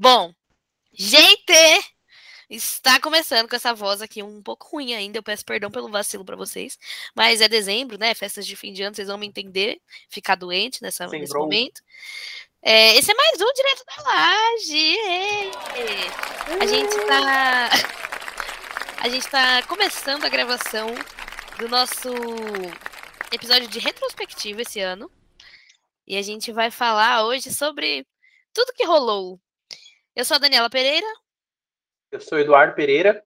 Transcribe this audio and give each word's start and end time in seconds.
Bom, 0.00 0.32
gente, 0.94 1.52
está 2.48 2.98
começando 2.98 3.46
com 3.46 3.54
essa 3.54 3.74
voz 3.74 4.00
aqui 4.00 4.22
um 4.22 4.42
pouco 4.42 4.66
ruim 4.66 4.94
ainda. 4.94 5.18
Eu 5.18 5.22
peço 5.22 5.44
perdão 5.44 5.70
pelo 5.70 5.90
vacilo 5.90 6.24
para 6.24 6.36
vocês, 6.36 6.78
mas 7.14 7.42
é 7.42 7.48
dezembro, 7.48 7.98
né? 7.98 8.14
Festas 8.14 8.46
de 8.46 8.56
fim 8.56 8.72
de 8.72 8.82
ano, 8.82 8.96
vocês 8.96 9.08
vão 9.08 9.18
me 9.18 9.26
entender. 9.26 9.78
Ficar 10.08 10.36
doente 10.36 10.80
nessa, 10.80 11.06
Sim, 11.06 11.18
nesse 11.18 11.34
momento. 11.34 11.82
É, 12.62 12.96
esse 12.96 13.10
é 13.10 13.14
mais 13.14 13.42
um 13.42 13.52
direto 13.52 13.84
da 13.84 14.02
laje. 14.02 14.96
A 16.58 16.66
gente 16.66 16.96
tá. 17.06 17.68
A 19.02 19.08
gente 19.10 19.28
tá 19.28 19.62
começando 19.64 20.24
a 20.24 20.30
gravação 20.30 20.88
do 21.58 21.68
nosso 21.68 22.08
episódio 23.30 23.68
de 23.68 23.78
retrospectiva 23.78 24.62
esse 24.62 24.80
ano. 24.80 25.12
E 26.06 26.16
a 26.16 26.22
gente 26.22 26.52
vai 26.52 26.70
falar 26.70 27.26
hoje 27.26 27.52
sobre 27.52 28.06
tudo 28.54 28.72
que 28.72 28.86
rolou. 28.86 29.38
Eu 30.14 30.24
sou 30.24 30.36
a 30.36 30.38
Daniela 30.38 30.68
Pereira. 30.70 31.06
Eu 32.10 32.20
sou 32.20 32.38
Eduardo 32.38 32.74
Pereira. 32.74 33.24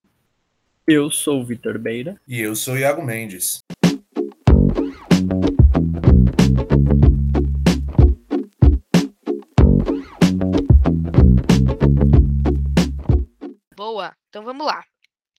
Eu 0.86 1.10
sou 1.10 1.40
o 1.40 1.44
Vitor 1.44 1.78
Beira. 1.78 2.20
E 2.28 2.40
eu 2.40 2.54
sou 2.54 2.76
Iago 2.76 3.02
Mendes. 3.02 3.62
Boa. 13.76 14.14
Então 14.28 14.44
vamos 14.44 14.66
lá. 14.66 14.82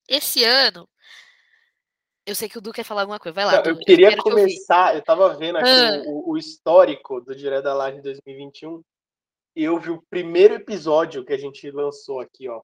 Esse 0.07 0.43
ano. 0.43 0.87
Eu 2.25 2.33
sei 2.33 2.49
que 2.49 2.57
o 2.57 2.61
Du 2.61 2.71
quer 2.73 2.83
falar 2.83 3.01
alguma 3.01 3.19
coisa. 3.19 3.35
Vai 3.35 3.45
lá. 3.45 3.57
Não, 3.63 3.71
eu 3.71 3.77
queria 3.77 4.09
quero 4.09 4.23
te 4.23 4.29
ouvir. 4.29 4.41
começar, 4.43 4.95
eu 4.95 5.01
tava 5.03 5.35
vendo 5.37 5.57
aqui 5.57 5.69
Ah. 5.69 6.01
o, 6.07 6.31
o 6.31 6.37
histórico 6.37 7.21
do 7.21 7.35
Direto 7.35 7.63
da 7.65 7.73
Laje 7.73 8.01
2021 8.01 8.79
e 8.79 8.83
eu 9.63 9.79
vi 9.79 9.91
o 9.91 10.01
primeiro 10.09 10.55
episódio 10.55 11.23
que 11.25 11.33
a 11.33 11.37
gente 11.37 11.69
lançou 11.71 12.19
aqui, 12.19 12.49
ó. 12.49 12.61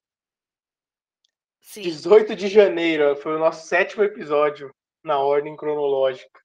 Sim. 1.62 1.82
18 1.82 2.36
de 2.36 2.48
janeiro, 2.48 3.16
foi 3.18 3.36
o 3.36 3.40
nosso 3.40 3.68
sétimo 3.68 4.04
episódio 4.04 4.74
na 5.04 5.20
ordem 5.20 5.56
cronológica. 5.56 6.40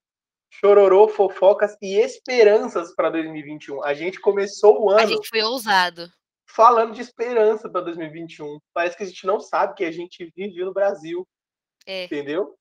Chororô, 0.50 1.08
fofocas 1.08 1.76
e 1.82 1.96
esperanças 1.96 2.94
para 2.94 3.10
2021. 3.10 3.82
A 3.82 3.92
gente 3.94 4.20
começou 4.20 4.82
o 4.84 4.90
A 4.90 5.00
ano 5.02 5.08
gente 5.08 5.28
foi 5.28 5.42
ousado. 5.42 6.08
falando 6.46 6.94
de 6.94 7.00
esperança 7.02 7.68
para 7.68 7.80
2021. 7.82 8.58
Parece 8.72 8.96
que 8.96 9.02
a 9.02 9.06
gente 9.06 9.26
não 9.26 9.40
sabe 9.40 9.74
que 9.74 9.84
a 9.84 9.90
gente 9.90 10.32
vive 10.36 10.64
no 10.64 10.72
Brasil. 10.72 11.26
É. 11.84 12.04
Entendeu? 12.04 12.56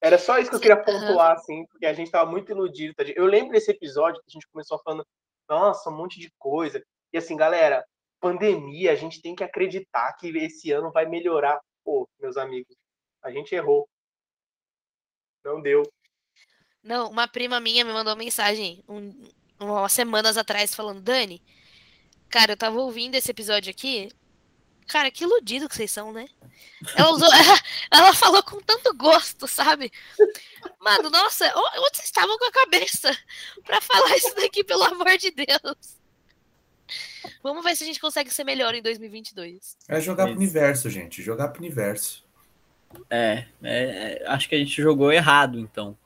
Era 0.00 0.18
só 0.18 0.38
isso 0.38 0.50
que 0.50 0.56
eu 0.56 0.60
queria 0.60 0.82
pontuar, 0.82 1.32
assim, 1.32 1.64
porque 1.66 1.86
a 1.86 1.92
gente 1.92 2.10
tava 2.10 2.28
muito 2.30 2.50
iludido. 2.50 2.94
tá? 2.94 3.04
Eu 3.14 3.24
lembro 3.26 3.52
desse 3.52 3.70
episódio 3.70 4.20
que 4.20 4.28
a 4.28 4.32
gente 4.32 4.48
começou 4.48 4.78
falando, 4.80 5.06
nossa, 5.48 5.90
um 5.90 5.96
monte 5.96 6.18
de 6.18 6.30
coisa. 6.38 6.82
E 7.12 7.18
assim, 7.18 7.36
galera, 7.36 7.84
pandemia, 8.20 8.92
a 8.92 8.96
gente 8.96 9.20
tem 9.20 9.34
que 9.34 9.44
acreditar 9.44 10.12
que 10.14 10.28
esse 10.38 10.70
ano 10.70 10.90
vai 10.92 11.06
melhorar. 11.06 11.60
Pô, 11.84 12.08
meus 12.20 12.36
amigos, 12.36 12.74
a 13.22 13.30
gente 13.30 13.54
errou. 13.54 13.88
Não 15.44 15.60
deu. 15.60 15.82
Não, 16.82 17.10
uma 17.10 17.28
prima 17.28 17.60
minha 17.60 17.84
me 17.84 17.92
mandou 17.92 18.12
uma 18.12 18.18
mensagem 18.18 18.82
um, 18.88 19.12
umas 19.58 19.92
semanas 19.92 20.36
atrás 20.36 20.74
falando, 20.74 21.00
Dani, 21.00 21.42
cara, 22.28 22.52
eu 22.52 22.56
tava 22.56 22.80
ouvindo 22.80 23.14
esse 23.14 23.30
episódio 23.30 23.70
aqui. 23.70 24.10
Cara, 24.88 25.10
que 25.10 25.24
iludido 25.24 25.68
que 25.68 25.76
vocês 25.76 25.90
são, 25.90 26.12
né? 26.12 26.28
Ela 26.96 27.10
usou. 27.10 27.28
Ela 27.90 28.12
falou 28.14 28.42
com 28.42 28.60
tanto 28.60 28.94
gosto, 28.94 29.46
sabe? 29.46 29.92
Mano, 30.80 31.08
nossa, 31.08 31.46
onde 31.56 31.96
vocês 31.96 32.06
estavam 32.06 32.36
com 32.36 32.44
a 32.44 32.52
cabeça 32.52 33.16
pra 33.64 33.80
falar 33.80 34.16
isso 34.16 34.34
daqui, 34.34 34.64
pelo 34.64 34.82
amor 34.82 35.16
de 35.16 35.30
Deus? 35.30 36.01
Vamos 37.42 37.64
ver 37.64 37.74
se 37.76 37.82
a 37.82 37.86
gente 37.86 38.00
consegue 38.00 38.32
ser 38.32 38.44
melhor 38.44 38.74
em 38.74 38.82
2022. 38.82 39.76
É 39.88 40.00
jogar 40.00 40.24
pro 40.24 40.32
Isso. 40.34 40.40
universo, 40.40 40.90
gente. 40.90 41.22
Jogar 41.22 41.48
pro 41.48 41.60
universo. 41.60 42.24
É, 43.10 43.46
é, 43.62 44.18
é, 44.22 44.24
acho 44.28 44.48
que 44.48 44.54
a 44.54 44.58
gente 44.58 44.80
jogou 44.80 45.10
errado, 45.12 45.58
então. 45.58 45.96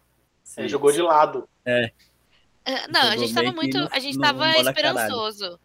A 0.57 0.63
gente 0.63 0.71
jogou 0.71 0.93
de 0.93 1.03
lado. 1.03 1.49
É, 1.65 1.91
Não, 2.89 3.01
a 3.01 3.11
Jogou 3.11 3.19
gente 3.27 3.35
tava 3.35 3.53
muito. 3.53 3.79
no- 3.79 3.89
A 3.93 3.99
gente 3.99 4.19
tava 4.19 4.39
bola 4.39 4.53
caralho. 4.53 4.69
esperançoso. 4.69 5.61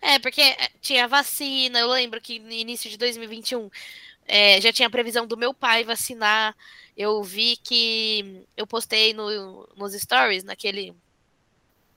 É, 0.00 0.18
porque 0.18 0.40
é, 0.42 0.68
tinha 0.80 1.08
vacina, 1.08 1.78
eu 1.80 1.88
lembro 1.88 2.20
que 2.20 2.38
no 2.38 2.52
início 2.52 2.88
de 2.90 2.96
2021 2.98 3.70
é, 4.28 4.60
já 4.60 4.72
tinha 4.72 4.90
previsão 4.90 5.26
do 5.26 5.36
meu 5.36 5.52
pai 5.54 5.82
vacinar. 5.84 6.54
Eu 6.96 7.22
vi 7.22 7.56
que 7.56 8.42
eu 8.56 8.66
postei 8.66 9.12
no, 9.14 9.68
nos 9.76 9.92
stories, 9.94 10.44
naquele 10.44 10.94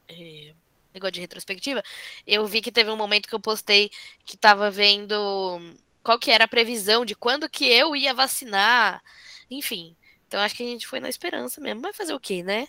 é, 0.08 0.54
negócio 1.00 1.14
de 1.14 1.22
retrospectiva. 1.22 1.84
Eu 2.28 2.46
vi 2.46 2.62
que 2.62 2.72
teve 2.72 2.90
um 2.92 2.96
momento 2.98 3.28
que 3.28 3.36
eu 3.36 3.40
postei 3.40 3.90
que 4.26 4.38
tava 4.38 4.70
vendo 4.72 5.60
qual 6.04 6.20
que 6.20 6.32
era 6.32 6.46
a 6.46 6.48
previsão 6.48 7.06
de 7.06 7.16
quando 7.16 7.50
que 7.50 7.66
eu 7.66 7.96
ia 7.96 8.14
vacinar. 8.14 9.02
Enfim. 9.50 9.96
Então 10.28 10.40
acho 10.42 10.56
que 10.56 10.64
a 10.64 10.66
gente 10.68 10.88
foi 10.88 11.00
na 11.00 11.10
esperança 11.10 11.60
mesmo. 11.62 11.82
Vai 11.82 11.94
fazer 11.94 12.14
o 12.14 12.20
quê, 12.20 12.44
né? 12.44 12.68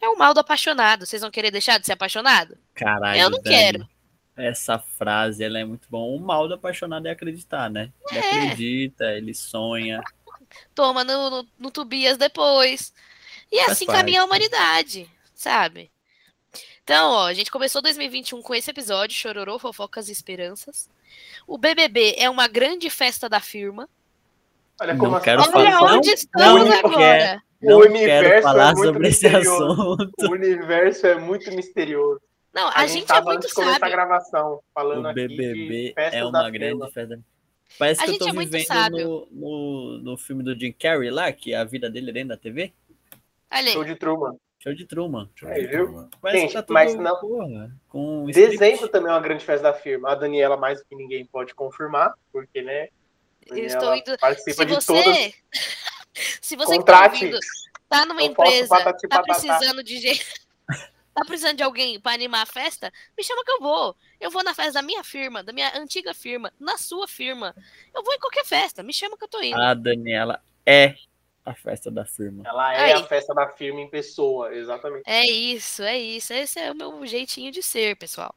É 0.00 0.08
o 0.08 0.16
mal 0.18 0.34
do 0.34 0.40
apaixonado. 0.40 1.06
Vocês 1.06 1.22
vão 1.22 1.30
querer 1.30 1.50
deixar 1.50 1.78
de 1.78 1.86
ser 1.86 1.92
apaixonado? 1.92 2.56
Caralho, 2.74 3.20
Eu 3.20 3.30
não 3.30 3.40
Dani, 3.42 3.56
quero. 3.56 3.88
Essa 4.36 4.78
frase, 4.78 5.44
ela 5.44 5.58
é 5.58 5.64
muito 5.64 5.88
bom. 5.88 6.14
O 6.16 6.20
mal 6.20 6.48
do 6.48 6.54
apaixonado 6.54 7.06
é 7.06 7.10
acreditar, 7.12 7.70
né? 7.70 7.92
Ele 8.10 8.18
É. 8.18 8.30
acredita, 8.30 9.04
ele 9.12 9.34
sonha. 9.34 10.00
Toma 10.74 11.04
no, 11.04 11.30
no, 11.30 11.48
no 11.58 11.70
Tobias 11.70 12.16
depois. 12.18 12.92
E 13.50 13.60
Faz 13.64 13.72
assim 13.72 13.86
parte. 13.86 13.98
caminha 13.98 14.22
a 14.22 14.24
humanidade, 14.24 15.08
sabe? 15.34 15.90
Então, 16.84 17.12
ó, 17.12 17.26
a 17.26 17.32
gente 17.32 17.50
começou 17.50 17.80
2021 17.80 18.42
com 18.42 18.54
esse 18.54 18.70
episódio, 18.70 19.16
Chororô, 19.16 19.58
Fofocas 19.58 20.08
e 20.08 20.12
Esperanças. 20.12 20.90
O 21.46 21.56
BBB 21.56 22.14
é 22.18 22.28
uma 22.28 22.46
grande 22.46 22.90
festa 22.90 23.26
da 23.28 23.40
firma. 23.40 23.88
Olha 24.78 24.92
Não 24.92 25.00
como 25.04 25.16
assim? 25.16 25.24
quero 25.24 25.40
Olha 25.42 25.50
falar- 25.50 25.94
onde 25.96 26.08
não- 26.08 26.14
estamos 26.14 26.68
não 26.68 26.78
agora. 26.78 26.96
quero. 26.98 27.40
O 27.62 27.70
Não 27.70 27.78
universo 27.78 28.32
é 28.34 28.42
falar 28.42 28.74
muito 28.74 28.84
sobre 28.92 29.08
esse 29.08 29.24
misterioso. 29.28 29.72
assunto. 29.72 30.12
O 30.20 30.30
universo 30.32 31.06
é 31.06 31.14
muito 31.14 31.50
misterioso. 31.52 32.20
Não, 32.52 32.68
a, 32.68 32.72
A, 32.74 32.80
gente, 32.86 32.92
gente 32.92 33.04
é 33.04 33.06
tava 33.14 33.24
muito 33.32 33.54
começar 33.54 33.70
a 33.76 33.78
sábio. 33.80 33.90
gravação, 33.96 34.60
falando 34.74 35.04
O 35.06 35.08
aqui 35.08 35.26
BBB 35.26 35.94
é 35.96 36.22
uma 36.24 36.32
firma. 36.44 36.50
grande 36.50 36.92
festa. 36.92 37.20
Parece 37.78 38.00
A 38.02 38.04
que 38.04 38.10
eu 38.10 38.12
gente 38.12 38.22
tô 38.22 38.28
é 38.28 38.32
muito 38.34 38.50
vivendo 38.50 38.66
sábio. 38.66 39.08
no, 39.08 39.28
no, 39.32 39.98
no 40.02 40.16
filme 40.18 40.44
do 40.44 40.54
Jim 40.58 40.72
Carrey 40.72 41.10
lá, 41.10 41.32
que 41.32 41.54
a 41.54 41.64
vida 41.64 41.88
dele 41.88 42.10
é 42.10 42.12
dentro 42.12 42.28
da 42.28 42.36
TV. 42.36 42.72
Olha 43.50 43.72
Show 43.72 43.82
aí. 43.82 43.88
de 43.88 43.96
Truman. 43.96 44.36
Show 44.64 44.74
de 44.74 44.86
Truman. 44.86 45.28
Eu 45.42 45.48
Aí, 45.48 45.60
ver, 45.66 45.68
viu? 45.76 45.84
turma. 45.86 46.10
Parece 46.22 46.40
Gente, 46.40 46.48
que 46.48 46.54
tá 46.54 46.62
tudo, 46.62 46.72
mas 46.72 46.94
não- 46.94 47.20
porra, 47.20 47.76
com 47.86 48.24
Dezembro 48.24 48.54
script. 48.54 48.88
também 48.92 49.10
é 49.10 49.14
uma 49.14 49.20
grande 49.20 49.44
festa 49.44 49.62
da 49.64 49.74
firma. 49.74 50.10
A 50.10 50.14
Daniela, 50.14 50.56
mais 50.56 50.78
do 50.78 50.86
que 50.86 50.96
ninguém, 50.96 51.26
pode 51.26 51.54
confirmar, 51.54 52.14
porque, 52.32 52.62
né? 52.62 52.88
Eu 53.46 53.58
estou 53.58 53.94
indo. 53.94 54.16
participa 54.18 54.62
Se 54.62 54.64
de 54.66 54.74
você. 54.74 54.86
todas. 55.04 55.34
Se 56.40 56.56
você 56.56 56.78
que 56.78 56.84
tá 56.84 56.92
Contrate. 57.02 57.24
ouvindo, 57.26 57.38
tá 57.90 58.06
numa 58.06 58.22
Eu 58.22 58.32
posso 58.34 58.48
empresa, 58.50 58.68
patati 58.68 59.06
tá 59.06 59.22
precisando 59.22 59.82
de 59.84 59.98
gente. 59.98 60.24
Tá 61.14 61.24
precisando 61.24 61.56
de 61.58 61.62
alguém 61.62 62.00
pra 62.00 62.10
animar 62.12 62.42
a 62.42 62.46
festa? 62.46 62.92
Me 63.16 63.22
chama 63.22 63.44
que 63.44 63.50
eu 63.52 63.60
vou. 63.60 63.94
Eu 64.20 64.32
vou 64.32 64.42
na 64.42 64.52
festa 64.52 64.72
da 64.72 64.82
minha 64.82 65.04
firma, 65.04 65.44
da 65.44 65.52
minha 65.52 65.70
antiga 65.78 66.12
firma, 66.12 66.52
na 66.58 66.76
sua 66.76 67.06
firma. 67.06 67.54
Eu 67.94 68.02
vou 68.02 68.12
em 68.12 68.18
qualquer 68.18 68.44
festa. 68.44 68.82
Me 68.82 68.92
chama 68.92 69.16
que 69.16 69.22
eu 69.22 69.28
tô 69.28 69.40
indo. 69.40 69.54
A 69.56 69.74
Daniela 69.74 70.42
é 70.66 70.96
a 71.44 71.54
festa 71.54 71.90
da 71.90 72.04
firma. 72.06 72.42
Ela 72.46 72.74
é 72.74 72.80
Aí. 72.86 72.92
a 72.92 73.04
festa 73.04 73.34
da 73.34 73.48
firma 73.48 73.80
em 73.80 73.88
pessoa, 73.90 74.54
exatamente. 74.54 75.02
É 75.06 75.24
isso, 75.26 75.82
é 75.82 75.98
isso. 75.98 76.32
Esse 76.32 76.58
é 76.58 76.72
o 76.72 76.74
meu 76.74 77.04
jeitinho 77.06 77.52
de 77.52 77.62
ser, 77.62 77.96
pessoal. 77.96 78.34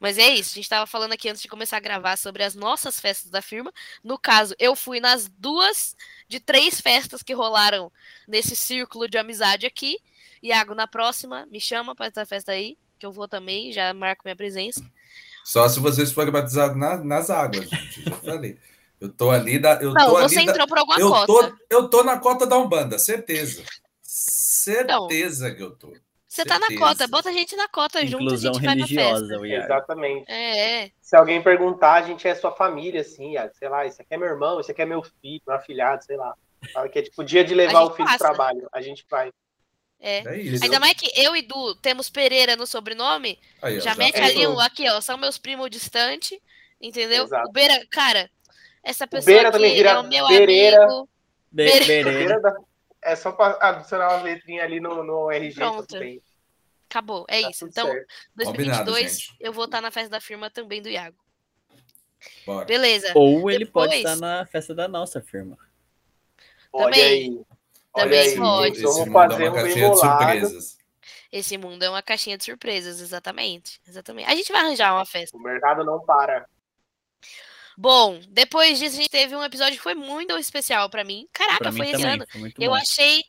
Mas 0.00 0.16
é 0.16 0.28
isso, 0.28 0.52
a 0.52 0.54
gente 0.54 0.68
tava 0.68 0.86
falando 0.86 1.12
aqui 1.12 1.28
antes 1.28 1.42
de 1.42 1.48
começar 1.48 1.76
a 1.76 1.80
gravar 1.80 2.16
sobre 2.16 2.44
as 2.44 2.54
nossas 2.54 3.00
festas 3.00 3.30
da 3.32 3.42
firma. 3.42 3.72
No 4.04 4.16
caso, 4.16 4.54
eu 4.56 4.76
fui 4.76 5.00
nas 5.00 5.28
duas 5.28 5.96
de 6.28 6.38
três 6.38 6.80
festas 6.80 7.20
que 7.20 7.34
rolaram 7.34 7.90
nesse 8.28 8.54
círculo 8.54 9.08
de 9.08 9.18
amizade 9.18 9.66
aqui. 9.66 9.98
Iago, 10.40 10.72
na 10.72 10.86
próxima, 10.86 11.46
me 11.50 11.60
chama 11.60 11.96
pra 11.96 12.06
essa 12.06 12.24
festa 12.24 12.52
aí, 12.52 12.78
que 12.96 13.04
eu 13.04 13.10
vou 13.10 13.26
também, 13.26 13.72
já 13.72 13.92
marco 13.92 14.22
minha 14.24 14.36
presença. 14.36 14.80
Só 15.44 15.68
se 15.68 15.80
vocês 15.80 16.12
forem 16.12 16.30
batizados 16.32 16.76
na- 16.76 16.98
nas 17.02 17.28
águas, 17.28 17.68
gente. 17.68 18.02
Já 18.04 18.14
falei. 18.18 18.56
Eu 19.00 19.08
tô 19.12 19.30
ali 19.30 19.58
da. 19.58 19.74
Eu 19.74 19.92
Não, 19.92 20.06
tô 20.06 20.12
você 20.20 20.36
ali 20.38 20.46
da- 20.46 20.52
entrou 20.52 20.66
por 20.66 20.78
alguma 20.78 20.98
eu 20.98 21.08
cota. 21.10 21.26
tô, 21.26 21.56
eu 21.70 21.88
tô 21.88 22.02
na 22.02 22.18
cota 22.18 22.46
da 22.46 22.56
Umbanda, 22.58 22.98
certeza. 22.98 23.64
Certeza 24.02 25.54
que 25.54 25.62
eu 25.62 25.70
tô. 25.76 25.92
Você 26.26 26.44
tá 26.44 26.58
na 26.58 26.66
certeza. 26.66 26.80
cota, 26.88 27.08
bota 27.08 27.28
a 27.30 27.32
gente 27.32 27.56
na 27.56 27.68
cota 27.68 28.04
junto, 28.06 28.22
a 28.22 28.26
Inclusão 28.26 28.54
gente 28.54 28.64
vai 28.66 28.76
pra 28.76 28.84
religiosa, 28.86 29.26
festa. 29.26 29.40
o 29.40 29.46
Iago. 29.46 29.64
Exatamente. 29.64 30.24
É, 30.30 30.82
é. 30.84 30.90
Se 31.00 31.16
alguém 31.16 31.42
perguntar, 31.42 31.94
a 31.94 32.02
gente 32.02 32.28
é 32.28 32.34
sua 32.34 32.52
família, 32.52 33.00
assim, 33.00 33.36
ah, 33.36 33.50
sei 33.58 33.68
lá, 33.68 33.86
esse 33.86 34.00
aqui 34.02 34.14
é 34.14 34.16
meu 34.18 34.28
irmão, 34.28 34.60
esse 34.60 34.70
aqui 34.70 34.82
é 34.82 34.86
meu 34.86 35.02
filho, 35.02 35.40
meu 35.46 35.56
afilhado, 35.56 36.04
sei 36.04 36.16
lá. 36.16 36.34
Fala 36.72 36.88
que 36.88 36.98
é 36.98 37.02
tipo 37.02 37.24
dia 37.24 37.42
de 37.44 37.54
levar 37.54 37.78
A 37.78 37.82
o 37.84 37.86
gente 37.86 37.96
filho 37.96 38.08
passa. 38.08 38.18
pro 38.18 38.26
trabalho. 38.34 38.68
A 38.72 38.80
gente 38.82 39.06
vai. 39.10 39.30
é. 40.00 40.18
É 40.28 40.38
isso. 40.38 40.62
Ainda 40.64 40.78
mais 40.78 40.92
que 40.94 41.10
eu 41.18 41.34
e 41.34 41.42
Du 41.42 41.74
temos 41.76 42.10
Pereira 42.10 42.56
no 42.56 42.66
sobrenome, 42.66 43.38
Aí, 43.62 43.78
ó, 43.78 43.80
já 43.80 43.94
mete 43.94 44.16
é 44.18 44.24
ali 44.24 44.46
um, 44.46 44.60
aqui, 44.60 44.88
ó, 44.90 45.00
são 45.00 45.16
meus 45.16 45.38
primos 45.38 45.70
distantes, 45.70 46.38
entendeu? 46.80 47.24
Exato. 47.24 47.48
O 47.48 47.52
Beira, 47.52 47.86
cara, 47.90 48.30
essa 48.82 49.06
pessoa 49.06 49.34
Beira 49.34 49.50
também 49.52 49.74
vira 49.74 49.90
é 49.90 49.98
o 49.98 50.02
meu 50.02 50.26
Bereira. 50.28 50.84
amigo. 50.84 51.08
Be- 51.50 51.64
Bereira. 51.84 52.40
Da- 52.40 52.56
É 53.02 53.14
só 53.16 53.30
pra 53.32 53.56
adicionar 53.60 54.08
uma 54.16 54.22
letrinha 54.22 54.64
ali 54.64 54.80
no, 54.80 55.02
no 55.04 55.30
RG. 55.30 55.54
Pronto. 55.54 55.96
Acabou, 56.90 57.24
é 57.28 57.42
Tá 57.42 57.50
isso. 57.50 57.66
Então, 57.66 57.86
certo. 57.86 58.06
2022, 58.34 59.26
Combinado, 59.26 59.36
eu 59.40 59.52
vou 59.52 59.64
estar 59.66 59.80
na 59.80 59.90
festa 59.90 60.10
da 60.10 60.20
firma 60.20 60.50
também 60.50 60.80
do 60.82 60.88
Iago. 60.88 61.16
Bora. 62.44 62.64
Beleza. 62.64 63.12
Ou 63.14 63.50
ele 63.50 63.66
pode 63.66 63.94
estar 63.94 64.16
na 64.16 64.44
festa 64.46 64.74
da 64.74 64.88
nossa 64.88 65.20
firma. 65.20 65.56
Olha 66.72 66.94
Também. 66.94 67.46
Olha 67.94 68.04
Também 68.04 68.18
aí. 68.20 68.26
Esse 68.26 68.36
mundo, 68.38 68.56
pode. 68.58 68.72
esse 68.72 68.82
Vamos 68.82 68.98
é 68.98 69.10
fazer 69.12 69.42
uma 69.44 69.50
um 69.50 69.54
caixinha 69.54 69.74
de 69.74 69.80
embolado. 69.80 70.18
surpresas. 70.18 70.78
Esse 71.30 71.58
mundo 71.58 71.82
é 71.82 71.90
uma 71.90 72.02
caixinha 72.02 72.38
de 72.38 72.44
surpresas, 72.44 73.00
exatamente. 73.00 73.80
Exatamente. 73.86 74.30
A 74.30 74.34
gente 74.34 74.50
vai 74.50 74.62
arranjar 74.62 74.94
uma 74.94 75.04
festa. 75.06 75.36
O 75.36 75.40
mercado 75.40 75.84
não 75.84 76.00
para. 76.00 76.48
Bom, 77.80 78.20
depois 78.28 78.76
disso 78.80 78.94
a 78.96 78.98
gente 78.98 79.08
teve 79.08 79.36
um 79.36 79.44
episódio 79.44 79.76
que 79.76 79.82
foi 79.82 79.94
muito 79.94 80.36
especial 80.36 80.90
pra 80.90 81.04
mim. 81.04 81.28
Caraca, 81.32 81.58
Pra 81.58 81.70
mim 81.70 81.76
foi 81.78 81.86
esse 81.90 82.02
também. 82.02 82.14
ano. 82.14 82.26
Foi 82.32 82.52
Eu 82.58 82.70
bom. 82.72 82.76
achei 82.76 83.22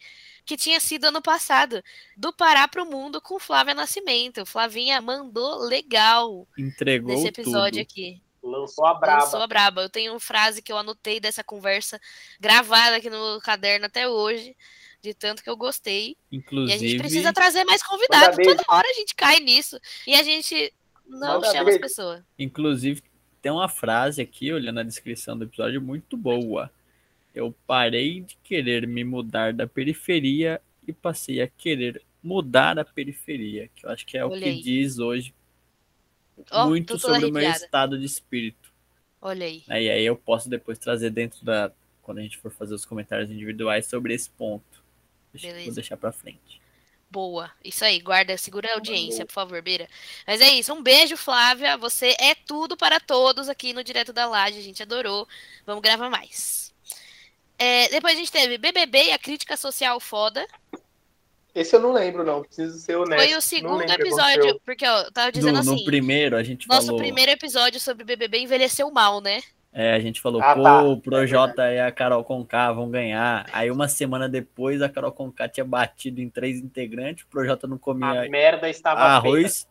que 0.44 0.58
tinha 0.58 0.80
sido 0.80 1.06
ano 1.06 1.22
passado. 1.22 1.84
Do 2.18 2.34
Pará 2.34 2.68
pro 2.68 2.84
Mundo 2.84 3.22
com 3.22 3.38
Flávia 3.40 3.76
Nascimento. 3.76 4.48
Flavinha 4.48 5.00
mandou 5.02 5.60
legal 5.60 6.48
Entregou 6.58 7.14
nesse 7.14 7.28
episódio 7.28 7.86
tudo. 7.86 7.92
aqui. 7.92 8.22
Lançou 8.42 8.88
a 8.88 8.96
braba. 8.96 9.24
Lançou 9.24 9.42
a 9.44 9.46
braba. 9.48 9.82
Eu 9.84 9.90
tenho 9.90 10.14
uma 10.14 10.20
frase 10.20 10.64
que 10.64 10.72
eu 10.72 10.78
anotei 10.80 11.20
dessa 11.20 11.44
conversa 11.44 12.02
gravada 12.40 12.96
aqui 12.96 13.08
no 13.10 13.40
caderno 13.42 13.86
até 13.86 14.10
hoje, 14.10 14.58
de 15.00 15.14
tanto 15.14 15.44
que 15.44 15.50
eu 15.52 15.58
gostei. 15.58 16.18
E 16.32 16.36
a 16.36 16.40
Inclusive, 16.40 16.80
gente 16.90 16.98
precisa 16.98 17.32
trazer 17.32 17.64
mais 17.66 17.84
convidados. 17.84 18.36
Toda 18.44 18.64
hora 18.70 18.88
a 18.90 18.94
gente 18.94 19.14
cai 19.14 19.40
nisso. 19.42 19.80
E 20.08 20.16
a 20.16 20.24
gente 20.24 20.74
não 21.06 21.36
Manda 21.40 21.52
chama 21.52 21.70
as 21.70 21.78
pessoas. 21.78 22.24
inclusive, 22.40 23.04
tem 23.42 23.52
uma 23.52 23.70
frase 23.70 24.22
aqui, 24.22 24.52
olhando 24.52 24.80
a 24.80 24.84
descrição 24.84 25.38
do 25.38 25.46
episódio, 25.46 25.82
muito 25.82 26.18
boa. 26.18 26.72
Eu 27.34 27.56
parei 27.66 28.22
de 28.22 28.38
querer 28.44 28.88
me 28.88 29.04
mudar 29.04 29.54
da 29.54 29.68
periferia 29.68 30.62
e 30.88 30.92
passei 30.92 31.42
a 31.42 31.48
querer 31.48 32.02
mudar 32.22 32.78
a 32.78 32.86
periferia, 32.86 33.70
que 33.76 33.86
eu 33.86 33.90
acho 33.90 34.06
que 34.06 34.18
é 34.18 34.26
o 34.26 34.30
Olha 34.30 34.42
que 34.42 34.50
aí. 34.50 34.62
diz 34.62 35.00
hoje 35.00 35.34
Ó, 36.52 36.68
muito 36.68 36.98
sobre 36.98 37.26
o 37.26 37.32
meu 37.32 37.50
estado 37.50 37.98
de 37.98 38.06
espírito. 38.06 38.72
Olha 39.22 39.46
aí. 39.46 39.64
E 39.68 39.90
aí 39.90 40.06
eu 40.06 40.16
posso 40.16 40.50
depois 40.50 40.78
trazer 40.78 41.10
dentro 41.10 41.44
da. 41.44 41.72
Quando 42.02 42.20
a 42.20 42.22
gente 42.22 42.38
for 42.38 42.52
fazer 42.52 42.74
os 42.74 42.86
comentários 42.86 43.30
individuais 43.30 43.86
sobre 43.86 44.14
esse 44.14 44.30
ponto. 44.30 44.84
Deixa, 45.32 45.64
vou 45.64 45.74
deixar 45.74 45.98
pra 45.98 46.12
frente. 46.12 46.60
Boa. 47.12 47.52
Isso 47.64 47.84
aí, 47.84 48.00
guarda, 48.00 48.38
segura 48.38 48.70
a 48.70 48.76
audiência, 48.76 49.26
por 49.26 49.34
favor, 49.34 49.62
Beira. 49.62 49.88
Mas 50.28 50.42
é 50.42 50.50
isso. 50.50 50.72
Um 50.74 50.84
beijo, 50.84 51.18
Flávia. 51.18 51.76
Você 51.78 52.16
é 52.20 52.36
tudo 52.36 52.78
para 52.78 53.00
todos 53.00 53.50
aqui 53.50 53.74
no 53.74 53.84
Direto 53.84 54.14
da 54.14 54.28
Laje. 54.28 54.60
A 54.60 54.62
gente 54.62 54.84
adorou. 54.84 55.28
Vamos 55.66 55.82
gravar 55.82 56.10
mais. 56.10 56.72
É, 57.58 57.90
depois 57.90 58.14
a 58.14 58.18
gente 58.18 58.32
teve 58.32 58.58
BBB 58.58 59.06
e 59.06 59.12
a 59.12 59.18
crítica 59.18 59.58
social 59.58 60.00
foda. 60.00 60.48
Esse 61.54 61.76
eu 61.76 61.80
não 61.80 61.92
lembro, 61.92 62.24
não. 62.24 62.44
Preciso 62.44 62.78
ser 62.78 62.96
honesto. 62.96 63.26
Foi 63.26 63.36
o 63.36 63.42
segundo 63.42 63.82
episódio, 63.82 64.62
porque 64.64 64.86
ó, 64.88 65.02
eu 65.02 65.12
tava 65.12 65.28
No, 65.28 65.32
dizendo 65.34 65.64
no 65.64 65.74
assim. 65.74 65.84
primeiro 65.84 66.38
a 66.38 66.44
gente 66.44 66.68
Nosso 66.68 66.88
falou. 66.88 67.02
primeiro 67.02 67.32
episódio 67.32 67.80
sobre 67.80 68.04
BBB 68.06 68.40
envelheceu 68.40 68.90
mal, 68.92 69.20
né? 69.20 69.42
É, 69.72 69.94
a 69.94 70.00
gente 70.00 70.20
falou, 70.20 70.42
Ah, 70.42 70.56
pô, 70.56 70.64
tá. 70.64 70.82
o 70.84 71.00
Projota 71.00 71.72
e 71.72 71.80
a 71.80 71.92
Carol 71.92 72.24
Conká 72.24 72.72
vão 72.74 72.90
ganhar. 72.90 73.46
Aí 73.54 73.70
uma 73.70 73.88
semana 73.88 74.28
depois 74.28 74.82
a 74.82 74.90
Carol 74.90 75.12
Conká 75.12 75.48
tinha 75.48 75.64
batido 75.64 76.20
em 76.22 76.30
três 76.30 76.58
integrantes, 76.60 77.24
o 77.24 77.28
Projota 77.28 77.68
não 77.68 77.76
A 77.76 77.80
comia 77.80 78.28
merda 78.30 78.68
estava 78.70 79.00
feita. 79.22 79.28
arroz, 79.38 79.68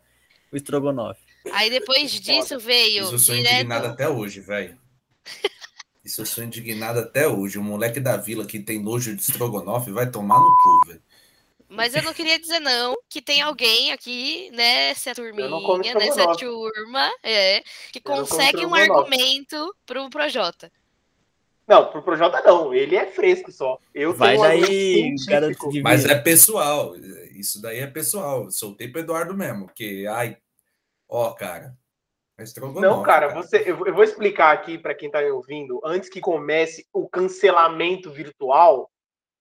o 0.52 0.56
estrogonofe. 0.56 1.20
Aí 1.52 1.68
depois 1.68 2.12
disso 2.12 2.58
veio 2.60 3.02
Isso 3.04 3.14
eu 3.14 3.18
sou 3.18 3.34
direto. 3.34 3.54
indignado 3.54 3.86
até 3.88 4.08
hoje, 4.08 4.40
velho. 4.40 4.78
Isso 6.04 6.22
eu 6.22 6.26
sou 6.26 6.42
indignado 6.44 7.00
até 7.00 7.26
hoje. 7.28 7.58
O 7.58 7.62
moleque 7.62 8.00
da 8.00 8.16
vila 8.16 8.46
que 8.46 8.58
tem 8.60 8.80
nojo 8.82 9.14
de 9.14 9.20
estrogonofe 9.20 9.90
vai 9.90 10.10
tomar 10.10 10.38
no 10.38 10.56
cu, 10.56 10.86
velho. 10.88 11.02
Mas 11.68 11.94
eu 11.94 12.02
não 12.02 12.14
queria 12.14 12.38
dizer 12.38 12.60
não 12.60 12.96
que 13.10 13.20
tem 13.20 13.42
alguém 13.42 13.92
aqui 13.92 14.50
nessa 14.52 15.14
como 15.14 15.28
turminha, 15.28 15.94
nessa 15.94 16.32
estrogonofe. 16.32 16.44
turma, 16.44 17.10
é, 17.22 17.60
que 17.92 17.98
Eu 17.98 18.02
consegue 18.02 18.64
um 18.64 18.74
argumento 18.74 19.74
pro 19.84 20.08
Projota. 20.08 20.72
Não, 21.66 21.90
pro 21.90 22.02
Projota 22.02 22.40
não. 22.40 22.72
Ele 22.72 22.96
é 22.96 23.06
fresco 23.06 23.52
só. 23.52 23.78
Eu 23.94 24.14
Vai 24.14 24.38
um 24.38 24.40
daí, 24.40 25.14
de 25.14 25.82
Mas 25.82 26.06
é 26.06 26.14
pessoal. 26.14 26.96
Isso 27.32 27.60
daí 27.60 27.80
é 27.80 27.86
pessoal. 27.86 28.50
Soltei 28.50 28.88
pro 28.88 29.02
Eduardo 29.02 29.34
mesmo. 29.34 29.66
Porque, 29.66 30.06
ai, 30.08 30.38
ó, 31.06 31.30
cara. 31.32 31.76
É 32.38 32.44
Não, 32.80 33.02
cara, 33.02 33.34
você, 33.34 33.64
eu, 33.66 33.84
eu 33.84 33.92
vou 33.92 34.04
explicar 34.04 34.52
aqui 34.52 34.78
para 34.78 34.94
quem 34.94 35.10
tá 35.10 35.20
me 35.20 35.28
ouvindo, 35.28 35.80
antes 35.84 36.08
que 36.08 36.20
comece 36.20 36.86
o 36.92 37.08
cancelamento 37.08 38.12
virtual, 38.12 38.88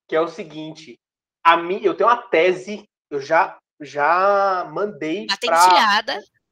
que 0.07 0.15
é 0.15 0.19
o 0.19 0.27
seguinte: 0.27 1.00
a 1.47 1.55
mim, 1.55 1.79
eu 1.81 1.95
tenho 1.95 2.09
uma 2.09 2.21
tese, 2.23 2.85
eu 3.09 3.21
já 3.21 3.57
já 3.79 4.67
mandei 4.73 5.27
para. 5.45 6.05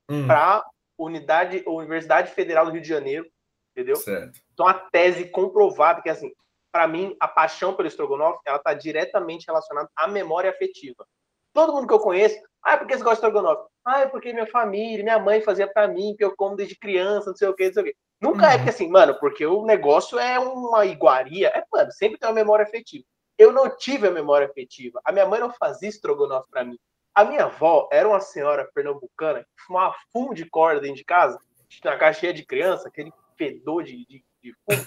Hum, 0.09 0.27
para 0.27 0.63
unidade 0.97 1.63
Universidade 1.68 2.31
Federal 2.31 2.65
do 2.65 2.71
Rio 2.71 2.81
de 2.81 2.88
Janeiro, 2.88 3.27
entendeu? 3.75 3.97
certo. 3.97 4.39
Então, 4.53 4.65
a 4.65 4.74
tese 4.74 5.25
comprovada 5.25 6.01
que, 6.01 6.09
assim, 6.09 6.31
para 6.71 6.88
mim, 6.88 7.13
a 7.19 7.27
paixão 7.27 7.74
pelo 7.74 7.88
estrogonofe, 7.89 8.39
ela 8.45 8.57
está 8.57 8.74
diretamente 8.74 9.47
relacionada 9.47 9.89
à 9.95 10.07
memória 10.07 10.50
afetiva. 10.50 11.06
Todo 11.53 11.74
mundo 11.74 11.88
que 11.88 11.94
eu 11.94 12.00
conheço, 12.00 12.38
ah, 12.63 12.74
é 12.74 12.77
porque 12.77 12.95
você 12.95 13.03
gosta 13.03 13.19
de 13.21 13.27
estrogonofe? 13.27 13.68
Ah, 13.83 14.01
é 14.01 14.06
porque 14.06 14.31
minha 14.31 14.48
família, 14.48 15.03
minha 15.03 15.19
mãe 15.19 15.41
fazia 15.41 15.68
para 15.68 15.88
mim, 15.88 16.15
que 16.18 16.24
eu 16.24 16.33
como 16.36 16.56
desde 16.56 16.77
criança, 16.77 17.31
não 17.31 17.36
sei 17.36 17.50
o 17.50 17.53
quê, 17.53 17.65
não 17.65 17.74
sei 17.74 17.83
o 17.83 17.86
quê. 17.88 17.95
Nunca 18.21 18.45
é 18.45 18.51
Uhum. 18.51 18.57
porque, 18.57 18.69
assim, 18.69 18.89
mano, 18.89 19.19
porque 19.19 19.45
o 19.45 19.65
negócio 19.65 20.18
é 20.18 20.39
uma 20.39 20.86
iguaria. 20.86 21.50
É, 21.50 21.63
mano, 21.69 21.91
sempre 21.91 22.18
tem 22.18 22.30
uma 22.30 22.36
memória 22.36 22.63
afetiva. 22.63 23.03
Eu 23.38 23.52
não 23.52 23.76
tive 23.76 24.08
a 24.08 24.12
memória 24.12 24.48
afetiva. 24.48 25.02
A 25.04 25.12
minha 25.12 25.26
mãe 25.26 25.40
não 25.40 25.52
fazia 25.54 25.90
estrogonofe 25.90 26.50
para 26.50 26.64
mim. 26.64 26.80
A 27.14 27.24
minha 27.24 27.46
avó 27.46 27.88
era 27.92 28.08
uma 28.08 28.20
senhora 28.20 28.70
pernambucana 28.74 29.44
que 29.44 29.64
fumava 29.66 29.96
fumo 30.12 30.34
de 30.34 30.46
corda 30.46 30.82
dentro 30.82 30.98
de 30.98 31.06
casa, 31.06 31.40
na 31.84 31.98
casa 31.98 32.20
cheia 32.20 32.34
de 32.34 32.46
criança, 32.46 32.88
aquele 32.88 33.12
fedor 33.38 33.84
de, 33.84 34.06
de, 34.06 34.24
de 34.44 34.54
fumo. 34.64 34.86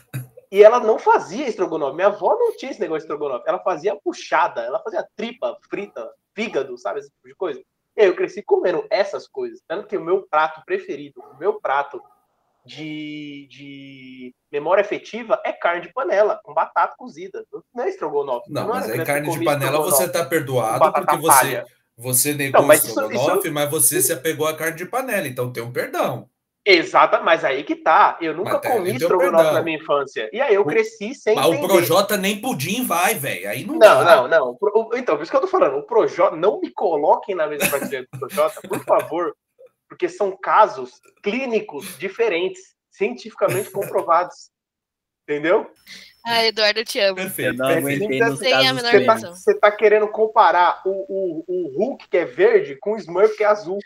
E 0.50 0.62
ela 0.62 0.80
não 0.80 0.98
fazia 0.98 1.46
estrogonofe. 1.46 1.96
Minha 1.96 2.08
avó 2.08 2.36
não 2.38 2.56
tinha 2.56 2.70
esse 2.70 2.80
negócio 2.80 3.06
de 3.06 3.12
estrogonofe. 3.12 3.48
Ela 3.48 3.58
fazia 3.58 3.96
puxada, 3.96 4.62
ela 4.62 4.82
fazia 4.82 5.06
tripa, 5.14 5.58
frita, 5.68 6.10
fígado, 6.34 6.76
sabe? 6.78 7.00
Esse 7.00 7.10
tipo 7.10 7.28
de 7.28 7.34
coisa. 7.34 7.62
E 7.96 8.02
aí 8.02 8.06
eu 8.06 8.16
cresci 8.16 8.42
comendo 8.42 8.86
essas 8.90 9.26
coisas. 9.26 9.60
Tanto 9.66 9.86
que 9.86 9.96
o 9.96 10.04
meu 10.04 10.26
prato 10.28 10.62
preferido, 10.64 11.20
o 11.20 11.36
meu 11.36 11.60
prato 11.60 12.02
de, 12.68 13.48
de 13.50 14.34
memória 14.52 14.82
afetiva 14.82 15.40
é 15.44 15.52
carne 15.52 15.82
de 15.82 15.92
panela, 15.92 16.38
com 16.44 16.52
batata 16.54 16.94
cozida. 16.96 17.44
Não 17.74 17.84
é 17.84 17.88
estrogonofe. 17.88 18.52
Não, 18.52 18.62
Eu 18.62 18.68
mas 18.68 18.84
era 18.84 18.84
aí 18.86 18.92
criança 18.92 19.12
carne 19.12 19.30
de 19.38 19.44
panela 19.44 19.78
você 19.78 20.04
estrogonofe 20.04 20.12
tá 20.12 20.24
perdoado 20.24 20.92
porque 20.92 21.16
você, 21.16 21.64
você 21.96 22.34
negou 22.34 22.62
mas 22.62 22.84
o 22.84 22.88
estrogonofe, 22.88 23.38
isso- 23.46 23.52
mas 23.52 23.70
você 23.70 24.00
se 24.02 24.12
apegou 24.12 24.46
à 24.46 24.54
carne 24.54 24.76
de 24.76 24.86
panela, 24.86 25.26
então 25.26 25.52
tem 25.52 25.62
um 25.62 25.72
perdão. 25.72 26.28
Exata, 26.66 27.20
mas 27.20 27.46
aí 27.46 27.64
que 27.64 27.74
tá. 27.76 28.18
Eu 28.20 28.34
nunca 28.34 28.52
Mas 28.54 28.60
tá, 28.60 28.70
comi 28.72 28.90
estrogonofe 28.94 29.52
na 29.54 29.62
minha 29.62 29.78
infância. 29.78 30.28
E 30.34 30.38
aí 30.38 30.54
eu 30.54 30.60
O- 30.62 30.66
cresci 30.66 31.14
sem 31.14 31.34
Mas 31.34 31.46
o 31.46 31.54
entender. 31.54 31.66
Projota 31.68 32.16
nem 32.18 32.38
pudim 32.42 32.84
vai, 32.84 33.14
velho. 33.14 33.48
Aí 33.48 33.64
não, 33.64 33.74
Não, 33.76 34.04
dá. 34.04 34.16
não, 34.16 34.28
não. 34.28 34.58
O 34.60 34.80
o- 34.90 34.96
Então, 34.96 35.16
por 35.16 35.22
isso 35.22 35.30
que 35.30 35.36
eu 35.36 35.40
tô 35.40 35.46
falando. 35.46 35.78
O 35.78 35.82
Projota, 35.84 36.36
não 36.36 36.60
me 36.60 36.70
coloquem 36.70 37.34
na 37.34 37.46
mesma 37.46 37.68
prateleira 37.70 38.06
do 38.12 38.18
Projota, 38.18 38.60
por 38.68 38.84
favor, 38.84 39.34
porque 39.88 40.08
são 40.08 40.36
casos 40.36 41.00
clínicos 41.22 41.98
diferentes, 41.98 42.74
cientificamente 42.90 43.70
comprovados. 43.70 44.50
Entendeu? 45.24 45.70
Ah, 46.24 46.44
Eduardo, 46.44 46.80
eu 46.80 46.84
te 46.84 46.98
amo. 47.00 47.16
Perfeito. 47.16 47.52
Eu 47.52 47.54
não 47.58 47.68
aguentei 47.68 48.18
nos 48.20 48.38
casos 48.40 48.40
Você 48.40 49.04
tá, 49.04 49.16
você 49.16 49.54
tá 49.58 49.70
querendo 49.70 50.08
comparar 50.08 50.80
o, 50.84 50.90
o, 50.90 51.44
o 51.46 51.68
Hulk, 51.76 52.08
que 52.08 52.16
é 52.16 52.24
verde, 52.24 52.76
com 52.80 52.92
o 52.92 52.96
Smurf, 52.96 53.36
que 53.36 53.44
é 53.44 53.46
azul. 53.46 53.78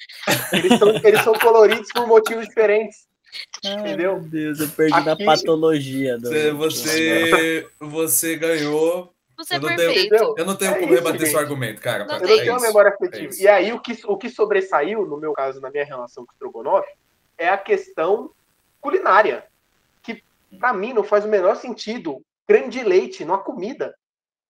Eles 0.53 0.79
são, 0.79 0.89
eles 1.05 1.23
são 1.23 1.35
coloridos 1.35 1.89
por 1.93 2.07
motivos 2.07 2.47
diferentes. 2.47 3.07
entendeu? 3.65 4.21
Meu 4.21 4.29
Deus, 4.29 4.61
eu 4.61 4.69
perdi 4.69 5.05
na 5.05 5.13
Aqui- 5.13 5.25
patologia. 5.25 6.17
Do... 6.19 6.29
Você, 6.29 6.53
você, 6.53 7.69
você 7.81 8.37
ganhou. 8.37 9.13
Você 9.45 9.55
é 9.55 9.57
Eu 9.57 9.61
não 9.61 9.69
tenho- 9.69 9.79
perfeito. 9.79 10.15
Entendeu? 10.15 10.35
Eu 10.39 10.45
não 10.45 10.57
tenho 10.57 10.71
É 10.71 10.75
como 10.75 10.87
isso, 10.87 10.95
rebater 10.95 11.21
gente. 11.21 11.31
seu 11.31 11.39
argumento, 11.41 11.81
cara. 11.81 12.05
Não 12.05 12.15
Eu 12.17 12.21
não 12.21 12.29
é 12.29 12.39
tenho 12.39 12.53
uma 12.53 12.61
memória 12.61 12.89
É 12.91 12.93
afetiva. 12.95 13.31
isso. 13.31 13.43
e 13.43 13.49
aí, 13.49 13.73
o 13.73 13.81
que, 13.81 13.99
o 14.07 14.17
que 14.17 14.29
sobressaiu, 14.31 15.07
no 15.07 15.17
meu 15.17 15.33
caso, 15.33 15.61
na 15.61 15.71
minha 15.71 15.85
relação 15.85 16.25
com 16.25 16.33
o 16.33 16.35
Strogonoff, 16.35 16.89
é 17.39 17.49
a 17.49 17.59
questão 17.59 18.31
culinária. 18.81 19.47
Que, 20.03 20.23
pra 20.59 20.73
mim, 20.73 20.93
não 20.93 21.05
faz 21.05 21.25
o 21.25 21.29
menor 21.29 21.57
sentido 21.57 22.21
creme 22.47 22.69
de 22.69 22.83
leite 22.83 23.25
numa 23.25 23.39
comida. 23.39 23.95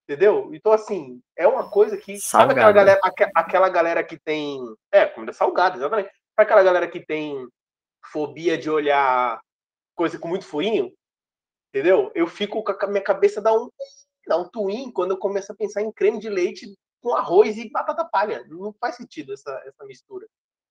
Entendeu? 0.07 0.49
Então, 0.53 0.73
assim, 0.73 1.21
é 1.37 1.47
uma 1.47 1.69
coisa 1.69 1.95
que. 1.95 2.17
Sabe 2.19 2.51
aquela 2.51 2.71
galera, 2.73 2.99
aque- 3.03 3.31
aquela 3.33 3.69
galera 3.69 4.03
que 4.03 4.19
tem. 4.19 4.59
É, 4.91 5.05
comida 5.05 5.31
salgada, 5.31 5.77
exatamente. 5.77 6.07
Sabe 6.07 6.19
aquela 6.37 6.63
galera 6.63 6.87
que 6.89 6.99
tem 6.99 7.47
fobia 8.11 8.57
de 8.57 8.69
olhar 8.69 9.39
coisa 9.95 10.19
com 10.19 10.27
muito 10.27 10.45
furinho? 10.45 10.91
Entendeu? 11.73 12.11
Eu 12.13 12.27
fico 12.27 12.61
com 12.63 12.71
a 12.85 12.87
minha 12.87 13.01
cabeça 13.03 13.41
dá 13.41 13.53
um, 13.53 13.69
dá 14.27 14.37
um 14.37 14.47
twin 14.49 14.91
quando 14.91 15.11
eu 15.11 15.17
começo 15.17 15.51
a 15.51 15.55
pensar 15.55 15.81
em 15.81 15.91
creme 15.91 16.19
de 16.19 16.29
leite 16.29 16.73
com 17.01 17.15
arroz 17.15 17.57
e 17.57 17.69
batata 17.69 18.05
palha. 18.05 18.45
Não 18.47 18.73
faz 18.79 18.95
sentido 18.95 19.33
essa, 19.33 19.51
essa 19.65 19.85
mistura. 19.85 20.27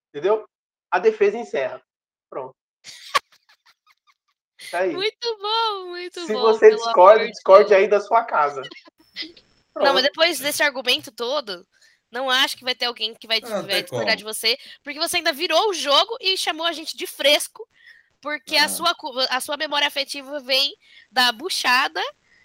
Entendeu? 0.09 0.47
A 0.91 0.99
defesa 0.99 1.37
encerra. 1.37 1.83
Pronto. 2.31 2.55
Tá 4.71 4.79
aí. 4.81 4.93
Muito 4.93 5.39
bom, 5.39 5.87
muito 5.91 6.21
Se 6.25 6.33
bom. 6.33 6.41
você 6.43 6.71
pelo 6.71 6.77
discorda, 6.83 7.29
discorde 7.29 7.69
Deus. 7.71 7.81
aí 7.81 7.89
da 7.89 8.01
sua 8.01 8.25
casa. 8.25 8.63
Não, 8.63 8.69
mas 9.75 9.93
Pronto. 9.93 10.03
depois 10.03 10.39
desse 10.39 10.63
argumento 10.63 11.11
todo, 11.13 11.67
não 12.11 12.31
acho 12.31 12.57
que 12.57 12.65
vai 12.65 12.75
ter 12.75 12.87
alguém 12.87 13.15
que 13.15 13.27
vai, 13.27 13.41
Não, 13.41 13.63
vai 13.67 13.83
discordar 13.83 14.17
de 14.17 14.25
você, 14.25 14.57
porque 14.83 14.99
você 14.99 15.19
ainda 15.19 15.33
virou 15.33 15.69
o 15.71 15.75
jogo 15.75 16.17
e 16.21 16.37
chamou 16.37 16.67
a 16.67 16.73
gente 16.73 16.97
de 16.97 17.07
fresco 17.07 17.67
Porque 18.21 18.57
Ah. 18.57 18.67
a, 18.67 18.69
sua, 18.69 18.95
a 19.31 19.41
sua 19.41 19.57
memória 19.57 19.87
afetiva 19.89 20.39
vem 20.41 20.75
da 21.11 21.33
buchada 21.33 22.01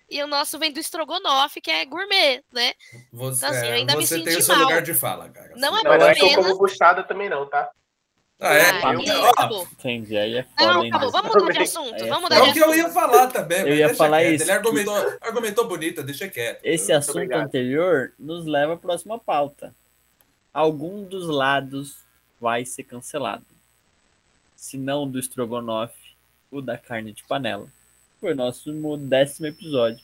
e 0.09 0.21
o 0.23 0.27
nosso 0.27 0.57
vem 0.59 0.71
do 0.71 0.79
estrogonofe, 0.79 1.59
que 1.61 1.69
é 1.71 1.85
gourmet, 1.85 2.43
né? 2.51 2.73
Você, 3.11 3.45
Então, 3.45 3.57
assim, 3.57 3.67
eu 3.67 3.73
é, 3.73 3.75
ainda 3.77 3.95
me 3.95 4.05
você 4.07 4.15
tem 4.15 4.25
senti 4.25 4.37
o 4.37 4.43
seu 4.43 4.55
mal. 4.55 4.63
lugar 4.65 4.81
de 4.81 4.93
fala, 4.93 5.29
cara. 5.29 5.53
Não 5.55 5.77
é 5.77 5.83
Não, 5.83 5.97
não 5.97 6.07
é 6.07 6.13
que 6.15 6.21
eu 6.21 6.25
apenas- 6.27 6.45
como 6.47 6.57
buchada 6.59 7.03
também 7.03 7.29
não, 7.29 7.45
tá? 7.47 7.69
Ah, 8.39 8.53
é? 8.53 8.69
Ah, 8.83 8.93
eu- 8.93 9.01
e 9.01 9.09
acabou. 9.09 9.67
Entendi, 9.71 10.15
aí 10.15 10.37
é 10.37 10.43
foda, 10.43 10.73
Não, 10.73 10.81
acabou. 10.85 11.11
Vamos 11.11 11.33
mudar 11.35 11.51
de 11.53 11.59
assunto. 11.59 11.95
É 11.95 12.07
Vamos 12.07 12.21
mudar 12.21 12.35
É 12.37 12.41
de 12.43 12.49
o 12.49 12.53
que 12.53 12.59
eu 12.59 12.75
ia 12.75 12.89
falar 12.91 13.27
também. 13.27 13.57
mas 13.63 13.67
Eu 13.67 13.75
ia 13.75 13.95
falar 13.95 14.19
quieto. 14.19 14.33
isso, 14.35 14.43
Ele 14.43 14.51
argumentou, 14.51 15.17
argumentou 15.21 15.67
bonita, 15.67 16.03
deixa 16.03 16.27
quieto. 16.29 16.59
Esse 16.63 16.83
Muito 16.91 16.97
assunto 16.99 17.15
obrigado. 17.15 17.41
anterior 17.45 18.13
nos 18.19 18.45
leva 18.45 18.73
à 18.75 18.77
próxima 18.77 19.17
pauta. 19.17 19.73
Algum 20.53 21.03
dos 21.03 21.27
lados 21.27 21.97
vai 22.39 22.63
ser 22.63 22.83
cancelado. 22.83 23.45
Se 24.55 24.77
não 24.77 25.09
do 25.09 25.17
estrogonofe, 25.19 26.15
o 26.51 26.61
da 26.61 26.77
carne 26.77 27.11
de 27.13 27.23
panela. 27.23 27.67
Foi 28.27 28.33
nosso 28.33 28.73
décimo 28.97 29.47
episódio, 29.47 30.03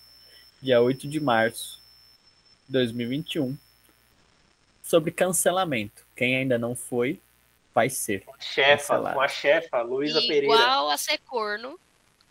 dia 0.62 0.80
8 0.80 1.10
de 1.10 1.20
março 1.20 1.82
de 2.66 2.72
2021, 2.72 3.58
sobre 4.82 5.12
cancelamento. 5.12 6.06
Quem 6.16 6.38
ainda 6.38 6.58
não 6.58 6.74
foi, 6.74 7.20
vai 7.76 7.90
ser. 7.90 8.24
Chefa, 8.40 8.78
Cancelado. 8.78 9.16
com 9.16 9.20
a 9.22 9.28
chefa, 9.28 9.82
Luísa 9.82 10.22
Pereira. 10.22 10.46
Igual 10.46 10.90
a 10.90 10.96
ser 10.98 11.18
corno, 11.26 11.78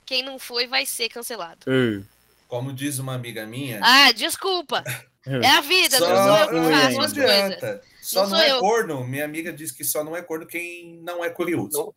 quem 0.07 0.23
não 0.23 0.39
foi 0.39 0.67
vai 0.67 0.87
ser 0.87 1.11
cancelado. 1.11 1.61
Uh, 1.67 2.03
Como 2.49 2.73
diz 2.73 2.99
uma 2.99 3.13
amiga 3.15 3.45
minha. 3.45 3.79
Ah, 3.83 4.13
desculpa. 4.13 4.83
É 5.27 5.47
a 5.47 5.61
vida, 5.61 5.99
só, 5.99 6.09
não 6.09 6.17
sou 6.25 6.37
eu 6.39 6.49
que 6.49 6.73
faço 6.73 7.01
as 7.03 7.13
não 7.13 7.23
coisas. 7.23 7.53
adianta. 7.53 7.83
Só 8.01 8.23
Não 8.23 8.31
não, 8.31 8.39
é 8.41 8.51
eu. 8.51 8.61
corno. 8.61 9.07
Minha 9.07 9.27
amiga 9.27 9.53
disse 9.53 9.77
que 9.77 9.85
só 9.85 10.03
não 10.03 10.17
é 10.17 10.23
corno 10.23 10.47
quem 10.47 10.95
não 11.03 11.23
é 11.23 11.29
curioso. 11.29 11.69
Não. 11.79 11.95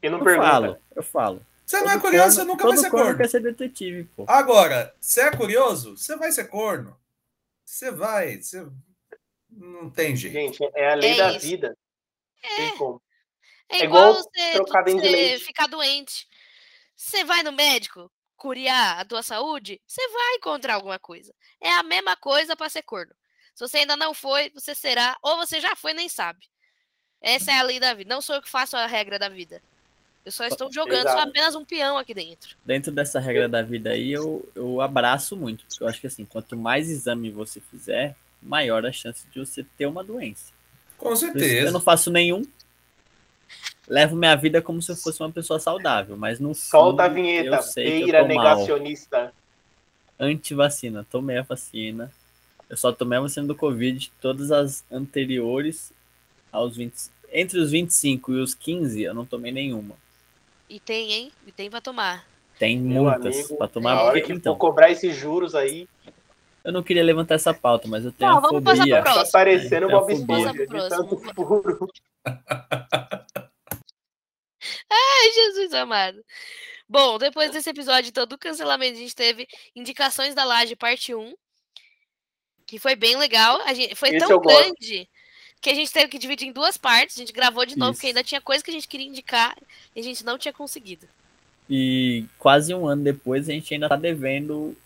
Quem 0.00 0.10
não 0.10 0.20
eu 0.20 0.24
pergunta. 0.24 0.48
falo, 0.48 0.76
eu 0.96 1.02
falo. 1.02 1.42
Você 1.66 1.80
não 1.80 1.90
é 1.90 1.98
curioso, 1.98 2.24
corno- 2.24 2.32
você 2.36 2.44
nunca 2.44 2.68
vai 2.68 2.76
ser 2.76 2.90
corno 2.90 3.04
corno. 3.06 3.18
quer 3.18 3.28
ser 3.28 3.40
detetive, 3.40 4.04
pô. 4.16 4.24
Agora, 4.28 4.94
você 5.00 5.22
é 5.22 5.30
curioso, 5.36 5.96
você 5.96 6.16
vai 6.16 6.30
ser 6.30 6.44
corno. 6.48 6.98
Você 7.64 7.90
vai. 7.90 8.36
Você... 8.42 8.66
Não 9.50 9.88
tem 9.90 10.14
jeito. 10.16 10.34
Gente, 10.34 10.70
é 10.74 10.90
a 10.90 10.94
lei 10.94 11.12
É 11.12 11.16
da 11.16 11.32
isso. 11.32 11.46
vida. 11.46 11.76
Como. 12.76 13.00
É 13.68 13.78
É 13.78 13.84
igual, 13.84 14.10
igual 14.10 14.22
você, 14.22 15.38
ficar 15.38 15.66
doente. 15.66 16.28
Você 16.94 17.24
vai 17.24 17.42
no 17.42 17.52
médico 17.52 18.10
curiar 18.36 19.00
a 19.00 19.04
tua 19.04 19.22
saúde, 19.22 19.80
você 19.86 20.06
vai 20.08 20.34
encontrar 20.34 20.74
alguma 20.74 20.98
coisa. 20.98 21.34
É 21.60 21.70
a 21.72 21.82
mesma 21.82 22.14
coisa 22.14 22.54
para 22.54 22.68
ser 22.68 22.82
corno. 22.82 23.14
Se 23.54 23.66
você 23.66 23.78
ainda 23.78 23.96
não 23.96 24.12
foi, 24.12 24.50
você 24.50 24.74
será, 24.74 25.16
ou 25.22 25.36
você 25.38 25.60
já 25.60 25.74
foi 25.74 25.94
nem 25.94 26.08
sabe. 26.08 26.46
Essa 27.22 27.52
é 27.52 27.58
a 27.58 27.62
lei 27.62 27.80
da 27.80 27.94
vida. 27.94 28.12
Não 28.14 28.20
sou 28.20 28.36
eu 28.36 28.42
que 28.42 28.50
faço 28.50 28.76
a 28.76 28.86
regra 28.86 29.18
da 29.18 29.28
vida. 29.30 29.62
Eu 30.24 30.32
só 30.32 30.46
estou 30.46 30.72
jogando, 30.72 31.02
sou 31.02 31.10
Exato. 31.12 31.28
apenas 31.28 31.54
um 31.54 31.64
peão 31.64 31.98
aqui 31.98 32.14
dentro. 32.14 32.56
Dentro 32.64 32.90
dessa 32.90 33.20
regra 33.20 33.46
da 33.46 33.60
vida 33.60 33.90
aí, 33.90 34.10
eu, 34.10 34.48
eu 34.54 34.80
abraço 34.80 35.36
muito. 35.36 35.66
Porque 35.66 35.84
eu 35.84 35.88
acho 35.88 36.00
que 36.00 36.06
assim, 36.06 36.24
quanto 36.24 36.56
mais 36.56 36.88
exame 36.88 37.30
você 37.30 37.60
fizer, 37.60 38.16
maior 38.42 38.86
a 38.86 38.92
chance 38.92 39.26
de 39.30 39.38
você 39.38 39.64
ter 39.76 39.86
uma 39.86 40.02
doença. 40.02 40.52
Com 40.96 41.14
certeza. 41.14 41.66
Eu 41.68 41.72
não 41.72 41.80
faço 41.80 42.10
nenhum. 42.10 42.42
Levo 43.86 44.16
minha 44.16 44.34
vida 44.34 44.62
como 44.62 44.80
se 44.80 44.92
eu 44.92 44.96
fosse 44.96 45.20
uma 45.20 45.30
pessoa 45.30 45.60
saudável, 45.60 46.16
mas 46.16 46.40
no 46.40 46.54
Solta 46.54 47.04
a 47.04 47.08
vinheta. 47.08 47.56
eu 47.56 47.62
sei 47.62 47.84
que 47.84 47.90
eu 47.90 48.04
Beira 48.04 48.26
tô 48.26 48.34
mal. 48.34 48.44
negacionista. 48.44 49.32
Antivacina, 50.18 51.06
tomei 51.10 51.36
a 51.36 51.42
vacina. 51.42 52.10
Eu 52.70 52.78
só 52.78 52.92
tomei 52.92 53.18
a 53.18 53.20
vacina 53.20 53.46
do 53.46 53.54
Covid, 53.54 54.10
todas 54.22 54.50
as 54.50 54.82
anteriores 54.90 55.92
aos 56.50 56.76
20, 56.76 56.94
entre 57.30 57.58
os 57.58 57.70
25 57.72 58.32
e 58.32 58.40
os 58.40 58.54
15, 58.54 59.02
eu 59.02 59.12
não 59.12 59.26
tomei 59.26 59.52
nenhuma. 59.52 59.96
E 60.68 60.80
tem, 60.80 61.12
hein? 61.12 61.32
E 61.46 61.52
tem 61.52 61.70
pra 61.70 61.80
tomar. 61.80 62.26
Tem 62.58 62.78
Meu 62.78 63.04
muitas 63.04 63.34
amigo, 63.36 63.56
pra 63.56 63.68
tomar. 63.68 63.94
hora 64.00 64.12
porque- 64.12 64.26
que 64.26 64.32
então, 64.32 64.54
for 64.54 64.58
cobrar 64.58 64.90
esses 64.90 65.14
juros 65.14 65.54
aí, 65.54 65.88
eu 66.62 66.72
não 66.72 66.82
queria 66.82 67.02
levantar 67.02 67.34
essa 67.34 67.52
pauta, 67.52 67.86
mas 67.88 68.04
eu 68.04 68.12
tenho 68.12 68.30
Não, 68.30 68.38
a 68.38 68.40
vamos 68.40 68.62
passar 68.62 68.78
fobia. 68.78 68.96
pro 68.96 69.04
tá 69.04 69.12
Próximo. 69.12 69.32
parecendo 69.32 69.88
Bob 69.88 69.96
a 70.12 70.16
fobia. 70.16 70.36
Esponja, 70.36 70.52
de 70.52 70.88
tanto 70.88 71.16
furo. 71.18 71.88
Ai, 74.90 75.30
Jesus 75.34 75.74
amado. 75.74 76.24
Bom, 76.88 77.18
depois 77.18 77.50
desse 77.50 77.68
episódio, 77.70 78.08
então, 78.08 78.26
do 78.26 78.38
cancelamento, 78.38 78.96
a 78.96 79.00
gente 79.00 79.14
teve 79.14 79.46
indicações 79.74 80.34
da 80.34 80.44
Laje, 80.44 80.76
parte 80.76 81.14
1. 81.14 81.34
Que 82.66 82.78
foi 82.78 82.94
bem 82.96 83.16
legal. 83.16 83.60
A 83.62 83.74
gente, 83.74 83.94
foi 83.94 84.10
Esse 84.10 84.18
tão 84.26 84.40
grande 84.40 85.08
que 85.64 85.70
a 85.70 85.74
gente 85.74 85.90
teve 85.90 86.08
que 86.08 86.18
dividir 86.18 86.46
em 86.46 86.52
duas 86.52 86.76
partes. 86.76 87.16
A 87.16 87.20
gente 87.20 87.32
gravou 87.32 87.64
de 87.64 87.74
novo, 87.78 87.92
Isso. 87.92 87.98
porque 88.00 88.08
ainda 88.08 88.22
tinha 88.22 88.40
coisa 88.40 88.62
que 88.62 88.70
a 88.70 88.74
gente 88.74 88.86
queria 88.86 89.06
indicar 89.06 89.56
e 89.96 90.00
a 90.00 90.02
gente 90.02 90.22
não 90.22 90.36
tinha 90.36 90.52
conseguido. 90.52 91.08
E 91.70 92.26
quase 92.38 92.74
um 92.74 92.86
ano 92.86 93.02
depois 93.02 93.48
a 93.48 93.52
gente 93.52 93.72
ainda 93.72 93.88
tá 93.88 93.96
devendo 93.96 94.76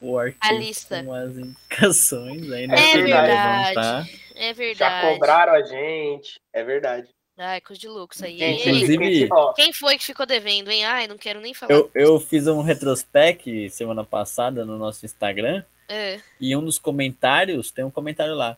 o 0.00 0.16
arquivo 0.16 0.38
A 0.40 0.52
lista. 0.52 1.02
com 1.02 1.12
as 1.12 1.36
indicações. 1.36 2.52
Ainda 2.52 2.74
É 2.76 2.92
verdade. 2.98 3.68
levantar. 3.68 4.08
É 4.36 4.46
Já 4.46 4.52
verdade. 4.52 5.12
cobraram 5.14 5.52
a 5.54 5.62
gente. 5.62 6.40
É 6.52 6.62
verdade. 6.62 7.08
Ai, 7.36 7.60
coisa 7.60 7.80
de 7.80 7.88
louco 7.88 8.14
isso 8.14 8.24
aí. 8.24 8.38
Gente, 8.38 8.68
Inclusive- 8.68 9.28
Quem 9.56 9.72
foi 9.72 9.98
que 9.98 10.04
ficou 10.04 10.24
devendo, 10.24 10.70
hein? 10.70 10.84
Ai, 10.84 11.08
não 11.08 11.18
quero 11.18 11.40
nem 11.40 11.52
falar. 11.52 11.72
Eu, 11.72 11.90
eu 11.94 12.20
fiz 12.20 12.46
um 12.46 12.62
retrospect 12.62 13.70
semana 13.70 14.04
passada 14.04 14.64
no 14.64 14.78
nosso 14.78 15.04
Instagram 15.04 15.64
É. 15.88 16.20
e 16.40 16.54
um 16.56 16.64
dos 16.64 16.78
comentários, 16.78 17.72
tem 17.72 17.84
um 17.84 17.90
comentário 17.90 18.34
lá. 18.36 18.56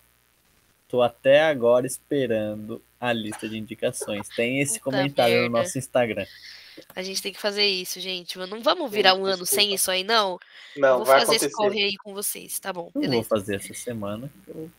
Tô 0.95 1.03
até 1.03 1.43
agora 1.43 1.89
esperando 1.89 2.81
a 3.01 3.13
lista 3.13 3.49
de 3.49 3.59
indicações. 3.59 4.29
Tem 4.29 4.61
esse 4.61 4.79
Puta 4.79 4.93
comentário 4.93 5.35
no 5.35 5.41
merda. 5.43 5.59
nosso 5.59 5.77
Instagram. 5.77 6.25
A 6.95 7.03
gente 7.03 7.21
tem 7.21 7.33
que 7.33 7.41
fazer 7.41 7.67
isso, 7.67 7.99
gente. 7.99 8.39
Não 8.39 8.63
vamos 8.63 8.89
virar 8.93 9.15
um 9.15 9.25
ano 9.27 9.45
sem 9.45 9.75
isso 9.75 9.91
aí, 9.91 10.05
não? 10.05 10.39
não, 10.77 10.99
Vou 10.99 11.05
vai 11.05 11.19
fazer 11.19 11.35
esse 11.35 11.47
acontecer. 11.47 11.57
correio 11.69 11.87
aí 11.87 11.97
com 11.97 12.15
vocês, 12.15 12.61
tá 12.61 12.73
bom? 12.73 12.93
Não 12.95 13.03
vou 13.03 13.03
Beleza. 13.03 13.29
fazer 13.29 13.57
essa 13.57 13.75
semana. 13.75 14.31
Eu 14.47 14.71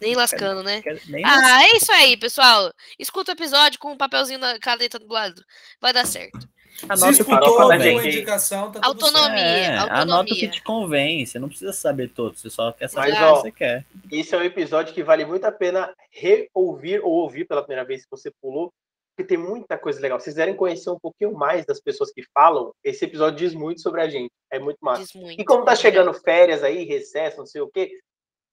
Nem 0.00 0.14
lascando, 0.14 0.62
né? 0.62 0.80
nem 1.08 1.24
Ah, 1.24 1.64
é 1.64 1.76
isso 1.76 1.90
aí, 1.90 2.16
pessoal. 2.16 2.72
Escuta 2.96 3.32
o 3.32 3.34
episódio 3.34 3.80
com 3.80 3.90
um 3.90 3.96
papelzinho 3.96 4.38
na 4.38 4.56
caneta 4.60 4.96
do 5.00 5.12
lado. 5.12 5.44
Vai 5.80 5.92
dar 5.92 6.06
certo. 6.06 6.48
Se 6.74 6.84
anota 6.86 7.06
o 7.06 7.10
que 7.10 7.16
te 7.16 7.24
farofa 7.24 7.46
escutou, 7.50 7.68
da 7.68 7.76
deu 7.76 7.78
convém. 7.78 7.94
uma 7.94 8.02
gente. 8.02 8.16
indicação, 8.16 8.72
tá 8.72 8.80
tudo 8.80 8.86
Autonomia. 9.04 9.40
É, 9.40 9.76
autonomia. 9.78 10.02
anota 10.02 10.32
o 10.32 10.36
que 10.36 10.48
te 10.48 10.62
convém. 10.62 11.24
Você 11.26 11.38
não 11.38 11.48
precisa 11.48 11.72
saber 11.72 12.08
todos, 12.08 12.40
você 12.40 12.50
só 12.50 12.72
quer 12.72 12.88
saber 12.88 13.12
Mas, 13.12 13.20
o 13.20 13.24
ó, 13.24 13.34
que 13.36 13.40
você 13.42 13.52
quer. 13.52 13.86
Esse 14.10 14.34
é 14.34 14.38
um 14.38 14.42
episódio 14.42 14.92
que 14.94 15.02
vale 15.02 15.24
muito 15.24 15.44
a 15.44 15.52
pena 15.52 15.94
reouvir 16.10 17.00
ou 17.02 17.12
ouvir 17.12 17.46
pela 17.46 17.62
primeira 17.62 17.84
vez 17.86 18.02
que 18.04 18.10
você 18.10 18.30
pulou, 18.42 18.72
porque 19.16 19.28
tem 19.28 19.38
muita 19.38 19.78
coisa 19.78 20.00
legal. 20.00 20.18
Se 20.18 20.24
vocês 20.24 20.34
quiserem 20.34 20.56
conhecer 20.56 20.90
um 20.90 20.98
pouquinho 20.98 21.32
mais 21.32 21.64
das 21.64 21.80
pessoas 21.80 22.12
que 22.12 22.24
falam, 22.34 22.72
esse 22.82 23.04
episódio 23.04 23.38
diz 23.38 23.54
muito 23.54 23.80
sobre 23.80 24.00
a 24.02 24.08
gente. 24.08 24.32
É 24.50 24.58
muito 24.58 24.78
massa. 24.80 25.02
Diz 25.02 25.14
muito. 25.14 25.40
E 25.40 25.44
como 25.44 25.64
tá 25.64 25.76
chegando 25.76 26.12
férias 26.12 26.64
aí, 26.64 26.84
recesso, 26.84 27.38
não 27.38 27.46
sei 27.46 27.60
o 27.60 27.68
quê, 27.68 27.92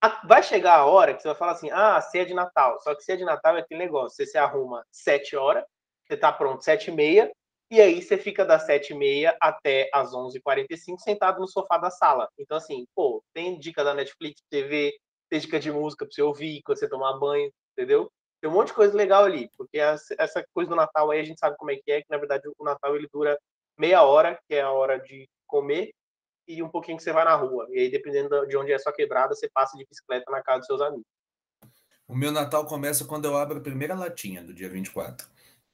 a- 0.03 0.21
vai 0.27 0.43
chegar 0.43 0.75
a 0.77 0.85
hora 0.85 1.13
que 1.15 1.21
você 1.21 1.27
vai 1.29 1.37
falar 1.37 1.53
assim, 1.53 1.69
ah, 1.71 1.99
ceia 2.01 2.25
de 2.25 2.33
Natal. 2.35 2.79
Só 2.81 2.93
que 2.93 3.03
ceia 3.03 3.17
de 3.17 3.25
Natal 3.25 3.57
é 3.57 3.61
aquele 3.61 3.79
negócio, 3.79 4.15
você 4.15 4.25
se 4.27 4.37
arruma 4.37 4.83
sete 4.91 5.35
horas, 5.35 5.63
você 6.07 6.15
tá 6.15 6.31
pronto 6.31 6.63
sete 6.63 6.91
e 6.91 6.93
meia, 6.93 7.31
e 7.71 7.79
aí 7.79 8.01
você 8.01 8.17
fica 8.17 8.43
das 8.43 8.65
sete 8.65 8.91
e 8.91 8.95
meia 8.95 9.33
até 9.39 9.89
as 9.93 10.11
11h45 10.11 10.99
sentado 10.99 11.39
no 11.39 11.47
sofá 11.47 11.77
da 11.77 11.89
sala. 11.89 12.27
Então, 12.37 12.57
assim, 12.57 12.85
pô, 12.93 13.23
tem 13.33 13.57
dica 13.57 13.81
da 13.81 13.93
Netflix, 13.93 14.41
TV, 14.49 14.91
tem 15.29 15.39
dica 15.39 15.57
de 15.57 15.71
música 15.71 16.05
pra 16.05 16.13
você 16.13 16.21
ouvir 16.21 16.61
quando 16.65 16.77
você 16.77 16.89
tomar 16.89 17.17
banho, 17.17 17.49
entendeu? 17.71 18.11
Tem 18.41 18.51
um 18.51 18.53
monte 18.53 18.67
de 18.67 18.73
coisa 18.73 18.93
legal 18.93 19.23
ali, 19.23 19.49
porque 19.57 19.77
essa 19.77 20.43
coisa 20.53 20.69
do 20.69 20.75
Natal 20.75 21.11
aí 21.11 21.21
a 21.21 21.23
gente 21.23 21.39
sabe 21.39 21.55
como 21.55 21.71
é 21.71 21.77
que 21.77 21.89
é, 21.89 22.01
que 22.01 22.07
na 22.09 22.17
verdade 22.17 22.43
o 22.57 22.63
Natal 22.65 22.93
ele 22.93 23.07
dura 23.09 23.39
meia 23.79 24.03
hora, 24.03 24.37
que 24.49 24.55
é 24.55 24.61
a 24.61 24.71
hora 24.71 24.99
de 24.99 25.29
comer, 25.47 25.93
e 26.45 26.61
um 26.61 26.67
pouquinho 26.67 26.97
que 26.97 27.03
você 27.03 27.13
vai 27.13 27.23
na 27.23 27.35
rua. 27.35 27.67
E 27.69 27.79
aí, 27.79 27.89
dependendo 27.89 28.45
de 28.47 28.57
onde 28.57 28.73
é 28.73 28.75
a 28.75 28.79
sua 28.79 28.91
quebrada, 28.91 29.33
você 29.33 29.49
passa 29.49 29.77
de 29.77 29.85
bicicleta 29.85 30.29
na 30.29 30.43
casa 30.43 30.59
dos 30.59 30.67
seus 30.67 30.81
amigos. 30.81 31.05
O 32.05 32.15
meu 32.15 32.33
Natal 32.33 32.65
começa 32.65 33.05
quando 33.05 33.23
eu 33.23 33.37
abro 33.37 33.59
a 33.59 33.61
primeira 33.61 33.95
latinha 33.95 34.43
do 34.43 34.53
dia 34.53 34.67
24. 34.67 35.25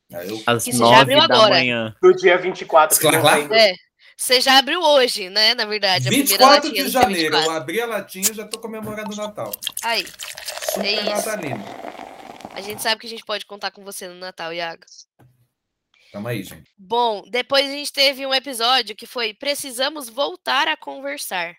Eu 0.09 0.41
Às 0.45 0.65
Isso 0.67 0.77
já 0.79 1.01
abriu 1.01 1.17
nove 1.17 1.27
da 1.27 1.35
agora. 1.35 1.55
manhã. 1.55 1.95
Do 2.01 2.13
dia 2.15 2.37
24, 2.37 2.99
que 2.99 3.07
Claro, 3.09 3.53
É. 3.53 3.73
Você 4.19 4.41
já 4.41 4.57
abriu 4.57 4.81
hoje, 4.81 5.29
né? 5.29 5.53
Na 5.53 5.65
verdade. 5.65 6.07
A 6.07 6.11
primeira 6.11 6.27
24 6.29 6.67
latinha 6.67 6.83
de 6.85 6.89
janeiro, 6.89 7.35
eu 7.35 7.39
24. 7.39 7.51
abri 7.61 7.81
a 7.81 7.85
latinha 7.85 8.31
e 8.31 8.33
já 8.33 8.47
tô 8.47 8.57
comemorando 8.59 9.13
o 9.13 9.15
Natal. 9.15 9.51
Aí. 9.83 10.05
Super 10.71 10.85
É 10.85 10.91
isso. 10.93 11.05
natalino. 11.05 11.63
A 12.53 12.61
gente 12.61 12.81
sabe 12.81 12.99
que 13.01 13.05
a 13.05 13.09
gente 13.09 13.23
pode 13.23 13.45
contar 13.45 13.69
com 13.69 13.83
você 13.83 14.07
no 14.07 14.15
Natal, 14.15 14.51
Iago. 14.51 14.83
Tamo 16.11 16.27
aí, 16.29 16.41
gente. 16.41 16.71
Bom, 16.77 17.21
depois 17.29 17.67
a 17.67 17.71
gente 17.71 17.93
teve 17.93 18.25
um 18.25 18.33
episódio 18.33 18.95
que 18.95 19.05
foi 19.05 19.33
Precisamos 19.35 20.09
Voltar 20.09 20.67
a 20.67 20.75
Conversar. 20.75 21.55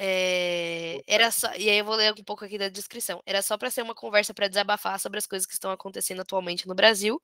É, 0.00 1.02
era 1.08 1.28
só, 1.30 1.48
e 1.56 1.68
aí 1.68 1.78
eu 1.78 1.84
vou 1.84 1.96
ler 1.96 2.12
um 2.12 2.22
pouco 2.22 2.44
aqui 2.44 2.56
da 2.56 2.68
descrição. 2.68 3.20
Era 3.26 3.42
só 3.42 3.58
para 3.58 3.70
ser 3.70 3.82
uma 3.82 3.94
conversa 3.94 4.32
para 4.32 4.46
desabafar 4.46 4.98
sobre 5.00 5.18
as 5.18 5.26
coisas 5.26 5.44
que 5.44 5.52
estão 5.52 5.72
acontecendo 5.72 6.20
atualmente 6.20 6.68
no 6.68 6.74
Brasil, 6.74 7.20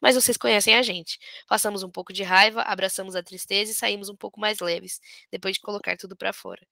mas 0.00 0.14
vocês 0.14 0.36
conhecem 0.36 0.74
a 0.76 0.82
gente. 0.82 1.18
Passamos 1.46 1.82
um 1.82 1.90
pouco 1.90 2.12
de 2.12 2.22
raiva, 2.22 2.62
abraçamos 2.62 3.14
a 3.14 3.22
tristeza 3.22 3.72
e 3.72 3.74
saímos 3.74 4.08
um 4.08 4.16
pouco 4.16 4.40
mais 4.40 4.60
leves, 4.60 5.00
depois 5.30 5.54
de 5.54 5.60
colocar 5.60 5.96
tudo 5.96 6.16
para 6.16 6.32
fora. 6.32 6.62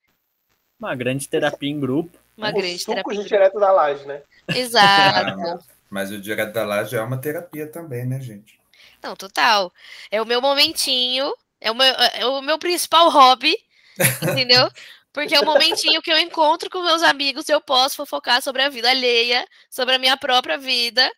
Uma 0.79 0.95
grande 0.95 1.29
terapia 1.29 1.69
em 1.69 1.79
grupo. 1.79 2.17
Uma 2.35 2.49
o 2.49 2.53
grande 2.53 2.83
terapia. 2.83 3.21
de 3.21 3.29
direto 3.29 3.59
da 3.59 3.71
laje, 3.71 4.05
né? 4.05 4.23
Exato. 4.47 5.63
Mas 5.89 6.11
o 6.11 6.19
direto 6.19 6.53
da 6.53 6.65
laje 6.65 6.95
é 6.95 7.01
uma 7.01 7.17
terapia 7.17 7.67
também, 7.67 8.05
né, 8.05 8.19
gente? 8.19 8.59
Não, 9.01 9.15
total. 9.15 9.71
É 10.09 10.21
o 10.21 10.25
meu 10.25 10.41
momentinho, 10.41 11.31
é 11.61 11.71
o 11.71 11.75
meu, 11.75 11.85
é 11.85 12.25
o 12.25 12.41
meu 12.41 12.57
principal 12.57 13.09
hobby, 13.09 13.55
entendeu? 14.21 14.69
Porque 15.15 15.33
é 15.33 15.39
o 15.39 15.45
momentinho 15.45 16.01
que 16.01 16.11
eu 16.11 16.19
encontro 16.19 16.69
com 16.69 16.83
meus 16.83 17.01
amigos 17.01 17.47
eu 17.47 17.61
posso 17.61 17.95
fofocar 17.95 18.41
sobre 18.41 18.61
a 18.61 18.67
vida 18.67 18.89
alheia, 18.89 19.47
sobre 19.69 19.95
a 19.95 19.97
minha 19.97 20.17
própria 20.17 20.57
vida, 20.57 21.09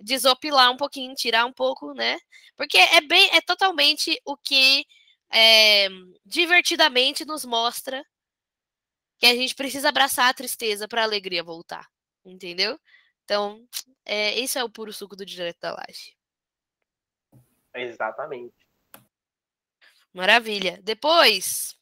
desopilar 0.00 0.72
um 0.72 0.76
pouquinho, 0.76 1.14
tirar 1.14 1.46
um 1.46 1.52
pouco, 1.52 1.94
né? 1.94 2.18
Porque 2.56 2.76
é 2.76 3.00
bem, 3.02 3.30
é 3.32 3.40
totalmente 3.40 4.20
o 4.24 4.36
que 4.36 4.84
é, 5.30 5.86
divertidamente 6.24 7.24
nos 7.24 7.44
mostra 7.44 8.04
que 9.16 9.26
a 9.26 9.34
gente 9.36 9.54
precisa 9.54 9.90
abraçar 9.90 10.28
a 10.28 10.34
tristeza 10.34 10.88
para 10.88 11.02
a 11.02 11.04
alegria 11.04 11.44
voltar, 11.44 11.86
entendeu? 12.24 12.76
Então, 13.22 13.64
é, 14.04 14.36
esse 14.40 14.58
é 14.58 14.64
o 14.64 14.68
puro 14.68 14.92
suco 14.92 15.14
do 15.14 15.24
direto 15.24 15.60
da 15.60 15.72
laje. 15.72 16.16
Exatamente. 17.72 18.56
Maravilha. 20.12 20.80
Depois. 20.82 21.76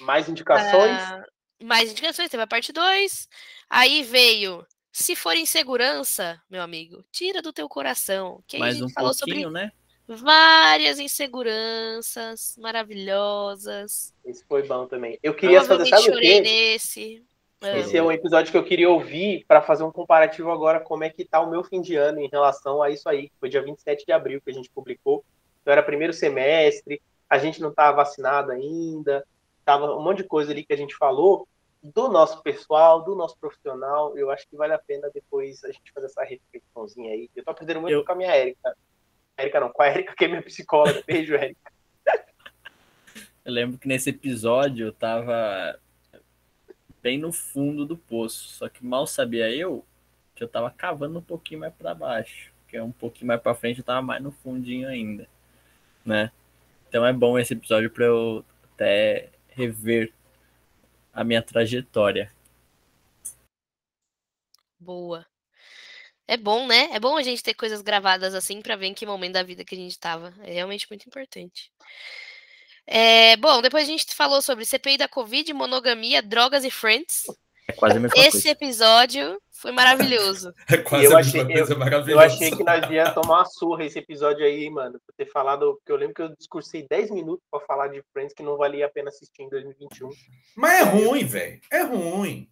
Mais 0.00 0.28
indicações? 0.28 0.96
Ah, 0.96 1.24
mais 1.62 1.90
indicações, 1.90 2.28
teve 2.28 2.42
a 2.42 2.46
parte 2.46 2.72
2. 2.72 3.28
Aí 3.68 4.02
veio. 4.02 4.66
Se 4.92 5.14
for 5.14 5.36
insegurança, 5.36 6.40
meu 6.50 6.62
amigo, 6.62 7.04
tira 7.12 7.40
do 7.40 7.52
teu 7.52 7.68
coração. 7.68 8.42
Que 8.46 8.58
Mais 8.58 8.80
um 8.82 8.88
falou 8.88 9.14
sobre 9.14 9.48
né? 9.48 9.70
Várias 10.08 10.98
inseguranças 10.98 12.56
maravilhosas. 12.58 14.12
Esse 14.24 14.44
foi 14.44 14.66
bom 14.66 14.86
também. 14.86 15.16
Eu 15.22 15.34
queria 15.34 15.62
fazer, 15.62 15.86
sabe 15.86 16.02
chorei 16.02 16.16
o 16.16 16.20
quê? 16.36 16.40
nesse. 16.40 17.24
Esse 17.62 17.96
é 17.96 18.02
um 18.02 18.10
episódio 18.10 18.50
que 18.50 18.56
eu 18.56 18.64
queria 18.64 18.88
ouvir 18.88 19.44
para 19.46 19.60
fazer 19.60 19.84
um 19.84 19.92
comparativo 19.92 20.50
agora 20.50 20.80
como 20.80 21.04
é 21.04 21.10
que 21.10 21.24
tá 21.24 21.40
o 21.40 21.50
meu 21.50 21.62
fim 21.62 21.80
de 21.80 21.94
ano 21.94 22.18
em 22.18 22.28
relação 22.28 22.82
a 22.82 22.90
isso 22.90 23.08
aí. 23.08 23.30
Foi 23.38 23.48
dia 23.48 23.62
27 23.62 24.06
de 24.06 24.12
abril 24.12 24.40
que 24.40 24.50
a 24.50 24.54
gente 24.54 24.70
publicou. 24.70 25.22
Então 25.60 25.70
era 25.70 25.82
primeiro 25.82 26.12
semestre, 26.12 27.02
a 27.28 27.38
gente 27.38 27.60
não 27.60 27.68
estava 27.68 27.98
vacinado 27.98 28.50
ainda, 28.50 29.24
tava 29.70 29.94
um 29.94 30.02
monte 30.02 30.18
de 30.18 30.24
coisa 30.24 30.50
ali 30.50 30.64
que 30.64 30.72
a 30.72 30.76
gente 30.76 30.96
falou 30.96 31.46
do 31.80 32.08
nosso 32.08 32.42
pessoal, 32.42 33.04
do 33.04 33.14
nosso 33.14 33.38
profissional. 33.38 34.18
Eu 34.18 34.28
acho 34.28 34.48
que 34.48 34.56
vale 34.56 34.72
a 34.72 34.78
pena 34.78 35.08
depois 35.14 35.62
a 35.62 35.70
gente 35.70 35.92
fazer 35.92 36.06
essa 36.06 36.24
reflexãozinha 36.24 37.12
aí. 37.12 37.30
Eu 37.36 37.44
tô 37.44 37.52
aprendendo 37.52 37.80
muito 37.80 37.94
eu... 37.94 38.04
com 38.04 38.10
a 38.10 38.16
minha 38.16 38.34
Érica. 38.34 38.76
Érica 39.36 39.60
não, 39.60 39.70
com 39.70 39.82
a 39.82 39.86
Érica, 39.86 40.14
que 40.16 40.24
é 40.24 40.28
minha 40.28 40.42
psicóloga. 40.42 41.04
Beijo, 41.06 41.34
Érica. 41.34 41.72
Eu 43.44 43.52
lembro 43.52 43.78
que 43.78 43.88
nesse 43.88 44.10
episódio 44.10 44.88
eu 44.88 44.92
tava 44.92 45.80
bem 47.02 47.16
no 47.16 47.32
fundo 47.32 47.86
do 47.86 47.96
poço. 47.96 48.48
Só 48.50 48.68
que 48.68 48.84
mal 48.84 49.06
sabia 49.06 49.50
eu 49.50 49.82
que 50.34 50.44
eu 50.44 50.48
tava 50.48 50.70
cavando 50.70 51.18
um 51.18 51.22
pouquinho 51.22 51.60
mais 51.60 51.72
para 51.72 51.94
baixo. 51.94 52.52
Que 52.68 52.76
é 52.76 52.82
um 52.82 52.92
pouquinho 52.92 53.28
mais 53.28 53.40
para 53.40 53.54
frente 53.54 53.78
eu 53.78 53.84
tava 53.84 54.02
mais 54.02 54.22
no 54.22 54.30
fundinho 54.30 54.86
ainda, 54.86 55.26
né? 56.04 56.30
Então 56.86 57.04
é 57.04 57.12
bom 57.14 57.38
esse 57.38 57.54
episódio 57.54 57.90
para 57.90 58.04
eu 58.04 58.44
até 58.74 59.30
rever 59.60 60.12
a 61.12 61.22
minha 61.22 61.42
trajetória. 61.42 62.32
Boa. 64.78 65.26
É 66.26 66.36
bom, 66.36 66.66
né? 66.66 66.88
É 66.92 67.00
bom 67.00 67.16
a 67.16 67.22
gente 67.22 67.42
ter 67.42 67.54
coisas 67.54 67.82
gravadas 67.82 68.34
assim 68.34 68.62
para 68.62 68.76
ver 68.76 68.86
em 68.86 68.94
que 68.94 69.04
momento 69.04 69.32
da 69.32 69.42
vida 69.42 69.64
que 69.64 69.74
a 69.74 69.78
gente 69.78 69.98
tava. 69.98 70.32
É 70.42 70.52
realmente 70.52 70.86
muito 70.88 71.06
importante. 71.06 71.70
É, 72.86 73.36
bom, 73.36 73.60
depois 73.60 73.84
a 73.84 73.90
gente 73.90 74.14
falou 74.14 74.40
sobre 74.40 74.64
CPI 74.64 74.96
da 74.96 75.08
Covid, 75.08 75.52
monogamia, 75.52 76.22
drogas 76.22 76.64
e 76.64 76.70
friends. 76.70 77.24
É 77.68 77.72
quase 77.72 77.96
a 77.96 78.00
mesma 78.00 78.16
Esse 78.16 78.30
coisa. 78.30 78.48
episódio 78.50 79.42
foi 79.60 79.72
maravilhoso. 79.72 80.54
É 80.68 80.78
quase 80.78 81.04
eu 81.04 81.16
a 81.16 81.20
achei, 81.20 81.44
mesma 81.44 81.58
coisa 81.58 81.72
eu, 81.74 81.78
maravilhosa. 81.78 82.22
eu 82.22 82.26
achei 82.26 82.50
que 82.50 82.64
nós 82.64 82.90
ia 82.90 83.12
tomar 83.12 83.38
uma 83.38 83.44
surra 83.44 83.84
esse 83.84 83.98
episódio 83.98 84.44
aí, 84.44 84.70
mano. 84.70 85.00
Por 85.06 85.14
ter 85.14 85.26
falado, 85.26 85.74
porque 85.76 85.92
eu 85.92 85.96
lembro 85.96 86.14
que 86.14 86.22
eu 86.22 86.34
discursei 86.36 86.86
10 86.88 87.10
minutos 87.10 87.44
para 87.50 87.64
falar 87.66 87.88
de 87.88 88.02
Friends 88.12 88.34
que 88.34 88.42
não 88.42 88.56
valia 88.56 88.86
a 88.86 88.90
pena 88.90 89.08
assistir 89.08 89.42
em 89.42 89.48
2021. 89.48 90.08
Mas 90.56 90.80
é 90.80 90.82
ruim, 90.82 91.24
velho. 91.24 91.60
É 91.70 91.82
ruim. 91.82 92.50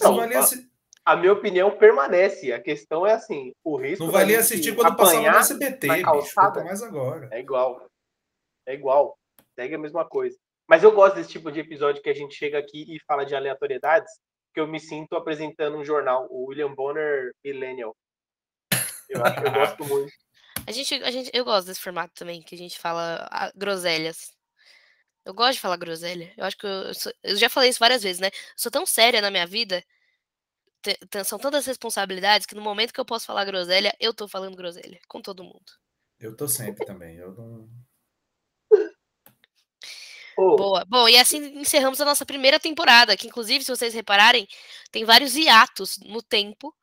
Não, 0.00 0.16
valia 0.16 0.40
a, 0.40 1.12
a, 1.12 1.16
minha 1.16 1.32
opinião 1.32 1.70
permanece. 1.70 2.52
A 2.52 2.60
questão 2.60 3.06
é 3.06 3.12
assim, 3.12 3.52
o 3.62 3.76
risco. 3.76 4.04
Não 4.04 4.12
valia 4.12 4.40
assistir 4.40 4.74
quando 4.74 4.96
passava 4.96 5.20
no 5.20 5.38
SBT, 5.38 5.88
bicho. 5.88 6.64
mais 6.64 6.82
agora. 6.82 7.28
É 7.30 7.38
igual. 7.38 7.86
É 8.66 8.74
igual 8.74 9.16
segue 9.54 9.74
a 9.74 9.78
mesma 9.78 10.04
coisa. 10.04 10.36
Mas 10.68 10.82
eu 10.82 10.92
gosto 10.92 11.16
desse 11.16 11.30
tipo 11.30 11.50
de 11.50 11.60
episódio 11.60 12.02
que 12.02 12.10
a 12.10 12.14
gente 12.14 12.34
chega 12.34 12.58
aqui 12.58 12.84
e 12.88 13.00
fala 13.06 13.24
de 13.24 13.34
aleatoriedades, 13.34 14.12
que 14.54 14.60
eu 14.60 14.68
me 14.68 14.78
sinto 14.78 15.16
apresentando 15.16 15.76
um 15.76 15.84
jornal, 15.84 16.28
o 16.30 16.46
William 16.46 16.72
Bonner 16.72 17.34
Millennial. 17.44 17.94
Eu 19.08 19.24
acho 19.24 19.40
que 19.40 19.48
eu 19.48 19.52
gosto 19.52 19.84
muito. 19.84 20.12
A 20.66 20.72
gente, 20.72 20.94
a 20.94 21.10
gente, 21.10 21.30
eu 21.34 21.44
gosto 21.44 21.66
desse 21.66 21.80
formato 21.80 22.14
também, 22.14 22.40
que 22.40 22.54
a 22.54 22.58
gente 22.58 22.78
fala 22.78 23.26
a, 23.30 23.50
groselhas. 23.54 24.32
Eu 25.24 25.34
gosto 25.34 25.54
de 25.54 25.60
falar 25.60 25.76
groselha. 25.76 26.32
Eu 26.36 26.44
acho 26.44 26.56
que 26.56 26.66
eu, 26.66 26.70
eu, 26.70 26.94
sou, 26.94 27.12
eu, 27.22 27.36
já 27.36 27.50
falei 27.50 27.68
isso 27.68 27.80
várias 27.80 28.02
vezes, 28.02 28.20
né? 28.20 28.28
Eu 28.28 28.32
sou 28.56 28.70
tão 28.70 28.86
séria 28.86 29.20
na 29.20 29.30
minha 29.30 29.46
vida, 29.46 29.84
são 31.24 31.38
tantas 31.38 31.66
responsabilidades 31.66 32.46
que 32.46 32.54
no 32.54 32.62
momento 32.62 32.92
que 32.92 33.00
eu 33.00 33.04
posso 33.04 33.26
falar 33.26 33.44
groselha, 33.44 33.94
eu 33.98 34.14
tô 34.14 34.28
falando 34.28 34.56
groselha 34.56 35.00
com 35.08 35.20
todo 35.20 35.44
mundo. 35.44 35.72
Eu 36.20 36.36
tô 36.36 36.46
sempre 36.46 36.86
também. 36.86 37.16
Eu 37.16 37.32
não 37.32 37.68
Oh. 40.36 40.56
Boa. 40.56 40.84
Bom, 40.86 41.08
e 41.08 41.16
assim 41.16 41.38
encerramos 41.58 42.00
a 42.00 42.04
nossa 42.04 42.26
primeira 42.26 42.58
temporada, 42.58 43.16
que 43.16 43.26
inclusive, 43.26 43.64
se 43.64 43.70
vocês 43.70 43.94
repararem, 43.94 44.46
tem 44.90 45.04
vários 45.04 45.36
hiatos 45.36 45.98
no 45.98 46.22
tempo 46.22 46.74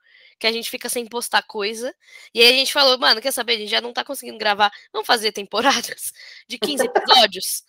que 0.41 0.47
a 0.47 0.51
gente 0.51 0.71
fica 0.71 0.89
sem 0.89 1.05
postar 1.05 1.43
coisa. 1.43 1.95
E 2.33 2.41
aí 2.41 2.47
a 2.47 2.57
gente 2.57 2.73
falou, 2.73 2.97
mano, 2.97 3.21
quer 3.21 3.31
saber? 3.31 3.53
A 3.53 3.57
gente 3.57 3.69
já 3.69 3.79
não 3.79 3.93
tá 3.93 4.03
conseguindo 4.03 4.39
gravar. 4.39 4.71
Vamos 4.91 5.05
fazer 5.05 5.31
temporadas 5.31 6.11
de 6.49 6.57
15 6.57 6.83
episódios? 6.83 7.59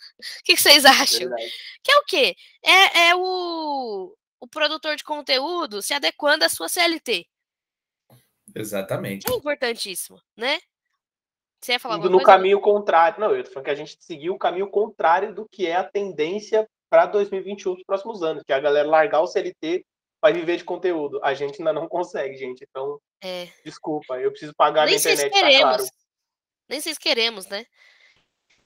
O 0.40 0.44
que, 0.44 0.56
que, 0.56 0.62
vocês 0.62 0.86
acham? 0.86 1.28
Verdade. 1.28 1.52
Que 1.82 1.92
é 1.92 1.96
o 1.98 2.04
quê? 2.04 2.36
É, 2.64 3.08
é 3.08 3.14
o, 3.14 4.16
o 4.40 4.48
produtor 4.48 4.96
de 4.96 5.04
conteúdo 5.04 5.82
se 5.82 5.92
adequando 5.92 6.46
à 6.46 6.48
sua 6.48 6.66
CLT. 6.66 7.26
Exatamente. 8.54 9.30
É 9.30 9.34
importantíssimo, 9.34 10.18
né? 10.34 10.58
Você 11.62 11.72
ia 11.72 11.78
falar 11.78 11.96
Indo 11.96 12.10
no 12.10 12.18
coisa? 12.18 12.26
caminho 12.26 12.60
contrário. 12.60 13.20
Não, 13.20 13.30
eu 13.30 13.44
tô 13.44 13.50
falando 13.50 13.66
que 13.66 13.70
a 13.70 13.76
gente 13.76 13.96
seguiu 14.00 14.34
o 14.34 14.38
caminho 14.38 14.68
contrário 14.68 15.32
do 15.32 15.48
que 15.48 15.66
é 15.66 15.76
a 15.76 15.84
tendência 15.84 16.68
para 16.90 17.06
2021 17.06 17.74
dos 17.74 17.84
próximos 17.84 18.20
anos, 18.22 18.42
que 18.42 18.52
é 18.52 18.56
a 18.56 18.60
galera 18.60 18.88
largar 18.88 19.20
o 19.20 19.28
CLT 19.28 19.86
para 20.20 20.34
viver 20.34 20.56
de 20.56 20.64
conteúdo. 20.64 21.20
A 21.22 21.34
gente 21.34 21.60
ainda 21.60 21.72
não 21.72 21.86
consegue, 21.88 22.36
gente. 22.36 22.66
Então, 22.68 22.98
é. 23.22 23.46
desculpa, 23.64 24.18
eu 24.18 24.30
preciso 24.30 24.52
pagar 24.56 24.86
Nem 24.86 24.96
a 24.96 24.98
internet, 24.98 25.30
tá 25.30 25.38
queremos. 25.38 25.62
Tá 25.62 25.76
claro. 25.76 25.84
Nem 26.68 26.80
vocês 26.80 26.98
queremos, 26.98 27.46
né? 27.46 27.64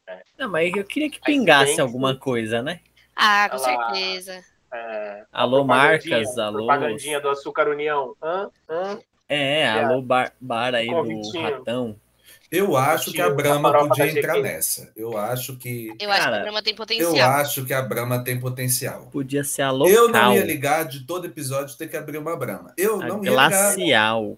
É. 0.09 0.23
Não, 0.39 0.49
mas 0.49 0.73
eu 0.75 0.85
queria 0.85 1.11
que 1.11 1.21
pingasse 1.21 1.79
alguma 1.79 2.19
coisa, 2.19 2.63
né? 2.63 2.81
Ah, 3.15 3.49
com 3.51 3.57
Ela... 3.57 3.93
certeza. 3.93 4.45
É, 4.73 5.27
alô, 5.31 5.65
marcas, 5.65 6.39
alô. 6.39 6.59
Propagandinha 6.59 7.21
do 7.21 7.29
Açúcar 7.29 7.69
União. 7.69 8.17
Hã? 8.23 8.51
Hã? 8.69 8.99
É, 9.29 9.61
é, 9.61 9.69
alô, 9.69 10.01
bar, 10.01 10.33
bar 10.41 10.75
aí 10.75 10.87
do 10.87 11.41
Ratão. 11.41 12.01
Eu 12.51 12.77
acho 12.77 13.13
que 13.13 13.21
a 13.21 13.29
Brahma 13.29 13.73
podia 13.89 14.09
entrar 14.11 14.41
nessa. 14.41 14.93
Eu 14.95 15.19
acho 15.19 15.57
que. 15.57 15.93
Eu 15.99 16.11
acho 16.11 16.23
Cara, 16.23 16.31
que 16.31 16.39
a 16.39 16.43
Brahma 16.43 16.63
tem 16.63 16.75
potencial. 16.75 17.17
Eu 17.17 17.25
acho 17.25 17.65
que 17.65 17.75
a 17.75 17.83
Brahma 17.83 18.25
tem 18.25 18.41
potencial. 18.41 19.07
Podia 19.07 19.43
ser 19.43 19.63
a 19.63 19.71
local. 19.71 19.93
Eu 19.93 20.09
não 20.09 20.35
ia 20.35 20.45
ligar 20.45 20.85
de 20.85 21.05
todo 21.07 21.27
episódio 21.27 21.77
ter 21.77 21.89
que 21.89 21.97
abrir 21.97 22.19
uma 22.19 22.37
Brahma. 22.37 22.73
Eu 22.77 23.01
a 23.01 23.07
não 23.07 23.25
ia 23.25 23.31
glacial. 23.31 24.23
ligar. 24.23 24.37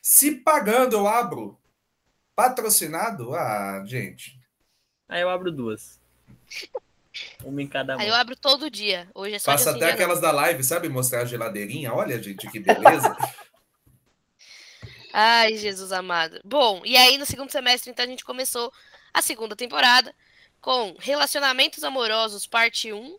Se 0.00 0.30
pagando 0.32 0.96
eu 0.96 1.08
abro. 1.08 1.58
Patrocinado? 2.36 3.34
Ah, 3.34 3.82
gente. 3.86 4.38
Aí 5.08 5.22
eu 5.22 5.28
abro 5.28 5.50
duas. 5.52 6.00
Uma 7.44 7.62
em 7.62 7.66
cada 7.68 7.94
mão. 7.94 8.02
Aí 8.02 8.08
eu 8.08 8.14
abro 8.14 8.34
todo 8.34 8.68
dia. 8.70 9.08
Hoje 9.14 9.36
é 9.36 9.38
só 9.38 9.52
Passa 9.52 9.70
até 9.70 9.92
aquelas 9.92 10.20
da 10.20 10.32
live, 10.32 10.64
sabe? 10.64 10.88
Mostrar 10.88 11.20
a 11.20 11.24
geladeirinha. 11.24 11.92
Olha, 11.92 12.20
gente, 12.20 12.50
que 12.50 12.58
beleza. 12.58 13.16
Ai, 15.16 15.56
Jesus 15.56 15.92
amado. 15.92 16.40
Bom, 16.44 16.82
e 16.84 16.96
aí 16.96 17.16
no 17.16 17.24
segundo 17.24 17.48
semestre, 17.48 17.88
então, 17.88 18.04
a 18.04 18.08
gente 18.08 18.24
começou 18.24 18.72
a 19.12 19.22
segunda 19.22 19.54
temporada 19.54 20.12
com 20.60 20.96
Relacionamentos 20.98 21.84
Amorosos, 21.84 22.48
parte 22.48 22.92
1. 22.92 23.16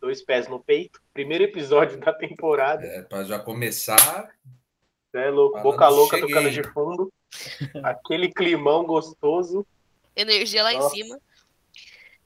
Dois 0.00 0.22
pés 0.22 0.46
no 0.46 0.60
peito. 0.60 1.02
Primeiro 1.12 1.42
episódio 1.42 1.98
da 1.98 2.12
temporada. 2.12 2.86
É, 2.86 3.02
pra 3.02 3.24
já 3.24 3.40
começar. 3.40 4.30
É 5.12 5.28
louco, 5.28 5.60
boca 5.62 5.88
louca 5.88 6.16
cheguei. 6.16 6.32
tocando 6.32 6.50
de 6.52 6.62
fundo. 6.62 7.12
Aquele 7.82 8.32
climão 8.32 8.84
gostoso. 8.84 9.66
Energia 10.14 10.62
lá 10.62 10.72
Nossa. 10.74 10.94
em 10.94 11.02
cima. 11.02 11.18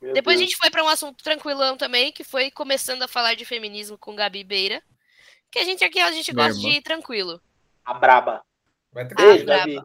Meu 0.03 0.13
Depois 0.13 0.37
Deus. 0.37 0.43
a 0.43 0.51
gente 0.51 0.59
foi 0.59 0.69
para 0.69 0.85
um 0.85 0.89
assunto 0.89 1.25
tranquilão 1.25 1.79
também, 1.79 2.13
que 2.13 2.23
foi 2.23 2.51
começando 2.51 3.03
a 3.03 3.09
falar 3.09 3.33
de 3.33 3.47
feminismo 3.47 3.97
com 3.97 4.15
Gabi 4.15 4.45
Beira. 4.45 4.83
Que 5.51 5.59
a 5.59 5.65
gente 5.65 5.83
aqui 5.83 5.99
a 5.99 6.13
gente 6.13 6.33
gosta 6.33 6.61
de 6.61 6.69
ir 6.69 6.83
tranquilo. 6.83 7.41
A 7.83 7.95
braba. 7.95 8.45
Vai 8.93 9.07
ter 9.07 9.15
beijo, 9.15 9.45
Gabi. 9.45 9.81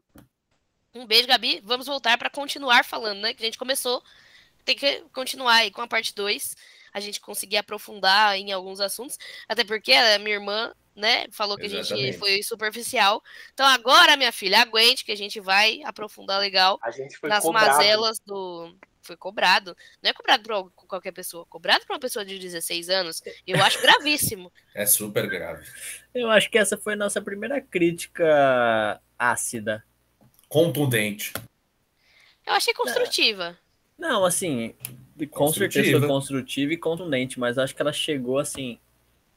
Um 0.93 1.05
beijo, 1.05 1.27
Gabi. 1.27 1.61
Vamos 1.63 1.87
voltar 1.87 2.17
para 2.17 2.29
continuar 2.29 2.85
falando, 2.85 3.19
né? 3.19 3.33
Que 3.33 3.43
a 3.43 3.45
gente 3.45 3.57
começou, 3.57 4.03
tem 4.63 4.75
que 4.75 5.01
continuar 5.13 5.55
aí 5.55 5.71
com 5.71 5.81
a 5.81 5.87
parte 5.87 6.13
2. 6.15 6.55
A 6.93 6.99
gente 6.99 7.19
conseguir 7.19 7.57
aprofundar 7.57 8.37
em 8.37 8.51
alguns 8.51 8.79
assuntos. 8.79 9.17
Até 9.47 9.63
porque 9.63 9.91
a 9.93 10.17
minha 10.19 10.35
irmã 10.35 10.73
né? 10.95 11.25
Falou 11.31 11.57
que 11.57 11.65
a 11.65 11.69
gente 11.69 11.91
Exatamente. 11.91 12.17
foi 12.17 12.41
superficial. 12.41 13.21
Então 13.53 13.65
agora, 13.65 14.15
minha 14.15 14.31
filha, 14.31 14.61
aguente 14.61 15.03
que 15.03 15.11
a 15.11 15.17
gente 15.17 15.39
vai 15.39 15.81
aprofundar 15.83 16.39
legal 16.39 16.79
A 16.81 16.89
gente 16.89 17.17
foi 17.17 17.29
nas 17.29 17.43
cobrado. 17.43 17.67
mazelas 17.67 18.19
do. 18.25 18.73
Foi 19.05 19.15
cobrado. 19.15 19.77
Não 20.01 20.09
é 20.09 20.13
cobrado 20.13 20.43
por 20.43 20.71
qualquer 20.87 21.11
pessoa, 21.11 21.45
cobrado 21.45 21.85
por 21.85 21.93
uma 21.93 21.99
pessoa 21.99 22.25
de 22.25 22.39
16 22.39 22.89
anos. 22.89 23.21
Eu 23.45 23.61
acho 23.63 23.79
gravíssimo. 23.81 24.51
É 24.73 24.85
super 24.85 25.29
grave. 25.29 25.65
Eu 26.13 26.29
acho 26.29 26.49
que 26.49 26.57
essa 26.57 26.75
foi 26.77 26.93
a 26.93 26.97
nossa 26.97 27.21
primeira 27.21 27.61
crítica 27.61 28.99
ácida. 29.17 29.83
Contundente. 30.49 31.31
Eu 32.45 32.53
achei 32.53 32.73
construtiva. 32.73 33.57
Não, 33.97 34.25
assim, 34.25 34.75
com 35.31 35.47
certeza 35.47 35.83
foi 35.83 35.99
Construtiva. 36.01 36.07
construtiva 36.07 36.73
e 36.73 36.77
contundente, 36.77 37.39
mas 37.39 37.57
acho 37.57 37.73
que 37.75 37.81
ela 37.81 37.93
chegou 37.93 38.37
assim. 38.37 38.77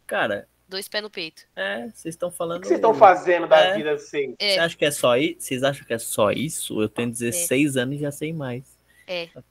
Cara, 0.06 0.48
Dois 0.68 0.86
pés 0.88 1.02
no 1.02 1.08
peito. 1.08 1.44
é, 1.56 1.82
vocês 1.88 2.14
estão 2.14 2.28
O 2.28 2.32
falando. 2.32 2.60
que 2.62 2.66
vocês 2.66 2.78
estão 2.78 2.92
fazendo 2.92 3.46
da 3.46 3.58
É. 3.58 3.76
vida 3.76 3.92
assim? 3.92 4.34
É. 4.38 4.54
Você 4.54 4.58
acha 4.60 4.76
que 4.76 4.84
é 4.84 4.90
só 4.90 5.16
isso? 5.16 5.40
Vocês 5.40 5.62
acham 5.62 5.86
que 5.86 5.94
é 5.94 5.98
só 5.98 6.30
isso? 6.32 6.82
Eu 6.82 6.88
tenho 6.88 7.10
16 7.10 7.76
anos 7.76 7.96
e 7.96 8.00
já 8.00 8.10
sei 8.10 8.32
mais. 8.32 8.76
É. 9.08 9.28
Porra, 9.28 9.44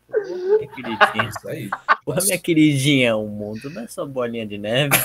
minha 0.58 0.68
queridinha. 0.70 1.30
Isso 1.36 1.50
aí. 1.50 1.70
Porra, 2.06 2.22
minha 2.24 2.38
queridinha, 2.38 3.16
o 3.18 3.28
mundo 3.28 3.70
não 3.72 3.82
é 3.82 3.88
só 3.88 4.06
bolinha 4.06 4.46
de 4.46 4.58
neve. 4.58 4.96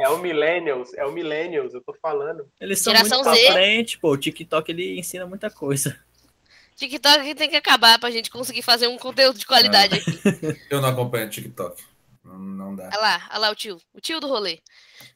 É 0.00 0.08
o 0.08 0.18
Millennials, 0.18 0.94
é 0.94 1.04
o 1.04 1.12
Millennials, 1.12 1.74
eu 1.74 1.80
tô 1.82 1.94
falando. 2.00 2.48
Eles 2.60 2.80
são 2.80 2.92
Geração 2.94 3.22
muito 3.22 3.30
pra 3.30 3.34
Z. 3.36 3.52
frente, 3.52 3.98
pô. 3.98 4.12
O 4.12 4.16
TikTok 4.16 4.70
ele 4.72 4.98
ensina 4.98 5.26
muita 5.26 5.50
coisa. 5.50 5.98
TikTok 6.76 7.34
tem 7.34 7.50
que 7.50 7.56
acabar 7.56 7.98
pra 7.98 8.10
gente 8.10 8.30
conseguir 8.30 8.62
fazer 8.62 8.86
um 8.86 8.96
conteúdo 8.96 9.38
de 9.38 9.46
qualidade 9.46 9.96
aqui. 9.96 10.20
Eu 10.70 10.80
não 10.80 10.88
acompanho 10.88 11.28
TikTok. 11.28 11.82
Não, 12.24 12.38
não 12.38 12.76
dá. 12.76 12.84
Olha 12.92 12.98
lá, 13.00 13.28
olha 13.30 13.38
lá 13.40 13.50
o 13.50 13.54
tio. 13.54 13.78
O 13.92 14.00
tio 14.00 14.20
do 14.20 14.28
rolê. 14.28 14.60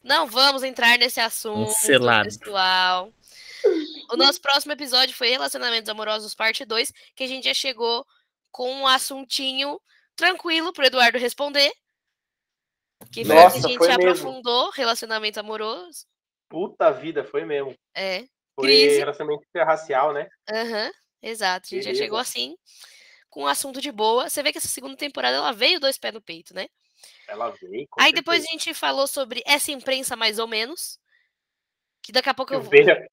Não 0.03 0.27
vamos 0.27 0.63
entrar 0.63 0.99
nesse 0.99 1.21
assunto, 1.21 1.69
Cancelado. 1.73 2.25
pessoal. 2.29 3.13
O 4.11 4.17
nosso 4.17 4.41
próximo 4.41 4.73
episódio 4.73 5.15
foi 5.15 5.31
Relacionamentos 5.31 5.89
Amorosos, 5.89 6.35
parte 6.35 6.65
2, 6.65 6.93
que 7.15 7.23
a 7.23 7.29
gente 7.29 7.45
já 7.45 7.55
chegou 7.55 8.05
com 8.53 8.71
um 8.71 8.87
assuntinho 8.87 9.81
tranquilo 10.15 10.73
pro 10.73 10.85
Eduardo 10.85 11.19
responder. 11.19 11.73
Que 13.13 13.25
foi 13.25 13.35
Nossa, 13.35 13.59
que 13.59 13.67
a 13.67 13.69
gente 13.69 13.79
foi 13.79 13.89
mesmo. 13.89 14.03
aprofundou 14.03 14.71
relacionamento 14.71 15.41
amoroso. 15.41 16.07
Puta 16.49 16.93
vida, 16.93 17.25
foi 17.25 17.45
mesmo. 17.45 17.75
É, 17.95 18.21
Foi 18.55 18.67
Crise. 18.69 18.99
relacionamento 18.99 19.45
interracial, 19.49 20.13
né? 20.13 20.29
aham, 20.49 20.93
exato. 21.23 21.67
A 21.67 21.69
gente 21.71 21.83
já 21.85 21.89
Beleza. 21.91 22.05
chegou 22.05 22.19
assim, 22.19 22.55
com 23.31 23.43
um 23.45 23.47
assunto 23.47 23.81
de 23.81 23.91
boa. 23.91 24.29
Você 24.29 24.43
vê 24.43 24.53
que 24.53 24.59
essa 24.59 24.69
segunda 24.69 24.97
temporada 24.97 25.37
ela 25.39 25.53
veio 25.53 25.81
dois 25.81 25.99
pés 25.99 26.13
no 26.15 26.21
peito, 26.21 26.55
né? 26.55 26.69
Ela 27.27 27.51
veio. 27.51 27.89
Aí 27.99 28.13
depois 28.13 28.39
a 28.39 28.43
certeza. 28.43 28.65
gente 28.67 28.75
falou 28.79 29.07
sobre 29.07 29.43
essa 29.47 29.73
imprensa 29.73 30.15
mais 30.15 30.39
ou 30.39 30.47
menos. 30.47 31.01
Que 32.03 32.13
daqui 32.13 32.29
a 32.29 32.35
pouco 32.35 32.53
eu, 32.53 32.59
O 32.59 32.63
vou- 32.63 32.71
Beira, 32.71 33.09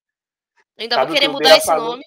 ainda 0.78 0.94
sabe 0.96 1.06
vou 1.10 1.14
querer 1.14 1.28
mudar 1.32 1.56
esse 1.56 1.66
falou? 1.66 1.90
nome. 1.92 2.04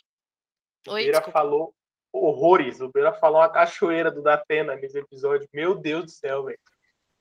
o 0.88 0.92
Oi, 0.92 1.02
Beira 1.04 1.18
desculpa. 1.18 1.40
falou 1.40 1.76
horrores. 2.14 2.80
O 2.80 2.90
Beira 2.90 3.12
falou 3.14 3.40
uma 3.42 3.50
cachoeira 3.50 4.12
do 4.12 4.22
Datena 4.22 4.76
nesse 4.76 4.98
episódio. 5.00 5.48
Meu 5.54 5.76
Deus 5.76 6.06
do 6.06 6.12
céu, 6.12 6.44
velho. 6.46 6.60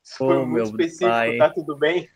Isso 0.04 0.18
foi 0.18 0.36
Oh, 0.36 0.40
muito 0.46 0.52
meu 0.54 0.64
específico, 0.64 1.10
pai. 1.10 1.36
tá 1.38 1.48
tudo 1.50 1.76
bem? 1.76 2.08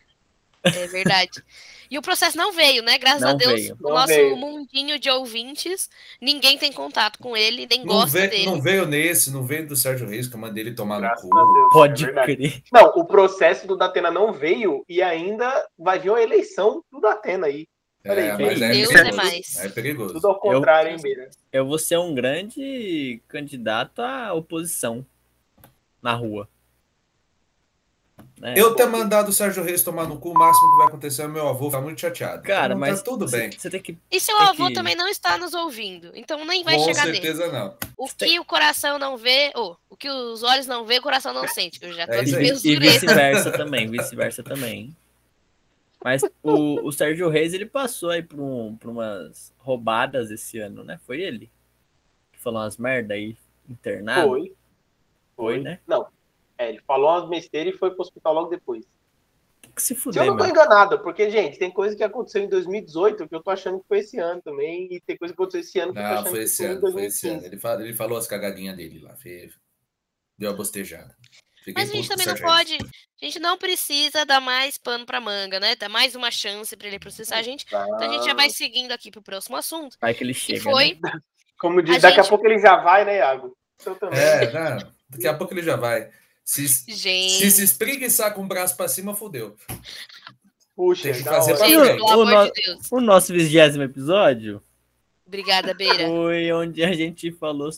É 0.63 0.87
verdade. 0.87 1.41
E 1.89 1.97
o 1.97 2.01
processo 2.01 2.35
não 2.35 2.51
veio, 2.51 2.83
né? 2.83 2.97
Graças 2.97 3.23
a 3.23 3.29
Não 3.29 3.37
Deus, 3.37 3.53
veio. 3.53 3.73
o 3.75 3.83
Não 3.83 3.91
nosso 3.91 4.07
veio. 4.07 4.35
mundinho 4.35 4.99
de 4.99 5.09
ouvintes, 5.09 5.89
ninguém 6.19 6.57
tem 6.57 6.73
contato 6.73 7.19
com 7.19 7.37
ele, 7.37 7.65
nem 7.69 7.79
Não, 7.85 7.87
gosta 7.87 8.17
veio, 8.19 8.29
dele. 8.29 8.45
não 8.47 8.61
veio 8.61 8.85
nesse, 8.85 9.31
não 9.31 9.43
veio 9.43 9.65
do 9.65 9.75
Sérgio 9.77 10.09
Reis, 10.09 10.27
que 10.27 10.35
eu 10.35 10.39
mandei 10.39 10.63
ele 10.65 10.75
tomar 10.75 10.99
Graças 10.99 11.23
no 11.23 11.29
cu. 11.29 11.37
a 11.37 11.43
Deus. 11.43 11.69
Pode 11.71 12.05
é 12.05 12.11
crer. 12.11 12.63
Não, 12.73 12.87
o 12.97 13.05
processo 13.05 13.65
do 13.65 13.77
Datena 13.77 14.11
não 14.11 14.33
veio 14.33 14.83
e 14.89 15.01
ainda 15.01 15.65
vai 15.77 15.99
vir 15.99 16.09
uma 16.09 16.21
eleição 16.21 16.83
do 16.91 16.99
Datena 16.99 17.47
aí. 17.47 17.65
Peraí, 18.07 18.25
É, 18.27 18.37
mas 18.37 18.61
é 18.61 18.71
Deus 18.71 18.91
é 18.91 19.11
mais. 19.11 19.57
É 19.57 19.69
perigoso. 19.69 20.13
Tudo 20.15 20.27
ao 20.27 20.39
contrário, 20.39 20.91
hein, 20.91 20.97
Beira? 21.01 21.29
Eu 21.51 21.65
vou 21.67 21.77
ser 21.79 21.97
um 21.97 22.13
grande 22.15 23.21
candidato 23.27 24.01
à 24.01 24.33
oposição 24.33 25.05
na 26.01 26.13
rua. 26.13 26.47
Né? 28.39 28.53
Eu 28.55 28.75
ter 28.75 28.85
mandado 28.85 29.29
o 29.29 29.33
Sérgio 29.33 29.63
Reis 29.63 29.81
tomar 29.81 30.07
no 30.07 30.19
cu, 30.19 30.29
o 30.29 30.33
máximo 30.33 30.69
que 30.71 30.77
vai 30.77 30.87
acontecer 30.87 31.23
é 31.23 31.27
meu 31.27 31.47
avô 31.47 31.71
ficar 31.71 31.81
muito 31.81 31.99
chateado. 31.99 32.43
Cara, 32.43 32.67
Então, 32.67 32.77
mas 32.79 32.99
Tá 32.99 33.05
tudo 33.05 33.27
você- 33.27 33.37
bem. 33.39 33.51
Você 33.51 33.67
tem 33.69 33.81
que. 33.81 33.97
E 34.11 34.19
seu 34.19 34.37
Tem 34.37 34.47
avô 34.47 34.67
que- 34.67 34.73
também 34.73 34.95
não 34.95 35.07
está 35.07 35.39
nos 35.39 35.55
ouvindo, 35.55 36.11
então 36.13 36.45
nem 36.45 36.63
vai 36.63 36.75
Com 36.75 36.83
chegar 36.85 37.05
nele. 37.05 37.17
certeza 37.19 37.51
não. 37.51 37.75
O 37.97 38.07
Tem- 38.15 38.29
que 38.29 38.39
o 38.39 38.45
coração 38.45 38.99
não 38.99 39.17
vê, 39.17 39.51
ou 39.55 39.75
o 39.89 39.97
que 39.97 40.07
os 40.07 40.43
olhos 40.43 40.67
não 40.67 40.85
vê, 40.85 40.99
o 40.99 41.01
coração 41.01 41.33
não 41.33 41.47
sente. 41.47 41.79
Eu 41.81 41.91
já 41.93 42.05
tô 42.05 42.13
É 42.13 42.19
aí. 42.19 42.25
E, 42.31 42.69
e 42.73 42.75
vice-versa 42.79 43.51
também, 43.51 43.87
vice-versa 43.89 44.43
também. 44.43 44.95
Mas 46.03 46.21
o, 46.43 46.87
o 46.87 46.91
Sérgio 46.91 47.27
Reis, 47.29 47.53
ele 47.53 47.65
passou 47.65 48.09
aí 48.11 48.21
por, 48.21 48.39
um, 48.39 48.75
por 48.77 48.89
umas 48.89 49.53
roubadas 49.57 50.29
esse 50.31 50.59
ano, 50.59 50.83
né? 50.83 50.99
Foi 51.05 51.21
ele? 51.21 51.49
Que 52.31 52.39
falou 52.39 52.61
umas 52.61 52.77
merda 52.77 53.13
aí, 53.15 53.35
internado. 53.67 54.27
Foi. 54.27 54.55
Foi, 55.35 55.61
né? 55.61 55.79
Não. 55.87 56.07
É, 56.57 56.69
ele 56.69 56.79
falou 56.81 57.09
umas 57.09 57.29
besteiras 57.29 57.73
e 57.73 57.77
foi 57.77 57.91
pro 57.91 58.01
hospital 58.01 58.33
logo 58.33 58.49
depois. 58.49 58.85
Tem 59.61 59.71
que 59.71 59.81
se 59.81 59.87
Se 59.89 59.93
eu 59.93 59.97
fuder, 60.01 60.25
não 60.25 60.33
tô 60.37 60.43
mano. 60.43 60.49
enganado, 60.51 60.99
porque, 60.99 61.29
gente, 61.29 61.59
tem 61.59 61.71
coisa 61.71 61.95
que 61.95 62.03
aconteceu 62.03 62.43
em 62.43 62.49
2018 62.49 63.27
que 63.27 63.35
eu 63.35 63.43
tô 63.43 63.49
achando 63.51 63.79
que 63.79 63.87
foi 63.87 63.99
esse 63.99 64.17
ano 64.19 64.41
também, 64.41 64.87
e 64.91 64.99
tem 65.01 65.17
coisa 65.17 65.33
que 65.33 65.39
aconteceu 65.41 65.61
esse 65.61 65.79
ano 65.79 65.93
que 65.93 65.99
eu 65.99 66.03
tô 66.03 66.07
Não, 66.09 66.13
achando 66.15 66.29
foi 66.29 66.39
que 66.39 66.45
esse 66.45 66.57
foi 66.57 66.65
em 66.65 66.69
ano, 66.71 66.81
foi 66.91 67.05
esse 67.05 67.27
2015. 67.27 67.35
ano. 67.37 67.45
Ele, 67.45 67.61
fa- 67.61 67.83
ele 67.83 67.93
falou 67.95 68.17
as 68.17 68.27
cagadinhas 68.27 68.77
dele 68.77 68.99
lá. 68.99 69.15
fe- 69.15 69.51
Deu 70.37 70.51
a 70.51 70.53
bostejada. 70.53 71.15
Fiquei 71.67 71.83
Mas 71.83 71.91
a 71.91 71.93
gente 71.93 72.07
também 72.07 72.25
não 72.27 72.35
pode. 72.35 72.77
A 73.21 73.25
gente 73.25 73.39
não 73.39 73.57
precisa 73.57 74.25
dar 74.25 74.39
mais 74.39 74.77
pano 74.77 75.05
pra 75.05 75.19
manga, 75.19 75.59
né? 75.59 75.75
Dar 75.75 75.89
mais 75.89 76.15
uma 76.15 76.31
chance 76.31 76.75
pra 76.77 76.87
ele 76.87 76.97
processar 76.97 77.37
a 77.37 77.41
gente. 77.41 77.65
Então 77.67 77.97
a 77.99 78.07
gente 78.13 78.23
já 78.25 78.33
vai 78.33 78.49
seguindo 78.49 78.91
aqui 78.93 79.11
pro 79.11 79.21
próximo 79.21 79.57
assunto. 79.57 79.97
Vai 79.99 80.13
que 80.13 80.23
ele 80.23 80.33
chega, 80.33 80.61
foi. 80.61 80.97
né? 81.03 81.11
Como 81.59 81.81
diz, 81.81 81.95
A 81.97 81.99
daqui 81.99 82.19
a 82.19 82.23
gente- 82.23 82.29
pouco 82.29 82.45
ele 82.47 82.59
já 82.59 82.77
vai, 82.77 83.03
né, 83.03 83.17
Iago? 83.17 83.57
Eu 83.85 83.95
também. 83.95 84.17
É, 84.19 84.51
não, 84.53 84.91
daqui 85.09 85.27
a 85.27 85.33
pouco 85.33 85.53
ele 85.53 85.63
já 85.63 85.75
vai. 85.75 86.09
Se, 86.45 86.65
se 86.69 86.93
Gente. 86.93 87.51
se 87.51 87.63
espreguiçar 87.63 88.33
com 88.33 88.43
o 88.43 88.47
braço 88.47 88.77
pra 88.77 88.87
cima, 88.87 89.13
fodeu. 89.13 89.57
Puxa, 90.75 91.03
Tem 91.11 91.13
que 91.13 91.23
fazer 91.23 91.57
pra 91.57 91.67
Gente, 91.67 92.01
O 92.01 92.07
amor 92.09 92.25
no- 92.25 92.45
de 92.53 92.61
Deus. 92.61 92.91
O 92.91 93.01
nosso 93.01 93.33
vigésimo 93.33 93.83
episódio 93.83 94.61
Obrigada, 95.25 95.73
Beira. 95.73 96.07
foi 96.07 96.51
onde 96.53 96.83
a 96.83 96.93
gente 96.93 97.31
falou. 97.33 97.69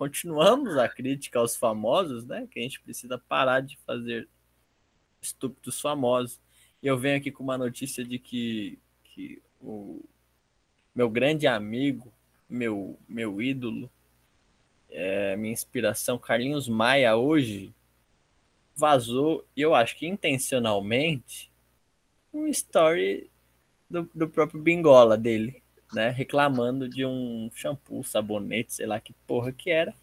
Continuamos 0.00 0.78
a 0.78 0.88
crítica 0.88 1.38
aos 1.38 1.54
famosos, 1.54 2.24
né? 2.24 2.48
Que 2.50 2.58
a 2.58 2.62
gente 2.62 2.80
precisa 2.80 3.18
parar 3.18 3.60
de 3.60 3.76
fazer 3.84 4.26
estúpidos 5.20 5.78
famosos. 5.78 6.40
E 6.82 6.86
eu 6.86 6.96
venho 6.96 7.18
aqui 7.18 7.30
com 7.30 7.44
uma 7.44 7.58
notícia 7.58 8.02
de 8.02 8.18
que, 8.18 8.78
que 9.04 9.42
o 9.60 10.02
meu 10.94 11.10
grande 11.10 11.46
amigo, 11.46 12.10
meu, 12.48 12.98
meu 13.06 13.42
ídolo, 13.42 13.90
é, 14.88 15.36
minha 15.36 15.52
inspiração, 15.52 16.16
Carlinhos 16.16 16.66
Maia, 16.66 17.14
hoje 17.14 17.74
vazou, 18.74 19.46
eu 19.54 19.74
acho 19.74 19.98
que 19.98 20.06
intencionalmente, 20.06 21.52
um 22.32 22.46
story 22.46 23.30
do, 23.90 24.08
do 24.14 24.26
próprio 24.30 24.62
Bingola 24.62 25.18
dele, 25.18 25.59
né? 25.92 26.10
Reclamando 26.10 26.88
de 26.88 27.04
um 27.04 27.50
shampoo, 27.54 28.02
sabonete, 28.04 28.74
sei 28.74 28.86
lá 28.86 29.00
que 29.00 29.12
porra 29.26 29.52
que 29.52 29.70
era. 29.70 29.94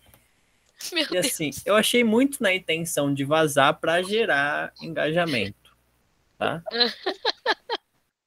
Meu 0.93 1.03
E 1.03 1.09
Deus. 1.09 1.25
assim, 1.27 1.49
eu 1.65 1.75
achei 1.75 2.03
muito 2.03 2.41
na 2.41 2.53
intenção 2.53 3.13
de 3.13 3.23
vazar 3.25 3.79
para 3.79 4.01
gerar 4.03 4.71
engajamento, 4.81 5.75
tá? 6.37 6.61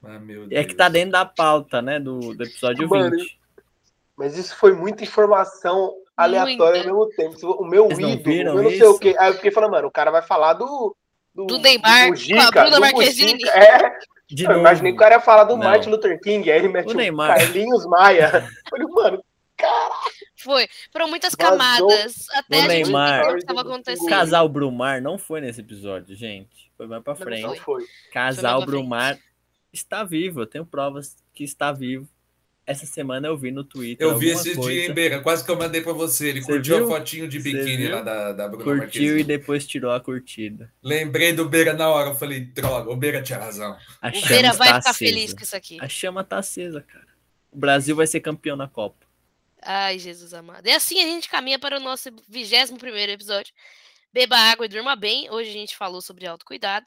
Ah, 0.02 0.18
meu 0.18 0.48
É 0.50 0.64
que 0.64 0.74
tá 0.74 0.88
dentro 0.88 1.12
da 1.12 1.26
pauta, 1.26 1.82
né, 1.82 2.00
do, 2.00 2.34
do 2.34 2.42
episódio 2.42 2.88
Mano, 2.88 3.10
20. 3.18 3.38
Mas 4.16 4.36
isso 4.36 4.56
foi 4.56 4.72
muita 4.72 5.04
informação 5.04 5.94
aleatória 6.16 6.82
Muita. 6.82 6.90
ao 6.90 6.96
mesmo 6.96 7.08
tempo. 7.14 7.46
O 7.58 7.64
meu 7.66 7.90
ídolo, 7.90 8.58
eu 8.58 8.62
não 8.62 8.70
sei 8.70 8.78
isso? 8.78 8.90
o 8.92 8.98
quê. 8.98 9.14
Aí 9.18 9.30
eu 9.30 9.34
fiquei 9.34 9.50
falando, 9.50 9.72
mano, 9.72 9.88
o 9.88 9.90
cara 9.90 10.10
vai 10.10 10.22
falar 10.22 10.54
do. 10.54 10.96
Do 11.34 11.58
Neymar 11.58 12.00
com 12.00 12.04
a 12.04 12.08
Mujica, 12.08 12.50
Bruna 12.50 12.70
do 12.70 12.80
Marquezine. 12.80 13.32
Mujica. 13.32 13.50
É, 13.56 13.98
De 14.30 14.44
eu 14.44 14.48
novo, 14.48 14.60
imaginei 14.60 14.92
que 14.92 14.96
o 14.96 15.00
cara 15.00 15.16
ia 15.16 15.20
falar 15.20 15.44
do 15.44 15.56
Não. 15.56 15.64
Martin 15.64 15.90
Luther 15.90 16.20
King, 16.20 16.50
aí 16.50 16.58
ele 16.58 16.68
mete 16.68 16.88
O 16.90 16.94
Neymar. 16.94 17.36
Carlinhos 17.36 17.84
Maia. 17.86 18.30
Eu 18.64 18.70
falei, 18.70 18.86
mano, 18.88 19.24
Foi. 20.36 20.68
Foram 20.92 21.08
muitas 21.08 21.34
Vazou. 21.34 21.58
camadas. 21.58 22.26
Até 22.34 22.56
O 22.56 22.58
a 22.58 22.62
gente 22.62 22.68
Neymar. 22.84 23.18
entender 23.18 23.30
o 23.30 23.34
que 23.34 23.40
estava 23.40 23.60
acontecendo. 23.60 24.08
Casal 24.08 24.48
Brumar 24.48 25.02
não 25.02 25.18
foi 25.18 25.40
nesse 25.40 25.60
episódio, 25.60 26.14
gente. 26.16 26.70
Foi 26.76 26.86
mais 26.86 27.02
pra 27.02 27.14
frente. 27.14 27.42
não 27.42 27.56
foi. 27.56 27.84
Casal 28.12 28.64
Brumar 28.64 29.18
está 29.72 30.02
vivo. 30.04 30.40
Eu 30.42 30.46
tenho 30.46 30.64
provas 30.64 31.16
que 31.34 31.44
está 31.44 31.72
vivo. 31.72 32.08
Essa 32.70 32.86
semana 32.86 33.26
eu 33.26 33.36
vi 33.36 33.50
no 33.50 33.64
Twitter. 33.64 34.06
Eu 34.06 34.16
vi 34.16 34.28
esse 34.28 34.54
coisa, 34.54 34.70
dia, 34.70 34.86
hein, 34.86 34.92
Beira? 34.94 35.20
Quase 35.20 35.44
que 35.44 35.50
eu 35.50 35.56
mandei 35.56 35.80
pra 35.80 35.92
você. 35.92 36.28
Ele 36.28 36.40
Você 36.40 36.52
curtiu 36.52 36.76
viu? 36.76 36.86
a 36.86 36.88
fotinho 36.98 37.26
de 37.28 37.38
biquíni 37.40 37.88
lá 37.88 38.00
da, 38.00 38.32
da 38.32 38.46
Bruna 38.48 38.62
Curtiu 38.64 38.76
Marquezine. 38.84 39.20
e 39.20 39.24
depois 39.24 39.66
tirou 39.66 39.90
a 39.92 40.00
curtida. 40.00 40.72
Lembrei 40.82 41.32
do 41.32 41.48
Beira 41.48 41.72
na 41.72 41.88
hora. 41.88 42.10
Eu 42.10 42.14
falei, 42.14 42.40
droga, 42.40 42.90
o 42.90 42.96
Beira 42.96 43.20
tinha 43.22 43.38
razão. 43.38 43.76
A 44.00 44.08
O 44.08 44.14
chama 44.14 44.28
Beira 44.28 44.52
vai 44.52 44.68
está 44.68 44.78
ficar 44.80 44.90
acesa. 44.90 44.98
feliz 45.10 45.34
com 45.34 45.42
isso 45.42 45.56
aqui. 45.56 45.78
A 45.80 45.88
chama 45.88 46.22
tá 46.22 46.38
acesa, 46.38 46.80
cara. 46.80 47.08
O 47.50 47.58
Brasil 47.58 47.96
vai 47.96 48.06
ser 48.06 48.20
campeão 48.20 48.56
na 48.56 48.68
Copa. 48.68 49.04
Ai, 49.62 49.98
Jesus 49.98 50.32
amado. 50.32 50.66
E 50.66 50.70
assim 50.70 51.00
a 51.02 51.06
gente 51.06 51.28
caminha 51.28 51.58
para 51.58 51.76
o 51.76 51.80
nosso 51.80 52.08
21 52.28 52.76
primeiro 52.76 53.10
episódio. 53.12 53.52
Beba 54.12 54.36
água 54.36 54.64
e 54.66 54.68
durma 54.68 54.94
bem. 54.94 55.28
Hoje 55.30 55.50
a 55.50 55.52
gente 55.52 55.76
falou 55.76 56.00
sobre 56.00 56.26
autocuidado. 56.26 56.86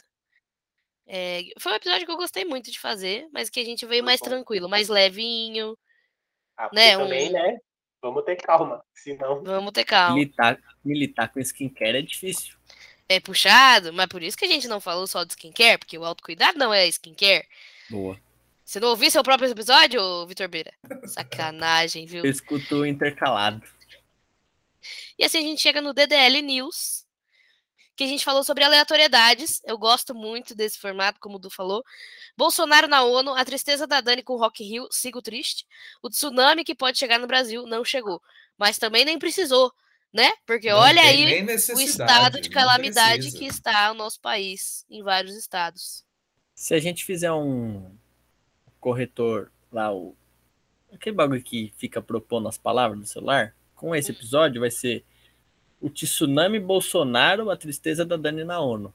É, 1.06 1.42
foi 1.60 1.74
um 1.74 1.76
episódio 1.76 2.06
que 2.06 2.12
eu 2.12 2.18
gostei 2.18 2.46
muito 2.46 2.72
de 2.72 2.80
fazer, 2.80 3.28
mas 3.34 3.50
que 3.50 3.60
a 3.60 3.66
gente 3.66 3.86
veio 3.86 4.04
mais 4.04 4.20
bom. 4.20 4.26
tranquilo, 4.28 4.70
mais 4.70 4.88
levinho. 4.90 5.78
Ah, 6.58 6.70
Né, 6.74 6.98
também, 6.98 7.30
um- 7.30 7.32
né? 7.34 7.58
Vamos 8.02 8.24
ter 8.26 8.36
calma, 8.36 8.84
senão. 8.96 9.44
Vamos 9.44 9.72
ter 9.72 9.86
calma. 9.86 10.16
Militar, 10.16 10.60
militar 10.84 11.28
com 11.32 11.40
skincare 11.40 11.98
é 11.98 12.02
difícil. 12.02 12.56
É 13.10 13.20
puxado, 13.20 13.92
mas 13.94 14.08
por 14.08 14.22
isso 14.24 14.38
que 14.38 14.46
a 14.46 14.48
gente 14.48 14.68
não 14.68 14.80
falou 14.80 15.06
só 15.08 15.24
de 15.24 15.34
skincare, 15.34 15.78
porque 15.78 15.98
o 15.98 16.06
autocuidado 16.06 16.58
não 16.58 16.74
é 16.74 16.88
skincare. 16.88 17.48
Boa. 17.90 18.18
Você 18.66 18.80
não 18.80 18.90
ouviu 18.90 19.12
seu 19.12 19.22
próprio 19.24 19.50
episódio, 19.50 20.26
Vitor 20.26 20.48
Beira? 20.48 20.74
Sacanagem, 21.06 22.06
viu? 22.06 22.24
Eu 22.24 22.32
escuto 22.32 22.86
intercalado. 22.86 23.62
E 25.20 25.24
assim 25.24 25.38
a 25.38 25.42
gente 25.42 25.62
chega 25.62 25.82
no 25.82 25.94
DDL 25.94 26.42
News, 26.42 27.03
que 27.96 28.04
a 28.04 28.08
gente 28.08 28.26
falou 28.26 28.44
sobre 28.44 28.64
aleatoriedades. 28.64 29.62
Eu 29.66 29.78
gosto 29.78 30.16
muito 30.16 30.56
desse 30.56 30.80
formato, 30.80 31.20
como 31.20 31.36
o 31.36 31.40
Du 31.40 31.50
falou. 31.50 31.84
Bolsonaro 32.36 32.88
na 32.88 33.04
ONU, 33.04 33.34
a 33.36 33.46
tristeza 33.46 33.86
da 33.86 34.02
Dani 34.02 34.24
com 34.24 34.36
Rock 34.38 34.64
in 34.64 34.68
Rio, 34.68 34.88
sigo 34.92 35.22
triste. 35.22 35.66
O 36.02 36.10
tsunami 36.10 36.64
que 36.64 36.74
pode 36.76 36.98
chegar 36.98 37.20
no 37.20 37.28
Brasil 37.28 37.66
não 37.68 37.84
chegou, 37.86 38.22
mas 38.58 38.78
também 38.78 39.06
nem 39.06 39.20
precisou, 39.20 39.72
né? 40.12 40.32
Porque 40.46 40.70
Não 40.70 40.78
olha 40.80 41.02
aí 41.02 41.44
o 41.76 41.80
estado 41.82 42.42
de 42.42 42.50
calamidade 42.50 43.22
precisa. 43.32 43.38
que 43.40 43.46
está 43.46 43.92
o 43.92 43.96
nosso 43.96 44.20
país, 44.20 44.86
em 44.90 45.04
vários 45.04 45.36
estados. 45.36 46.04
Se 46.56 46.74
a 46.74 46.80
gente 46.80 47.04
fizer 47.06 47.32
um 47.32 47.96
corretor 48.80 49.52
lá, 49.72 49.92
o 49.94 50.16
aquele 50.94 51.16
bagulho 51.16 51.42
que 51.42 51.74
fica 51.76 52.02
propondo 52.02 52.48
as 52.48 52.58
palavras 52.58 53.00
do 53.00 53.06
celular, 53.08 53.56
com 53.76 53.96
esse 53.96 54.12
Hum. 54.12 54.16
episódio 54.16 54.62
vai 54.62 54.70
ser 54.70 55.04
o 55.84 55.90
tsunami 55.90 56.60
Bolsonaro, 56.60 57.52
a 57.52 57.58
tristeza 57.58 58.06
da 58.06 58.16
Dani 58.16 58.44
na 58.46 58.60
ONU. 58.60 58.94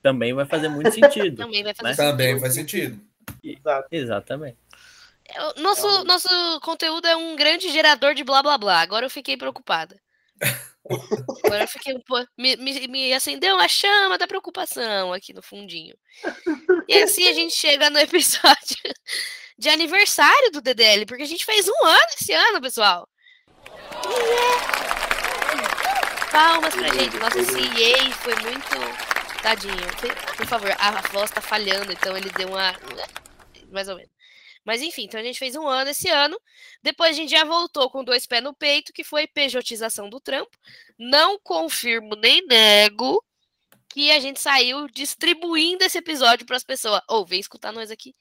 Também 0.00 0.32
vai 0.32 0.46
fazer 0.46 0.68
muito 0.68 0.90
sentido. 0.94 1.36
Também 1.36 1.62
vai 1.64 1.74
fazer 1.74 1.88
Né? 1.88 1.94
sentido. 1.94 2.10
Também 2.10 2.40
faz 2.40 2.54
sentido. 2.54 3.00
Exato. 3.42 3.88
Exatamente. 3.90 4.56
O 5.56 5.60
Nosso, 5.60 5.86
Realmente. 5.86 6.06
nosso 6.08 6.60
conteúdo 6.60 7.06
é 7.06 7.16
um 7.16 7.36
grande 7.36 7.70
gerador 7.70 8.14
de 8.14 8.22
blá 8.24 8.42
blá 8.42 8.56
blá. 8.58 8.80
Agora 8.80 9.06
eu 9.06 9.10
fiquei 9.10 9.36
preocupada. 9.36 10.00
Agora 11.44 11.62
eu 11.64 11.68
fiquei 11.68 11.94
um 11.94 12.00
pouco. 12.00 12.26
Me, 12.36 12.56
me, 12.56 12.88
me 12.88 13.12
acendeu 13.14 13.54
uma 13.54 13.68
chama 13.68 14.18
da 14.18 14.26
preocupação 14.26 15.12
aqui 15.12 15.32
no 15.32 15.42
fundinho. 15.42 15.96
E 16.88 17.02
assim 17.02 17.28
a 17.28 17.32
gente 17.32 17.54
chega 17.54 17.88
no 17.90 17.98
episódio 18.00 18.76
de 19.58 19.68
aniversário 19.68 20.50
do 20.50 20.60
DDL, 20.60 21.06
porque 21.06 21.22
a 21.22 21.26
gente 21.26 21.44
fez 21.44 21.68
um 21.68 21.84
ano 21.86 22.06
esse 22.20 22.32
ano, 22.32 22.60
pessoal. 22.60 23.08
Yeah. 24.04 24.91
Palmas 26.32 26.74
pra 26.74 26.88
gente. 26.88 27.16
Nossa, 27.18 27.38
EA 27.38 28.10
foi 28.14 28.34
muito. 28.36 28.68
Tadinho. 29.42 29.74
Por- 30.36 30.46
favor, 30.46 30.70
a 30.78 31.00
voz 31.08 31.30
tá 31.30 31.40
falhando, 31.40 31.92
então 31.92 32.16
ele 32.16 32.30
deu 32.30 32.48
uma. 32.48 32.74
Mais 33.70 33.88
ou 33.88 33.96
menos. 33.96 34.10
Mas 34.64 34.80
enfim, 34.80 35.04
então 35.04 35.18
a 35.18 35.22
gente 35.24 35.38
fez 35.38 35.56
um 35.56 35.66
ano 35.66 35.90
esse 35.90 36.08
ano. 36.08 36.40
Depois 36.82 37.10
a 37.10 37.12
gente 37.14 37.30
já 37.30 37.44
voltou 37.44 37.90
com 37.90 38.04
dois 38.04 38.26
pés 38.26 38.42
no 38.42 38.54
peito, 38.54 38.92
que 38.92 39.02
foi 39.02 39.26
pejotização 39.26 40.08
do 40.08 40.20
trampo. 40.20 40.56
Não 40.98 41.38
confirmo 41.40 42.14
nem 42.16 42.46
nego 42.46 43.22
que 43.88 44.10
a 44.12 44.20
gente 44.20 44.40
saiu 44.40 44.86
distribuindo 44.88 45.84
esse 45.84 45.98
episódio 45.98 46.46
para 46.46 46.56
as 46.56 46.64
pessoas. 46.64 47.00
Ou 47.08 47.26
vem 47.26 47.40
escutar 47.40 47.72
nós 47.72 47.90
aqui. 47.90 48.14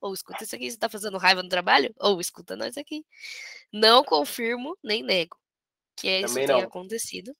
Ou 0.00 0.14
escuta 0.14 0.44
isso 0.44 0.54
aqui, 0.54 0.70
você 0.70 0.78
tá 0.78 0.88
fazendo 0.88 1.18
raiva 1.18 1.42
no 1.42 1.48
trabalho? 1.48 1.92
Ou 1.98 2.20
escuta 2.20 2.56
nós 2.56 2.76
aqui. 2.78 3.04
Não 3.72 4.04
confirmo 4.04 4.78
nem 4.82 5.02
nego 5.02 5.36
que 5.96 6.08
isso 6.08 6.28
Também 6.28 6.46
tenha 6.46 6.58
não. 6.60 6.64
acontecido. 6.68 7.36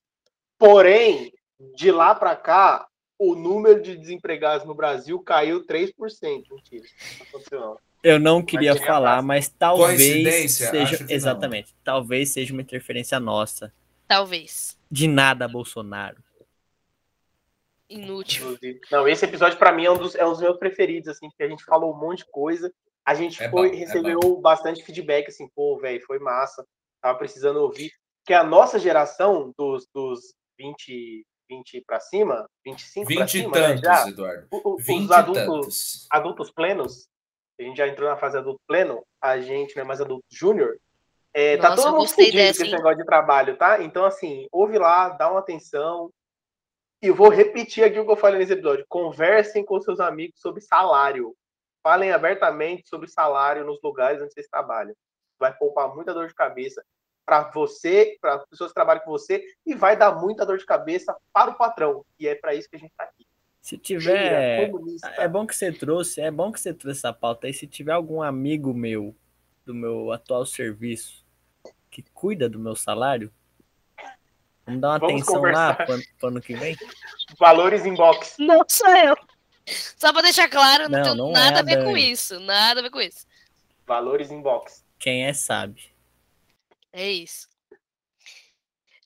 Porém, 0.59 1.33
de 1.73 1.89
lá 1.89 2.13
pra 2.13 2.35
cá, 2.35 2.85
o 3.17 3.33
número 3.33 3.81
de 3.81 3.95
desempregados 3.97 4.67
no 4.67 4.75
Brasil 4.75 5.17
caiu 5.21 5.65
3%. 5.65 5.93
Mentira. 6.51 6.85
Não 7.17 7.27
aconteceu, 7.27 7.59
não. 7.59 7.79
Eu 8.03 8.19
não 8.19 8.41
queria 8.41 8.73
tinha 8.75 8.85
falar, 8.85 9.21
mas 9.21 9.49
talvez 9.49 10.53
seja 10.53 10.97
que 10.97 11.03
não. 11.03 11.11
exatamente, 11.11 11.75
talvez 11.83 12.29
seja 12.29 12.53
uma 12.53 12.61
interferência 12.61 13.19
nossa. 13.19 13.73
Talvez. 14.07 14.77
De 14.89 15.07
nada, 15.07 15.47
Bolsonaro. 15.47 16.23
Inútil. 17.89 18.57
Não, 18.91 19.07
esse 19.07 19.25
episódio 19.25 19.57
pra 19.57 19.71
mim 19.71 19.85
é 19.85 19.91
um, 19.91 19.97
dos, 19.97 20.15
é 20.15 20.25
um 20.25 20.31
dos 20.31 20.39
meus 20.39 20.57
preferidos, 20.57 21.09
assim, 21.09 21.27
porque 21.29 21.43
a 21.43 21.49
gente 21.49 21.63
falou 21.63 21.93
um 21.93 21.97
monte 21.97 22.19
de 22.19 22.31
coisa. 22.31 22.71
A 23.05 23.13
gente 23.13 23.41
É 23.41 23.49
foi, 23.49 23.69
bom, 23.69 23.75
é 23.75 23.77
recebeu 23.77 24.39
bastante 24.39 24.83
feedback, 24.83 25.27
assim, 25.27 25.49
pô, 25.55 25.77
velho, 25.77 26.01
foi 26.05 26.19
massa. 26.19 26.65
Tava 27.01 27.17
precisando 27.17 27.57
ouvir. 27.57 27.91
Que 28.25 28.33
a 28.33 28.43
nossa 28.43 28.77
geração, 28.79 29.53
dos, 29.57 29.87
dos 29.93 30.35
20, 30.59 31.25
20 31.49 31.81
pra 31.87 31.99
cima, 31.99 32.47
25 32.65 33.05
pra 33.07 33.15
Vinte 33.15 33.33
e 33.35 33.41
cima, 33.41 33.57
né, 33.57 33.67
tantos, 33.69 33.81
já, 33.81 34.09
Eduardo. 34.09 34.47
o- 34.51 34.73
o- 34.73 34.77
Vinte 34.77 35.05
os 35.05 35.11
adultos, 35.11 35.45
tantos. 35.45 36.07
adultos 36.11 36.51
plenos, 36.51 37.07
a 37.59 37.63
gente 37.63 37.77
já 37.77 37.87
entrou 37.87 38.09
na 38.09 38.17
fase 38.17 38.37
adulto 38.37 38.59
pleno, 38.67 39.03
a 39.21 39.39
gente 39.39 39.75
não 39.75 39.83
é 39.83 39.85
mais 39.85 40.01
adulto 40.01 40.25
júnior, 40.31 40.77
é, 41.33 41.57
tá 41.57 41.69
Nossa, 41.69 41.83
todo 41.83 41.93
eu 41.93 41.97
mundo 41.99 42.09
fudido 42.09 42.37
dessa, 42.37 42.59
com 42.59 42.65
esse 42.65 42.75
negócio 42.75 42.97
de 42.97 43.05
trabalho, 43.05 43.57
tá? 43.57 43.81
Então, 43.83 44.03
assim, 44.05 44.47
ouve 44.51 44.77
lá, 44.77 45.09
dá 45.09 45.29
uma 45.31 45.39
atenção. 45.39 46.11
E 47.01 47.07
eu 47.07 47.15
vou 47.15 47.29
repetir 47.29 47.83
aqui 47.83 47.97
o 47.99 48.05
que 48.05 48.11
eu 48.11 48.17
falei 48.17 48.39
nesse 48.39 48.51
episódio. 48.53 48.83
Conversem 48.89 49.63
com 49.63 49.79
seus 49.79 49.99
amigos 50.01 50.39
sobre 50.41 50.59
salário. 50.59 51.33
Falem 51.81 52.11
abertamente 52.11 52.89
sobre 52.89 53.07
salário 53.07 53.63
nos 53.63 53.79
lugares 53.81 54.21
onde 54.21 54.33
vocês 54.33 54.47
trabalham. 54.49 54.93
Vai 55.39 55.55
poupar 55.55 55.95
muita 55.95 56.13
dor 56.13 56.27
de 56.27 56.33
cabeça 56.35 56.83
para 57.29 57.51
você, 57.51 58.17
para 58.19 58.35
as 58.35 58.45
pessoas 58.47 58.71
que 58.71 58.75
trabalham 58.75 59.03
com 59.03 59.11
você, 59.11 59.43
e 59.63 59.75
vai 59.75 59.95
dar 59.95 60.15
muita 60.15 60.43
dor 60.43 60.57
de 60.57 60.65
cabeça 60.65 61.15
para 61.31 61.51
o 61.51 61.55
patrão. 61.55 62.03
E 62.19 62.27
é 62.27 62.33
para 62.33 62.55
isso 62.55 62.67
que 62.67 62.75
a 62.75 62.79
gente 62.79 62.89
está 62.89 63.03
aqui. 63.03 63.27
Se 63.61 63.77
tiver. 63.77 64.71
comunista. 64.71 65.07
É 65.09 65.27
bom 65.27 65.45
que 65.45 65.55
você 65.55 65.71
trouxe, 65.71 66.21
é 66.21 66.31
bom 66.31 66.51
que 66.51 66.59
você 66.59 66.73
trouxe 66.73 66.99
essa 67.01 67.13
pauta 67.13 67.45
aí. 67.45 67.53
Se 67.53 67.67
tiver 67.67 67.91
algum 67.91 68.23
amigo 68.23 68.73
meu 68.73 69.15
do 69.63 69.75
meu 69.75 70.11
atual 70.11 70.43
serviço 70.43 71.23
que 71.91 72.03
cuida 72.13 72.49
do 72.49 72.57
meu 72.57 72.75
salário, 72.75 73.31
vamos 74.65 74.81
dar 74.81 74.89
uma 74.89 74.99
Vamos 74.99 75.21
atenção 75.21 75.35
lá 75.35 75.75
conversar. 75.75 75.85
pro 75.85 75.93
ano, 75.93 76.03
pro 76.17 76.27
ano 76.29 76.41
que 76.41 76.55
vem? 76.55 76.75
Valores 77.37 77.85
inbox. 77.85 78.37
Não 78.39 78.63
sou 78.67 78.89
eu. 78.89 79.15
Só 79.67 80.11
pra 80.11 80.23
deixar 80.23 80.49
claro, 80.49 80.89
não, 80.89 80.97
Não, 80.97 81.03
tenho 81.03 81.15
não 81.15 81.29
é 81.29 81.33
nada 81.33 81.57
a 81.57 81.61
a 81.61 81.63
ver 81.63 81.83
com 81.83 81.95
isso. 81.95 82.39
Nada 82.39 82.79
a 82.79 82.83
ver 82.83 82.89
com 82.89 82.99
isso. 82.99 83.27
Valores 83.85 84.31
inbox. 84.31 84.83
Quem 84.97 85.25
é 85.27 85.33
sabe. 85.33 85.91
É 86.99 87.09
isso. 87.09 87.47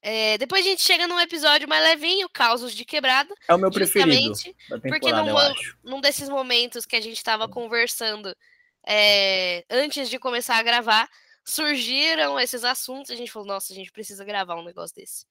É, 0.01 0.35
depois 0.39 0.65
a 0.65 0.69
gente 0.69 0.81
chega 0.81 1.05
num 1.05 1.19
episódio 1.19 1.69
mais 1.69 1.83
levinho, 1.83 2.27
Causos 2.27 2.73
de 2.73 2.83
Quebrada. 2.83 3.31
É 3.47 3.53
o 3.53 3.57
meu 3.59 3.69
preferido 3.69 4.33
porque 4.67 5.09
acho. 5.09 5.77
num 5.83 6.01
desses 6.01 6.27
momentos 6.27 6.87
que 6.87 6.95
a 6.95 7.01
gente 7.01 7.17
estava 7.17 7.47
conversando 7.47 8.35
é, 8.83 9.63
antes 9.69 10.09
de 10.09 10.17
começar 10.17 10.57
a 10.57 10.63
gravar, 10.63 11.07
surgiram 11.45 12.39
esses 12.39 12.63
assuntos. 12.63 13.11
A 13.11 13.15
gente 13.15 13.31
falou, 13.31 13.47
nossa, 13.47 13.71
a 13.71 13.75
gente 13.75 13.91
precisa 13.91 14.25
gravar 14.25 14.55
um 14.55 14.65
negócio 14.65 14.95
desse. 14.95 15.27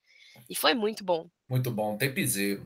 E 0.49 0.55
foi 0.55 0.73
muito 0.73 1.03
bom. 1.03 1.29
Muito 1.49 1.69
bom, 1.69 1.99
tem 1.99 2.15
piseiro. 2.15 2.65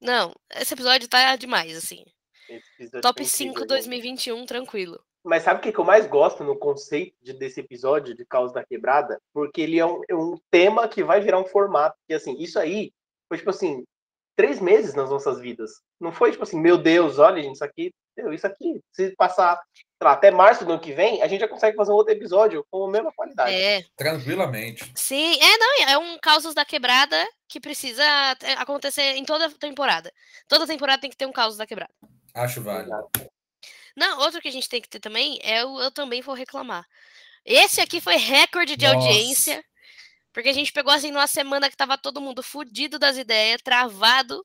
Não, 0.00 0.32
esse 0.54 0.74
episódio 0.74 1.08
tá 1.08 1.34
demais, 1.34 1.76
assim. 1.76 2.04
Top 3.02 3.20
foi 3.20 3.26
5 3.26 3.50
incrível, 3.50 3.66
2021, 3.66 4.46
tranquilo. 4.46 5.04
Mas 5.24 5.44
sabe 5.44 5.60
o 5.60 5.62
que, 5.62 5.72
que 5.72 5.78
eu 5.78 5.84
mais 5.84 6.06
gosto 6.06 6.42
no 6.42 6.56
conceito 6.58 7.14
de- 7.22 7.32
desse 7.32 7.60
episódio 7.60 8.14
de 8.14 8.24
Caos 8.24 8.52
da 8.52 8.64
Quebrada? 8.64 9.20
Porque 9.32 9.60
ele 9.60 9.78
é 9.78 9.86
um, 9.86 10.02
é 10.08 10.14
um 10.14 10.36
tema 10.50 10.88
que 10.88 11.04
vai 11.04 11.20
virar 11.20 11.38
um 11.38 11.44
formato. 11.44 11.96
E 12.08 12.14
assim, 12.14 12.36
isso 12.40 12.58
aí 12.58 12.92
foi 13.28 13.38
tipo 13.38 13.50
assim, 13.50 13.84
três 14.36 14.60
meses 14.60 14.94
nas 14.94 15.10
nossas 15.10 15.40
vidas. 15.40 15.80
Não 16.00 16.12
foi 16.12 16.32
tipo 16.32 16.42
assim, 16.42 16.60
meu 16.60 16.76
Deus, 16.76 17.18
olha, 17.18 17.42
gente, 17.42 17.54
isso 17.54 17.64
aqui, 17.64 17.94
isso 18.32 18.46
aqui, 18.46 18.80
se 18.92 19.14
passar, 19.16 19.60
lá, 20.02 20.12
até 20.12 20.30
março 20.30 20.64
do 20.64 20.72
ano 20.72 20.80
que 20.80 20.92
vem, 20.92 21.22
a 21.22 21.28
gente 21.28 21.40
já 21.40 21.48
consegue 21.48 21.76
fazer 21.76 21.92
um 21.92 21.94
outro 21.94 22.12
episódio 22.12 22.66
com 22.70 22.84
a 22.84 22.90
mesma 22.90 23.12
qualidade. 23.12 23.54
É, 23.54 23.84
Tranquilamente. 23.96 24.92
sim, 24.94 25.38
é, 25.40 25.58
não, 25.58 25.88
é 25.88 25.98
um 25.98 26.18
Causos 26.18 26.54
da 26.54 26.64
Quebrada 26.64 27.16
que 27.48 27.60
precisa 27.60 28.02
é, 28.42 28.54
acontecer 28.54 29.14
em 29.16 29.24
toda 29.24 29.48
temporada. 29.50 30.12
Toda 30.48 30.66
temporada 30.66 31.00
tem 31.00 31.10
que 31.10 31.16
ter 31.16 31.26
um 31.26 31.32
Causos 31.32 31.58
da 31.58 31.66
Quebrada. 31.66 31.92
Acho 32.34 32.62
válido. 32.62 33.10
Não, 33.96 34.20
outro 34.20 34.40
que 34.40 34.48
a 34.48 34.52
gente 34.52 34.68
tem 34.68 34.80
que 34.80 34.88
ter 34.88 35.00
também 35.00 35.38
é 35.42 35.64
o 35.64 35.80
Eu 35.80 35.90
Também 35.90 36.20
Vou 36.22 36.34
Reclamar. 36.34 36.86
Esse 37.44 37.80
aqui 37.80 38.00
foi 38.00 38.16
recorde 38.16 38.76
de 38.76 38.86
Nossa. 38.86 38.96
audiência, 38.96 39.64
porque 40.32 40.48
a 40.48 40.52
gente 40.52 40.72
pegou 40.72 40.92
assim 40.92 41.10
numa 41.10 41.26
semana 41.26 41.68
que 41.68 41.76
tava 41.76 41.98
todo 41.98 42.20
mundo 42.20 42.42
fudido 42.42 42.98
das 42.98 43.16
ideias, 43.16 43.60
travado, 43.62 44.44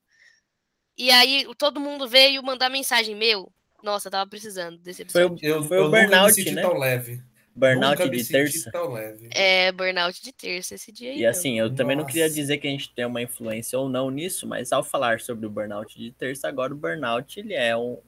e 0.98 1.12
aí 1.12 1.46
todo 1.58 1.80
mundo 1.80 2.08
veio 2.08 2.42
mandar 2.44 2.70
mensagem, 2.70 3.16
meu, 3.16 3.52
nossa, 3.84 4.10
tava 4.10 4.28
precisando 4.30 4.78
desse 4.80 5.06
Foi 5.06 5.24
episódio. 5.24 5.48
o, 5.48 5.56
Eu, 5.58 5.64
foi 5.64 5.78
eu 5.78 5.82
o 5.84 5.86
nunca 5.86 6.02
me 6.02 6.08
burnout, 6.08 6.34
senti 6.34 6.52
né? 6.52 6.62
tão 6.62 6.78
leve. 6.78 7.24
Burnout 7.56 7.90
nunca 8.00 8.06
me 8.06 8.18
de 8.18 8.24
senti 8.24 8.32
terça. 8.32 8.72
tão 8.72 8.92
leve. 8.92 9.30
É, 9.32 9.72
burnout 9.72 10.22
de 10.24 10.32
terça 10.32 10.76
esse 10.76 10.92
dia 10.92 11.12
aí. 11.12 11.20
E 11.20 11.26
assim, 11.26 11.60
eu 11.60 11.74
também 11.74 11.96
não 11.96 12.06
queria 12.06 12.24
Nossa. 12.26 12.36
dizer 12.36 12.58
que 12.58 12.68
a 12.68 12.70
gente 12.72 12.90
tem 12.94 13.06
uma 13.06 13.22
influência 13.22 13.78
ou 13.80 13.88
não 13.90 14.10
nisso, 14.12 14.48
mas 14.48 14.72
ao 14.72 14.84
falar 14.84 15.20
sobre 15.20 15.46
o 15.46 15.50
burnout 15.50 15.98
de 15.98 16.12
terça, 16.12 16.48
agora 16.48 16.74
o 16.74 16.78
burnout 16.78 17.40
ele 17.40 17.54
é 17.54 17.76
um- 17.78 18.00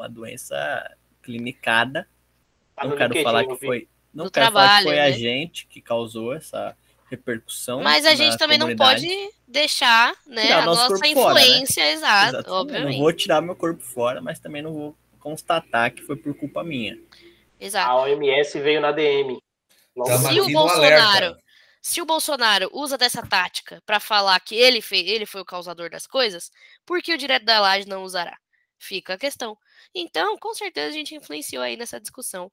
uma 0.00 0.08
doença 0.08 0.96
clinicada. 1.22 2.08
Tá 2.74 2.84
não 2.84 2.96
quero 2.96 3.22
falar 3.22 3.46
que 3.46 3.56
foi, 3.56 3.88
não 4.12 4.28
quero 4.30 4.52
falar 4.52 4.78
que 4.78 4.84
trabalho, 4.84 4.86
foi 4.88 4.98
a 4.98 5.10
né? 5.10 5.12
gente 5.12 5.66
que 5.66 5.80
causou 5.80 6.34
essa 6.34 6.76
repercussão. 7.10 7.82
Mas 7.82 8.06
a 8.06 8.14
gente 8.14 8.38
também 8.38 8.56
não 8.56 8.66
comunidade. 8.66 9.06
pode 9.06 9.30
deixar 9.46 10.14
né, 10.26 10.42
Tirar 10.42 10.62
a 10.62 10.66
nosso 10.66 10.80
nossa 10.82 10.94
corpo 10.94 11.14
fora, 11.14 11.34
né? 11.34 11.40
influência, 11.40 11.92
exato, 11.92 12.28
Exatamente. 12.28 12.48
Eu 12.48 12.54
obviamente. 12.54 12.96
Não 12.96 13.02
vou 13.02 13.12
tirar 13.12 13.40
meu 13.40 13.56
corpo 13.56 13.82
fora, 13.82 14.20
mas 14.20 14.38
também 14.38 14.62
não 14.62 14.72
vou 14.72 14.96
constatar 15.18 15.92
que 15.92 16.02
foi 16.02 16.16
por 16.16 16.34
culpa 16.34 16.62
minha. 16.62 16.98
Exato. 17.58 17.90
A 17.90 18.02
OMS 18.02 18.58
veio 18.60 18.80
na 18.80 18.92
DM. 18.92 19.38
Tamo 19.94 20.28
Se 20.28 20.40
o 20.40 20.48
Bolsonaro-. 20.50 21.36
Se 21.82 22.00
o 22.02 22.04
Bolsonaro 22.04 22.70
usa 22.72 22.98
dessa 22.98 23.22
tática 23.26 23.82
pra 23.86 23.98
falar 23.98 24.38
que 24.40 24.54
ele, 24.54 24.82
fez, 24.82 25.08
ele 25.08 25.24
foi 25.24 25.40
o 25.40 25.46
causador 25.46 25.88
das 25.88 26.06
coisas, 26.06 26.50
por 26.84 27.02
que 27.02 27.12
o 27.14 27.18
direto 27.18 27.44
da 27.44 27.58
laje 27.58 27.88
não 27.88 28.02
usará? 28.04 28.36
Fica 28.82 29.12
a 29.12 29.18
questão. 29.18 29.58
Então, 29.94 30.38
com 30.38 30.54
certeza 30.54 30.88
a 30.88 30.92
gente 30.92 31.14
influenciou 31.14 31.62
aí 31.62 31.76
nessa 31.76 32.00
discussão 32.00 32.50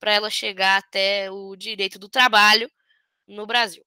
para 0.00 0.12
ela 0.12 0.28
chegar 0.28 0.76
até 0.78 1.30
o 1.30 1.54
direito 1.54 2.00
do 2.00 2.08
trabalho 2.08 2.68
no 3.28 3.46
Brasil. 3.46 3.84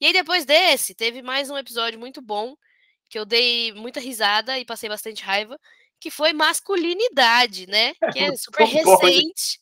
E 0.00 0.06
aí 0.06 0.12
depois 0.12 0.44
desse, 0.44 0.92
teve 0.92 1.22
mais 1.22 1.48
um 1.48 1.56
episódio 1.56 1.98
muito 1.98 2.20
bom 2.20 2.56
que 3.08 3.16
eu 3.16 3.24
dei 3.24 3.72
muita 3.72 4.00
risada 4.00 4.58
e 4.58 4.64
passei 4.64 4.88
bastante 4.88 5.22
raiva, 5.22 5.58
que 6.00 6.10
foi 6.10 6.32
masculinidade, 6.32 7.68
né? 7.68 7.94
Que 8.12 8.18
é 8.18 8.36
super 8.36 8.64
recente. 8.64 9.60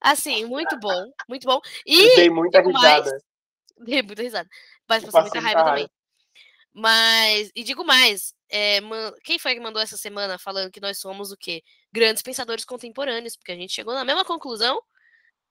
Assim, 0.00 0.44
muito 0.44 0.76
bom, 0.80 1.04
muito 1.28 1.46
bom. 1.46 1.60
Eu 1.86 2.04
E 2.04 2.16
dei 2.16 2.30
muita 2.30 2.58
digo 2.58 2.72
mais, 2.72 3.04
risada. 3.04 3.24
Dei 3.78 4.02
muita 4.02 4.22
risada. 4.22 4.48
Mas 4.88 5.04
Eu 5.04 5.12
passei 5.12 5.22
muita 5.22 5.40
raiva 5.40 5.64
também. 5.64 5.88
Mas, 6.72 7.50
e 7.54 7.62
digo 7.62 7.84
mais, 7.84 8.34
é, 8.48 8.80
man- 8.80 9.12
quem 9.24 9.38
foi 9.38 9.54
que 9.54 9.60
mandou 9.60 9.80
essa 9.82 9.96
semana 9.96 10.38
falando 10.38 10.70
que 10.70 10.80
nós 10.80 10.98
somos 10.98 11.30
o 11.32 11.36
quê? 11.36 11.62
Grandes 11.92 12.22
pensadores 12.22 12.64
contemporâneos, 12.64 13.36
porque 13.36 13.52
a 13.52 13.56
gente 13.56 13.72
chegou 13.72 13.94
na 13.94 14.04
mesma 14.04 14.24
conclusão 14.24 14.80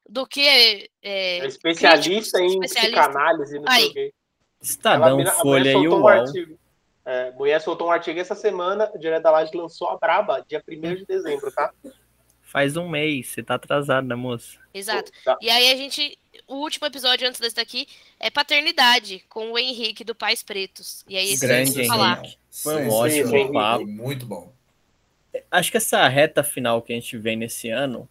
do 0.07 0.25
que 0.27 0.41
é, 0.47 0.87
É 1.01 1.45
especialista 1.47 2.39
em 2.39 2.47
especialista. 2.59 3.01
psicanálise, 3.01 3.59
não 3.59 3.71
sei 3.71 3.83
Aí. 3.83 3.87
o 3.89 3.93
quê. 3.93 4.13
Estadão, 4.61 5.19
Ela- 5.19 5.31
a 5.31 5.35
mulher 5.35 5.35
Folha 5.41 5.69
e 5.69 5.73
soltou 5.73 5.99
um 6.01 6.07
artigo. 6.07 6.59
É, 7.07 7.31
mulher 7.31 7.61
soltou 7.61 7.87
um 7.87 7.91
artigo 7.91 8.19
essa 8.19 8.33
semana, 8.35 8.89
o 8.93 8.97
Direto 8.97 9.23
da 9.23 9.31
Laje 9.31 9.51
lançou 9.55 9.89
a 9.89 9.97
Braba, 9.97 10.43
dia 10.47 10.63
1 10.67 10.95
de 10.95 11.05
dezembro, 11.05 11.51
tá? 11.51 11.71
Faz 12.41 12.77
um 12.77 12.87
mês, 12.87 13.27
você 13.27 13.43
tá 13.43 13.55
atrasado, 13.55 14.07
né, 14.07 14.15
moça? 14.15 14.57
Exato. 14.73 15.11
Tá. 15.23 15.37
E 15.41 15.49
aí 15.49 15.71
a 15.71 15.75
gente, 15.75 16.17
o 16.47 16.55
último 16.55 16.87
episódio 16.87 17.27
antes 17.27 17.39
desse 17.39 17.55
daqui 17.55 17.87
é 18.19 18.29
paternidade 18.29 19.23
com 19.29 19.51
o 19.51 19.57
Henrique 19.57 20.03
do 20.03 20.13
Pais 20.13 20.43
Pretos. 20.43 21.03
E 21.07 21.17
aí 21.17 21.31
esse 21.31 21.45
Grande 21.45 21.69
eu 21.69 21.73
preciso 21.73 21.87
falar. 21.87 22.19
Henrique. 22.19 22.37
Foi 22.51 22.83
um 22.83 22.89
ótimo 22.89 23.53
papo. 23.53 23.85
Muito 23.85 24.25
bom. 24.25 24.53
Acho 25.51 25.71
que 25.71 25.77
essa 25.77 26.07
reta 26.07 26.43
final 26.43 26.81
que 26.81 26.93
a 26.93 26.95
gente 26.95 27.17
vem 27.17 27.35
nesse 27.35 27.69
ano, 27.69 28.07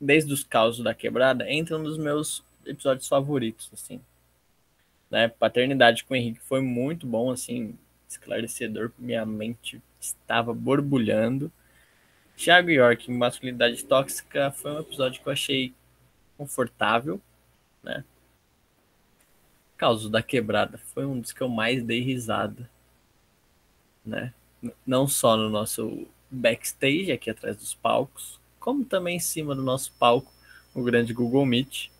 desde 0.00 0.32
os 0.32 0.44
causos 0.44 0.84
da 0.84 0.94
quebrada, 0.94 1.50
entra 1.50 1.78
um 1.78 1.82
dos 1.82 1.96
meus 1.96 2.42
episódios 2.66 3.08
favoritos, 3.08 3.70
assim. 3.72 4.00
Né? 5.10 5.28
Paternidade 5.28 6.04
com 6.04 6.14
o 6.14 6.16
Henrique 6.16 6.40
foi 6.40 6.60
muito 6.60 7.06
bom, 7.06 7.30
assim, 7.30 7.78
esclarecedor. 8.08 8.92
Minha 8.98 9.24
mente 9.24 9.80
estava 10.00 10.52
borbulhando. 10.52 11.50
Thiago 12.36 12.70
York, 12.70 13.10
masculinidade 13.10 13.84
tóxica, 13.84 14.50
foi 14.52 14.72
um 14.72 14.80
episódio 14.80 15.20
que 15.20 15.26
eu 15.26 15.32
achei 15.32 15.74
confortável, 16.38 17.20
né? 17.84 18.04
Causos 19.78 20.10
da 20.10 20.22
quebrada 20.22 20.76
foi 20.76 21.06
um 21.06 21.18
dos 21.18 21.32
que 21.32 21.40
eu 21.40 21.48
mais 21.48 21.82
dei 21.82 22.00
risada, 22.02 22.68
né? 24.04 24.32
Não 24.86 25.06
só 25.06 25.36
no 25.36 25.48
nosso 25.48 26.06
backstage 26.30 27.12
aqui 27.12 27.30
atrás 27.30 27.56
dos 27.56 27.74
palcos, 27.74 28.40
como 28.58 28.84
também 28.84 29.16
em 29.16 29.20
cima 29.20 29.54
do 29.54 29.62
nosso 29.62 29.92
palco, 29.98 30.32
o 30.74 30.82
grande 30.82 31.12
Google 31.12 31.46
Meet. 31.46 31.90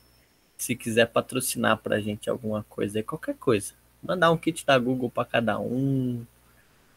Se 0.58 0.76
quiser 0.76 1.06
patrocinar 1.06 1.78
pra 1.78 2.00
gente 2.00 2.30
alguma 2.30 2.64
coisa, 2.64 2.98
aí, 2.98 3.04
qualquer 3.04 3.36
coisa, 3.36 3.74
mandar 4.02 4.30
um 4.32 4.38
kit 4.38 4.66
da 4.66 4.78
Google 4.78 5.10
para 5.10 5.24
cada 5.26 5.60
um, 5.60 6.26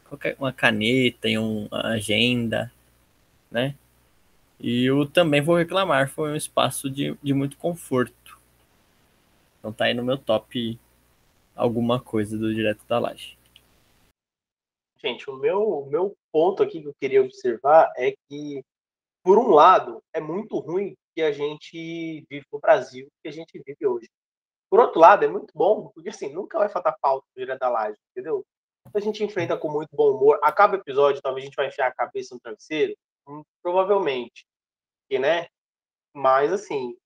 qualquer 0.08 0.36
uma 0.38 0.52
caneta 0.52 1.28
e 1.28 1.38
um- 1.38 1.66
uma 1.66 1.88
agenda, 1.88 2.72
né? 3.50 3.74
E 4.64 4.88
o 4.92 5.04
também 5.04 5.42
vou 5.42 5.56
reclamar, 5.56 6.08
foi 6.08 6.30
um 6.30 6.36
espaço 6.36 6.88
de, 6.88 7.18
de 7.20 7.34
muito 7.34 7.58
conforto. 7.58 8.38
Então 9.58 9.72
tá 9.72 9.86
aí 9.86 9.94
no 9.94 10.04
meu 10.04 10.16
top 10.16 10.78
alguma 11.56 12.00
coisa 12.00 12.38
do 12.38 12.54
Direto 12.54 12.86
da 12.86 13.00
Laje. 13.00 13.36
Gente, 14.98 15.28
o 15.28 15.36
meu, 15.36 15.60
o 15.60 15.86
meu 15.86 16.16
ponto 16.30 16.62
aqui 16.62 16.80
que 16.80 16.86
eu 16.86 16.94
queria 17.00 17.22
observar 17.22 17.92
é 17.96 18.14
que, 18.28 18.62
por 19.24 19.36
um 19.36 19.48
lado, 19.48 20.00
é 20.12 20.20
muito 20.20 20.56
ruim 20.60 20.94
que 21.12 21.22
a 21.22 21.32
gente 21.32 22.24
vive 22.30 22.46
no 22.52 22.60
Brasil, 22.60 23.08
que 23.20 23.28
a 23.28 23.32
gente 23.32 23.60
vive 23.66 23.84
hoje. 23.84 24.08
Por 24.70 24.78
outro 24.78 25.00
lado, 25.00 25.24
é 25.24 25.28
muito 25.28 25.52
bom, 25.52 25.90
porque 25.92 26.10
assim, 26.10 26.32
nunca 26.32 26.56
vai 26.56 26.68
faltar 26.68 26.96
falta 27.00 27.26
do 27.34 27.40
Direto 27.40 27.58
da 27.58 27.68
Laje, 27.68 27.96
entendeu? 28.12 28.44
A 28.94 29.00
gente 29.00 29.24
enfrenta 29.24 29.56
com 29.56 29.68
muito 29.68 29.90
bom 29.92 30.14
humor. 30.14 30.38
Acaba 30.40 30.76
o 30.76 30.80
episódio, 30.80 31.20
talvez 31.20 31.42
a 31.42 31.46
gente 31.46 31.56
vai 31.56 31.66
enfiar 31.66 31.88
a 31.88 31.94
cabeça 31.94 32.32
no 32.32 32.40
travesseiro, 32.40 32.94
Hum, 33.26 33.42
provavelmente, 33.62 34.44
que, 35.12 35.18
né? 35.18 35.46
Mas, 36.14 36.52
assim, 36.52 36.96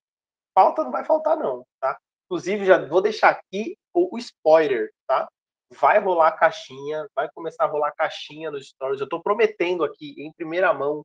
falta 0.54 0.84
não 0.84 0.92
vai 0.92 1.04
faltar 1.04 1.36
não, 1.36 1.66
tá? 1.80 1.98
Inclusive, 2.26 2.64
já 2.64 2.84
vou 2.86 3.02
deixar 3.02 3.30
aqui 3.30 3.76
o, 3.92 4.16
spoiler, 4.18 4.92
tá? 5.06 5.28
vai 5.72 5.98
rolar 5.98 6.30
caixinha, 6.32 7.08
vai 7.12 7.28
começar 7.32 7.64
a 7.64 7.68
rolar 7.68 7.92
caixinha 7.92 8.52
nos 8.52 8.68
stories. 8.68 9.00
Eu 9.00 9.08
tô 9.08 9.20
prometendo 9.20 9.82
aqui, 9.82 10.14
em 10.16 10.32
primeira 10.32 10.72
mão, 10.72 11.04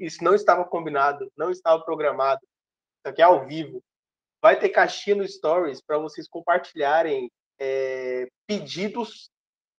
isso 0.00 0.24
não 0.24 0.34
estava 0.34 0.64
combinado, 0.64 1.30
não 1.36 1.50
estava 1.50 1.80
programado. 1.84 2.40
Isso 2.42 3.12
aqui 3.12 3.22
é 3.22 3.24
ao 3.24 3.46
vivo. 3.46 3.80
Vai 4.42 4.58
ter 4.58 4.70
caixinha 4.70 5.14
nos 5.14 5.34
stories 5.34 5.80
para 5.80 5.98
vocês 5.98 6.26
compartilharem 6.28 7.30
é, 7.60 8.26
pedidos 8.48 9.30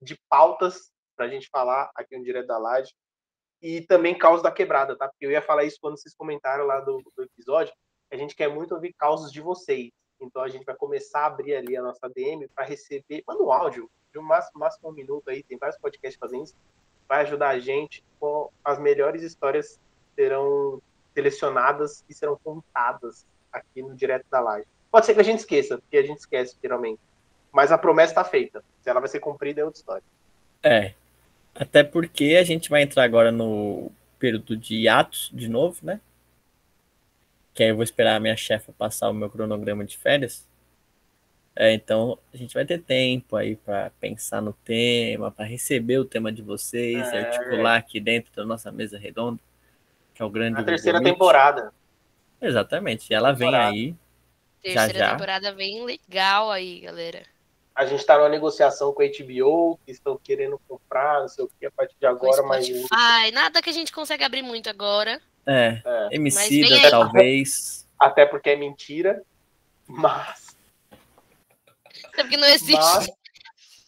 de 0.02 0.18
pautas 0.30 0.90
para 1.18 1.26
a 1.26 1.30
gente 1.30 1.50
falar 1.50 1.92
aqui 1.94 2.18
no 2.18 2.24
Direto 2.24 2.48
da 2.48 2.58
Laje. 2.58 2.94
E 3.62 3.82
também 3.82 4.18
causa 4.18 4.42
da 4.42 4.52
quebrada, 4.52 4.96
tá? 4.96 5.08
Porque 5.08 5.26
eu 5.26 5.32
ia 5.32 5.42
falar 5.42 5.66
isso 5.66 5.80
quando 5.82 5.98
vocês 5.98 6.14
comentaram 6.16 6.66
lá 6.66 6.80
do, 6.80 7.04
do 7.16 7.24
episódio. 7.24 7.74
A 8.12 8.16
gente 8.16 8.36
quer 8.36 8.50
muito 8.50 8.74
ouvir 8.74 8.94
causos 8.94 9.32
de 9.32 9.42
vocês. 9.42 9.92
Então 10.22 10.42
a 10.42 10.48
gente 10.48 10.66
vai 10.66 10.76
começar 10.76 11.22
a 11.22 11.26
abrir 11.28 11.56
ali 11.56 11.76
a 11.78 11.82
nossa 11.82 12.10
DM 12.10 12.48
para 12.50 12.66
receber. 12.66 13.24
Manda 13.28 13.44
um 13.44 13.52
áudio 13.52 13.90
de 14.12 14.20
um 14.20 14.24
máximo, 14.24 14.60
máximo 14.60 14.90
um 14.90 14.94
minuto 14.94 15.30
aí. 15.30 15.44
Tem 15.44 15.58
vários 15.58 15.78
podcasts 15.78 16.20
fazendo 16.20 16.44
isso. 16.44 16.56
Vai 17.08 17.22
ajudar 17.22 17.50
a 17.50 17.60
gente. 17.60 18.04
Com 18.20 18.50
as 18.64 18.80
melhores 18.80 19.24
histórias 19.24 19.80
serão 20.16 20.82
selecionadas 21.14 22.04
e 22.10 22.14
serão 22.14 22.38
contadas 22.44 23.26
aqui 23.52 23.82
no 23.82 23.96
Direto 23.96 24.26
da 24.30 24.40
Live. 24.40 24.68
Pode 24.92 25.06
ser 25.06 25.14
que 25.14 25.20
a 25.20 25.24
gente 25.24 25.40
esqueça, 25.40 25.78
porque 25.78 25.98
a 25.98 26.04
gente 26.04 26.20
esquece 26.20 26.58
geralmente. 26.62 27.00
Mas 27.52 27.72
a 27.72 27.78
promessa 27.78 28.12
está 28.12 28.24
feita. 28.24 28.64
Se 28.82 28.90
ela 28.90 29.00
vai 29.00 29.10
ser 29.10 29.20
cumprida 29.20 29.62
é 29.62 29.66
outra 29.66 29.80
história. 29.80 30.04
É. 30.64 30.94
Até 31.56 31.84
porque 31.84 32.38
a 32.40 32.44
gente 32.44 32.70
vai 32.70 32.84
entrar 32.84 33.04
agora 33.04 33.32
no 33.32 33.92
período 34.18 34.56
de 34.56 34.76
hiatos 34.76 35.30
de 35.34 35.48
novo, 35.48 35.78
né? 35.84 36.00
Que 37.54 37.64
aí 37.64 37.70
eu 37.70 37.76
vou 37.76 37.84
esperar 37.84 38.16
a 38.16 38.20
minha 38.20 38.36
chefa 38.38 38.72
passar 38.74 39.10
o 39.10 39.14
meu 39.14 39.30
cronograma 39.30 39.84
de 39.84 39.98
férias. 39.98 40.48
É, 41.56 41.74
então 41.74 42.18
a 42.34 42.38
gente 42.38 42.54
vai 42.54 42.66
ter 42.66 42.82
tempo 42.82 43.36
aí 43.36 43.56
para 43.58 43.90
pensar 44.00 44.42
no 44.42 44.54
tema, 44.54 45.30
para 45.32 45.44
receber 45.46 45.98
o 45.98 46.06
tema 46.06 46.32
de 46.32 46.42
vocês, 46.42 47.06
e 47.12 47.16
É. 47.16 47.20
articular 47.26 47.76
aqui 47.78 48.00
dentro 48.00 48.32
da 48.34 48.46
nossa 48.46 48.72
mesa 48.72 48.98
redonda, 48.98 49.40
que 50.14 50.22
é 50.22 50.26
o 50.26 50.30
grande 50.30 50.52
Google 50.58 50.66
terceira 50.68 51.00
Meet. 51.02 51.14
temporada. 51.14 51.74
Exatamente. 52.42 53.10
E 53.12 53.14
ela 53.14 53.34
vem 53.34 53.48
Temporada. 53.50 53.72
aí. 53.74 53.96
Terceira 54.62 55.00
já. 55.00 55.12
temporada 55.12 55.54
vem 55.54 55.84
legal 55.84 56.50
aí, 56.52 56.80
galera. 56.82 57.24
A 57.76 57.86
gente 57.86 58.00
está 58.02 58.18
numa 58.18 58.28
negociação 58.30 58.92
com 58.94 59.02
a 59.02 59.06
HBO, 59.06 59.80
que 59.86 59.92
estão 59.92 60.18
querendo 60.22 60.60
comprar, 60.68 61.22
não 61.22 61.28
sei 61.30 61.46
o 61.46 61.52
que, 61.60 61.66
a 61.66 61.72
partir 61.72 61.96
de 62.00 62.06
agora, 62.06 62.44
mas. 62.44 62.66
Spotify, 62.66 63.32
nada 63.34 63.62
que 63.62 63.70
a 63.70 63.74
gente 63.74 63.92
consegue 63.92 64.24
abrir 64.24 64.42
muito 64.42 64.70
agora. 64.70 65.22
É, 65.46 65.82
É, 65.86 66.10
Emicida, 66.12 66.90
talvez. 66.90 67.88
até 67.98 68.26
porque 68.26 68.50
é 68.50 68.56
mentira. 68.56 69.24
Mas. 69.88 70.56
Até 72.06 72.24
porque 72.24 72.38
não 72.38 72.48
existe. 72.48 72.76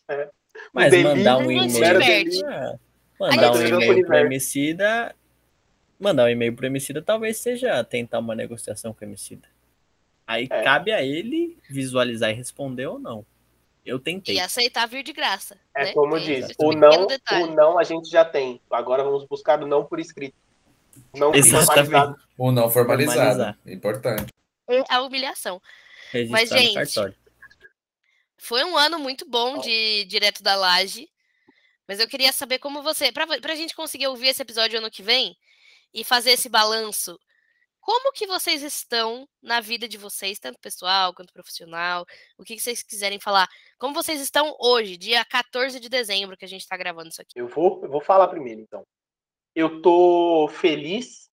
Mas- 0.07 0.29
Mas 0.73 0.91
delírio, 0.91 1.15
mandar 1.17 1.37
um 1.37 1.51
e-mail. 1.51 2.45
É, 2.47 2.75
mandar 3.19 3.51
um 3.51 3.61
e-mail 3.65 4.05
pro. 4.05 4.15
Emicida. 4.17 5.15
Mandar 5.99 6.25
um 6.25 6.29
e-mail 6.29 6.55
pro 6.55 6.65
Emicida 6.65 7.01
talvez 7.01 7.37
seja 7.37 7.83
tentar 7.83 8.19
uma 8.19 8.33
negociação 8.35 8.93
com 8.93 9.05
o 9.05 9.07
Emicida. 9.07 9.47
Aí 10.25 10.47
É. 10.49 10.61
cabe 10.63 10.91
a 10.91 11.03
ele 11.03 11.57
visualizar 11.69 12.29
e 12.31 12.33
responder 12.33 12.87
ou 12.87 12.97
não. 12.97 13.25
Eu 13.85 13.99
tentei. 13.99 14.35
E 14.35 14.39
aceitar 14.39 14.87
vir 14.87 15.03
de 15.03 15.11
graça. 15.11 15.59
É 15.75 15.85
né? 15.85 15.93
como 15.93 16.19
diz, 16.19 16.47
o 16.59 16.71
não, 16.71 17.07
detalhe. 17.07 17.43
o 17.43 17.55
não 17.55 17.79
a 17.79 17.83
gente 17.83 18.09
já 18.09 18.23
tem. 18.23 18.61
Agora 18.69 19.03
vamos 19.03 19.25
buscar 19.25 19.61
o 19.61 19.67
não 19.67 19.83
por 19.83 19.99
escrito. 19.99 20.35
Não 21.15 21.33
formalizado. 21.33 22.15
Ou 22.37 22.51
não 22.51 22.69
formalizado. 22.69 23.19
Formalizar. 23.19 23.59
Importante. 23.65 24.33
É 24.69 24.83
a 24.87 25.01
humilhação. 25.01 25.61
Registrar 26.11 26.39
Mas, 26.39 26.49
gente, 26.49 26.73
cartório. 26.73 27.15
Foi 28.37 28.63
um 28.63 28.77
ano 28.77 28.99
muito 28.99 29.27
bom 29.27 29.59
de 29.59 30.05
Direto 30.05 30.43
da 30.43 30.55
Laje. 30.55 31.09
Mas 31.87 31.99
eu 31.99 32.07
queria 32.07 32.31
saber 32.31 32.59
como 32.59 32.81
você. 32.83 33.11
Pra, 33.11 33.25
pra 33.39 33.55
gente 33.55 33.75
conseguir 33.75 34.07
ouvir 34.07 34.29
esse 34.29 34.41
episódio 34.41 34.79
ano 34.79 34.91
que 34.91 35.01
vem 35.01 35.35
e 35.93 36.03
fazer 36.03 36.31
esse 36.31 36.49
balanço 36.49 37.19
como 37.81 38.13
que 38.13 38.27
vocês 38.27 38.61
estão 38.61 39.27
na 39.41 39.59
vida 39.59 39.87
de 39.87 39.97
vocês, 39.97 40.39
tanto 40.39 40.59
pessoal 40.59 41.13
quanto 41.15 41.33
profissional? 41.33 42.05
O 42.37 42.43
que, 42.43 42.59
vocês 42.59 42.83
quiserem 42.83 43.19
falar? 43.19 43.49
Como 43.79 43.93
vocês 43.93 44.21
estão 44.21 44.55
hoje, 44.59 44.97
dia 44.97 45.25
14 45.25 45.79
de 45.79 45.89
dezembro, 45.89 46.37
que 46.37 46.45
a 46.45 46.47
gente 46.47 46.61
está 46.61 46.77
gravando 46.77 47.09
isso 47.09 47.21
aqui? 47.21 47.33
Eu 47.35 47.47
vou, 47.47 47.81
eu 47.83 47.89
vou 47.89 47.99
falar 47.99 48.27
primeiro, 48.27 48.61
então. 48.61 48.85
Eu 49.55 49.81
tô 49.81 50.47
feliz 50.47 51.27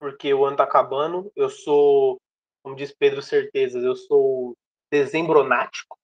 porque 0.00 0.34
o 0.34 0.44
ano 0.44 0.56
tá 0.56 0.64
acabando. 0.64 1.30
Eu 1.36 1.48
sou, 1.48 2.18
como 2.62 2.74
diz 2.74 2.92
Pedro 2.92 3.22
Certezas, 3.22 3.84
eu 3.84 3.94
sou 3.94 4.54
dezembronático. 4.90 5.96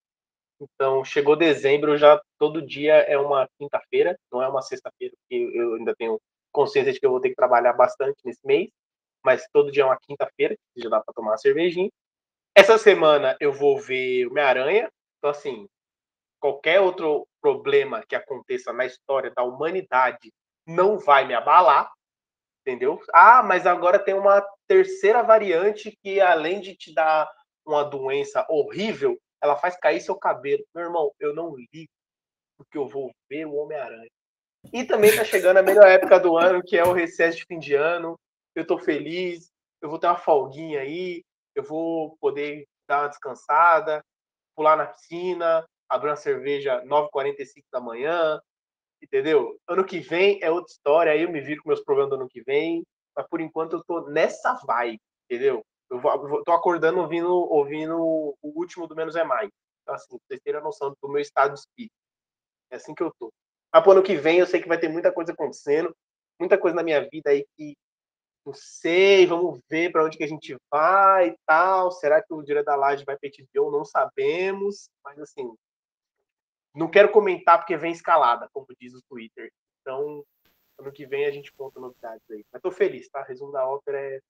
Então, 0.61 1.05
chegou 1.05 1.34
dezembro, 1.34 1.99
já 1.99 2.22
todo 2.38 2.64
dia 2.64 2.95
é 2.95 3.18
uma 3.18 3.49
quinta-feira, 3.59 4.16
não 4.30 4.40
é 4.40 4.49
uma 4.49 4.62
sexta-feira, 4.62 5.12
porque 5.18 5.51
eu 5.53 5.74
ainda 5.74 5.93
tenho 5.97 6.20
consciência 6.53 6.93
de 6.93 7.01
que 7.01 7.07
eu 7.07 7.11
vou 7.11 7.20
ter 7.20 7.30
que 7.30 7.34
trabalhar 7.34 7.72
bastante 7.72 8.20
nesse 8.24 8.47
mês 8.47 8.70
mas 9.25 9.47
todo 9.53 9.70
dia 9.70 9.83
é 9.83 9.87
uma 9.87 9.99
quinta-feira, 9.99 10.57
já 10.77 10.89
dá 10.89 11.01
para 11.01 11.14
tomar 11.14 11.33
uma 11.33 11.39
cervejinha. 11.39 11.91
Essa 12.55 12.77
semana 12.77 13.37
eu 13.41 13.53
vou 13.53 13.79
ver 13.79 14.27
Homem-Aranha, 14.27 14.91
então 15.18 15.31
assim, 15.31 15.66
qualquer 16.39 16.81
outro 16.81 17.27
problema 17.41 18.03
que 18.07 18.14
aconteça 18.14 18.73
na 18.73 18.85
história 18.85 19.31
da 19.31 19.43
humanidade 19.43 20.33
não 20.66 20.99
vai 20.99 21.25
me 21.25 21.35
abalar, 21.35 21.91
entendeu? 22.61 23.01
Ah, 23.12 23.43
mas 23.43 23.66
agora 23.66 23.99
tem 23.99 24.14
uma 24.14 24.45
terceira 24.66 25.23
variante 25.23 25.97
que 26.03 26.20
além 26.20 26.61
de 26.61 26.75
te 26.75 26.95
dar 26.95 27.31
uma 27.64 27.85
doença 27.85 28.45
horrível, 28.49 29.18
ela 29.41 29.57
faz 29.57 29.77
cair 29.77 30.01
seu 30.01 30.16
cabelo. 30.16 30.64
Meu 30.75 30.85
irmão, 30.85 31.12
eu 31.18 31.35
não 31.35 31.55
ligo, 31.55 31.91
porque 32.57 32.79
eu 32.79 32.87
vou 32.87 33.12
ver 33.29 33.47
o 33.47 33.55
Homem-Aranha. 33.55 34.11
E 34.73 34.85
também 34.85 35.14
tá 35.14 35.25
chegando 35.25 35.57
a 35.57 35.62
melhor 35.62 35.87
época 35.89 36.20
do 36.20 36.37
ano, 36.37 36.62
que 36.62 36.77
é 36.77 36.85
o 36.85 36.93
recesso 36.93 37.39
de 37.39 37.45
fim 37.47 37.59
de 37.59 37.75
ano 37.75 38.18
eu 38.55 38.66
tô 38.66 38.78
feliz, 38.78 39.50
eu 39.80 39.88
vou 39.88 39.98
ter 39.98 40.07
uma 40.07 40.16
folguinha 40.16 40.80
aí, 40.80 41.24
eu 41.55 41.62
vou 41.62 42.16
poder 42.18 42.66
dar 42.88 43.03
uma 43.03 43.09
descansada, 43.09 44.05
pular 44.55 44.76
na 44.76 44.86
piscina, 44.86 45.66
abrir 45.88 46.11
uma 46.11 46.16
cerveja 46.16 46.82
9h45 46.84 47.64
da 47.72 47.80
manhã, 47.80 48.40
entendeu? 49.03 49.59
Ano 49.68 49.84
que 49.84 50.00
vem 50.00 50.38
é 50.42 50.50
outra 50.50 50.72
história, 50.72 51.12
aí 51.12 51.22
eu 51.22 51.30
me 51.30 51.40
viro 51.40 51.62
com 51.62 51.68
meus 51.68 51.82
problemas 51.82 52.11
do 52.11 52.16
ano 52.16 52.28
que 52.28 52.42
vem, 52.42 52.82
mas 53.16 53.26
por 53.28 53.40
enquanto 53.40 53.74
eu 53.74 53.84
tô 53.84 54.09
nessa 54.09 54.55
vibe, 54.66 55.00
entendeu? 55.28 55.62
Eu 55.90 56.00
tô 56.44 56.53
acordando 56.53 57.00
ouvindo, 57.00 57.30
ouvindo 57.30 57.98
o 57.98 58.36
último 58.42 58.86
do 58.86 58.96
Menos 58.96 59.14
é 59.14 59.24
Mais. 59.24 59.50
Então, 59.82 59.94
assim, 59.94 60.16
vocês 60.26 60.40
terem 60.42 60.61
a 60.61 60.64
noção 60.64 60.94
do 61.03 61.09
meu 61.09 61.20
estado 61.20 61.53
de 61.53 61.61
espírito. 61.61 61.92
É 62.70 62.76
assim 62.76 62.94
que 62.94 63.03
eu 63.03 63.12
tô. 63.18 63.30
Mas 63.72 63.82
pro 63.82 63.92
ano 63.92 64.03
que 64.03 64.16
vem 64.16 64.38
eu 64.38 64.46
sei 64.46 64.62
que 64.62 64.68
vai 64.68 64.78
ter 64.78 64.88
muita 64.88 65.12
coisa 65.12 65.32
acontecendo, 65.32 65.94
muita 66.40 66.57
coisa 66.57 66.74
na 66.74 66.82
minha 66.82 67.07
vida 67.11 67.30
aí 67.30 67.44
que 67.57 67.74
não 68.45 68.53
sei, 68.55 69.26
vamos 69.26 69.61
ver 69.70 69.93
para 69.93 70.05
onde 70.05 70.16
que 70.16 70.24
a 70.24 70.28
gente 70.28 70.57
vai 70.70 71.28
e 71.28 71.36
tal. 71.47 71.90
Será 71.93 72.22
que 72.22 72.34
o 72.34 72.43
Direto 72.43 72.66
da 72.66 72.76
Laje 72.76 73.05
vai 73.05 73.16
pedir 73.16 73.47
ou 73.57 73.70
não 73.70 73.84
sabemos, 73.84 74.90
mas 75.05 75.18
assim, 75.18 75.55
não 76.74 76.90
quero 76.90 77.11
comentar 77.11 77.59
porque 77.59 77.76
vem 77.76 77.93
escalada, 77.93 78.49
como 78.53 78.66
diz 78.80 78.95
o 78.95 79.03
Twitter. 79.09 79.51
Então, 79.80 80.24
ano 80.78 80.93
que 80.93 81.07
vem 81.07 81.26
a 81.26 81.30
gente 81.30 81.53
conta 81.53 81.78
novidades 81.78 82.28
aí. 82.30 82.45
Mas 82.53 82.62
tô 82.62 82.70
feliz, 82.70 83.09
tá? 83.09 83.22
Resumo 83.22 83.53
da 83.53 83.66
ópera 83.66 83.99
é 83.99 84.20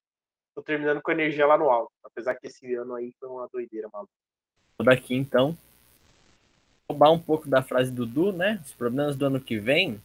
tô 0.55 0.63
terminando 0.63 1.01
com 1.01 1.11
energia 1.11 1.47
lá 1.47 1.57
no 1.57 1.71
alto, 1.71 1.93
apesar 2.05 2.35
que 2.35 2.47
esse 2.47 2.75
ano 2.75 2.95
aí 2.95 3.13
foi 3.19 3.29
uma 3.29 3.49
doideira, 3.51 3.89
maluco. 3.91 4.13
Daqui 4.81 5.15
então, 5.15 5.57
roubar 6.91 7.11
um 7.11 7.19
pouco 7.19 7.49
da 7.49 7.63
frase 7.63 7.91
do 7.91 8.05
Dudu, 8.05 8.33
né? 8.37 8.61
Os 8.63 8.73
problemas 8.73 9.17
do 9.17 9.25
ano 9.25 9.41
que 9.41 9.59
vem, 9.59 10.03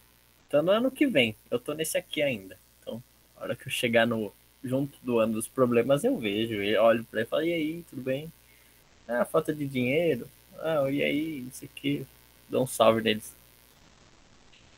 tá 0.48 0.62
no 0.62 0.70
ano 0.70 0.90
que 0.90 1.06
vem. 1.06 1.36
Eu 1.50 1.58
tô 1.58 1.74
nesse 1.74 1.98
aqui 1.98 2.22
ainda. 2.22 2.58
Hora 3.40 3.56
que 3.56 3.68
eu 3.68 3.72
chegar 3.72 4.06
no 4.06 4.32
junto 4.62 4.98
do 5.02 5.18
ano 5.18 5.34
dos 5.34 5.46
problemas, 5.46 6.04
eu 6.04 6.18
vejo, 6.18 6.54
eu 6.54 6.82
olho 6.82 7.04
para 7.04 7.20
ele 7.20 7.26
e 7.26 7.30
falo, 7.30 7.42
e 7.44 7.52
aí, 7.52 7.84
tudo 7.88 8.02
bem? 8.02 8.32
Ah, 9.06 9.24
falta 9.24 9.54
de 9.54 9.66
dinheiro. 9.66 10.28
Ah, 10.58 10.90
e 10.90 11.02
aí, 11.02 11.42
não 11.42 11.52
sei 11.52 11.68
o 11.68 11.70
que. 11.74 12.06
Dou 12.48 12.64
um 12.64 12.66
salve 12.66 13.02
neles. 13.02 13.32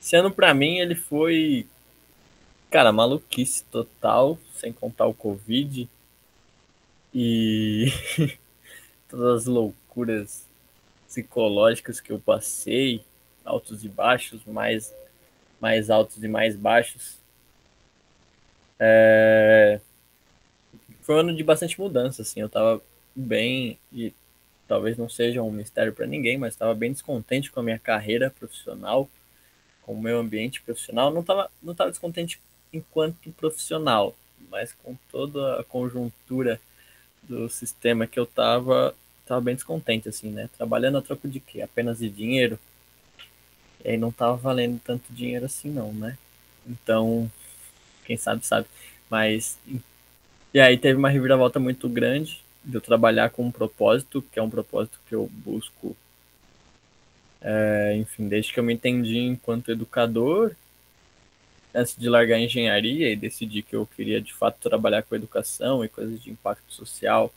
Esse 0.01 0.17
ano 0.17 0.31
pra 0.31 0.55
mim 0.55 0.79
ele 0.79 0.95
foi, 0.95 1.67
cara, 2.71 2.93
maluquice 2.93 3.65
total, 3.65 4.39
sem 4.55 4.73
contar 4.73 5.07
o 5.07 5.15
Covid. 5.15 5.89
E 7.15 7.93
todas 9.09 9.43
as 9.43 9.47
loucuras 9.47 10.47
psicológicas 11.07 12.01
que 12.01 12.13
eu 12.13 12.21
passei, 12.21 13.05
altos 13.45 13.85
e 13.85 13.89
baixos, 13.89 14.45
mais, 14.47 14.95
mais 15.61 15.91
altos 15.91 16.23
e 16.23 16.29
mais 16.29 16.57
baixos. 16.57 17.20
É... 18.81 19.79
Foi 21.03 21.15
um 21.17 21.19
ano 21.19 21.37
de 21.37 21.45
bastante 21.45 21.79
mudança, 21.79 22.23
assim. 22.23 22.41
Eu 22.41 22.49
tava 22.49 22.81
bem, 23.15 23.79
e 23.93 24.15
talvez 24.67 24.97
não 24.97 25.09
seja 25.09 25.43
um 25.43 25.51
mistério 25.51 25.93
para 25.93 26.07
ninguém, 26.07 26.39
mas 26.39 26.55
estava 26.55 26.75
bem 26.75 26.93
descontente 26.93 27.53
com 27.53 27.61
a 27.61 27.63
minha 27.63 27.79
carreira 27.79 28.31
profissional, 28.31 29.09
com 29.83 29.93
o 29.93 30.01
meu 30.01 30.19
ambiente 30.19 30.63
profissional. 30.63 31.13
Não 31.13 31.21
estava 31.21 31.51
não 31.63 31.75
tava 31.75 31.91
descontente 31.91 32.41
enquanto 32.73 33.31
profissional, 33.33 34.17
mas 34.51 34.73
com 34.73 34.97
toda 35.11 35.61
a 35.61 35.65
conjuntura 35.65 36.61
do 37.23 37.49
sistema 37.49 38.07
que 38.07 38.19
eu 38.19 38.27
tava, 38.27 38.95
tava 39.27 39.41
bem 39.41 39.55
descontente, 39.55 40.09
assim, 40.09 40.31
né? 40.31 40.49
Trabalhando 40.57 40.99
a 40.99 41.03
troco 41.03 41.29
de 41.29 41.41
quê? 41.41 41.63
Apenas 41.63 41.99
de 41.99 42.09
dinheiro? 42.09 42.59
E 43.85 43.91
aí 43.91 43.97
não 43.97 44.13
tava 44.13 44.37
valendo 44.37 44.81
tanto 44.83 45.13
dinheiro 45.13 45.47
assim, 45.47 45.71
não, 45.71 45.93
né? 45.93 46.17
Então, 46.67 47.31
quem 48.11 48.17
sabe 48.17 48.45
sabe. 48.45 48.67
Mas 49.09 49.57
e 50.53 50.59
aí 50.59 50.77
teve 50.77 50.99
uma 50.99 51.09
reviravolta 51.09 51.61
muito 51.61 51.89
grande 51.89 52.43
de 52.65 52.77
eu 52.77 52.81
trabalhar 52.81 53.31
com 53.31 53.45
um 53.47 53.53
propósito, 53.53 54.21
que 54.21 54.39
é 54.39 54.43
um 54.43 54.51
propósito 54.51 54.99
que 55.09 55.15
eu 55.15 55.31
busco, 55.33 55.97
é, 57.41 57.95
enfim, 57.97 58.29
desde 58.29 58.53
que 58.53 58.59
eu 58.59 58.65
me 58.65 58.75
entendi 58.75 59.19
enquanto 59.19 59.71
educador, 59.71 60.57
antes 61.73 61.97
de 61.97 62.09
largar 62.09 62.37
a 62.37 62.41
engenharia 62.41 63.13
e 63.13 63.17
decidir 63.17 63.63
que 63.63 63.77
eu 63.77 63.87
queria 63.87 64.21
de 64.21 64.35
fato 64.35 64.59
trabalhar 64.61 65.05
com 65.05 65.15
educação 65.15 65.85
e 65.85 65.89
coisas 65.89 66.21
de 66.21 66.31
impacto 66.31 66.73
social, 66.73 67.33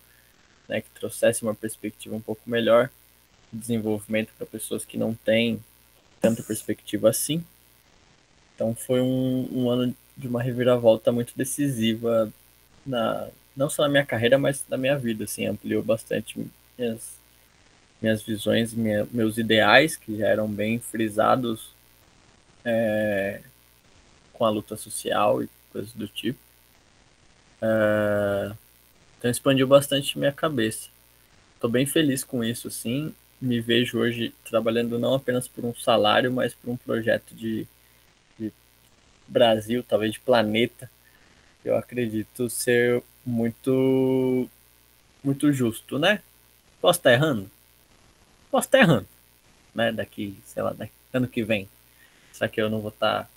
né, 0.68 0.82
que 0.82 0.90
trouxesse 0.90 1.44
uma 1.44 1.54
perspectiva 1.54 2.16
um 2.16 2.22
pouco 2.22 2.42
melhor 2.48 2.90
de 3.52 3.60
desenvolvimento 3.60 4.32
para 4.36 4.48
pessoas 4.48 4.84
que 4.84 4.98
não 4.98 5.14
têm 5.14 5.64
tanta 6.20 6.42
perspectiva 6.42 7.10
assim. 7.10 7.46
Então 8.56 8.74
foi 8.74 9.02
um, 9.02 9.48
um 9.52 9.70
ano 9.70 9.96
de 10.16 10.28
uma 10.28 10.42
reviravolta 10.42 11.12
muito 11.12 11.34
decisiva 11.36 12.32
na 12.86 13.30
não 13.56 13.70
só 13.70 13.84
na 13.84 13.90
minha 13.90 14.06
carreira, 14.06 14.38
mas 14.38 14.66
na 14.68 14.78
minha 14.78 14.98
vida, 14.98 15.26
assim, 15.26 15.46
ampliou 15.46 15.84
bastante 15.84 16.40
minhas 16.78 17.22
minhas 18.02 18.22
visões, 18.22 18.74
minha, 18.74 19.08
meus 19.12 19.38
ideais 19.38 19.96
que 19.96 20.18
já 20.18 20.28
eram 20.28 20.46
bem 20.46 20.78
frisados 20.78 21.70
é, 22.66 23.40
com 24.34 24.44
a 24.44 24.50
luta 24.50 24.76
social 24.76 25.42
e 25.42 25.48
coisas 25.72 25.94
do 25.94 26.06
tipo. 26.06 26.40
É, 27.62 28.52
então 29.18 29.32
expandiu 29.32 29.66
bastante 29.66 30.20
minha 30.20 30.34
cabeça. 30.34 30.90
Estou 31.56 31.70
bem 31.70 31.86
feliz 31.86 32.26
com 32.26 32.44
isso, 32.44 32.68
assim. 32.68 33.16
Me 33.40 33.62
vejo 33.62 34.00
hoje 34.00 34.34
trabalhando 34.44 35.00
não 35.00 35.14
apenas 35.14 35.48
por 35.48 35.64
um 35.64 35.74
salário, 35.74 36.30
mas 36.30 36.54
por 36.54 36.72
um 36.72 36.76
projeto 36.76 37.34
de 37.34 37.66
Brasil, 39.28 39.84
talvez 39.84 40.14
de 40.14 40.20
planeta, 40.20 40.90
eu 41.64 41.78
acredito 41.78 42.50
ser 42.50 43.02
muito 43.26 44.50
muito 45.24 45.52
justo, 45.54 45.98
né? 45.98 46.22
Posso 46.82 47.00
estar 47.00 47.14
errando? 47.14 47.50
Posso 48.52 48.68
estar 48.68 48.80
errando, 48.80 49.08
né? 49.74 49.92
Daqui, 49.92 50.38
sei 50.46 50.62
lá, 50.62 50.74
daqui, 50.74 50.92
ano 51.14 51.28
que 51.28 51.44
vem. 51.44 51.70
Será 52.34 52.50
que 52.50 52.62
eu 52.62 52.70
não 52.70 52.82
vou 52.82 52.90
estar 52.90 53.30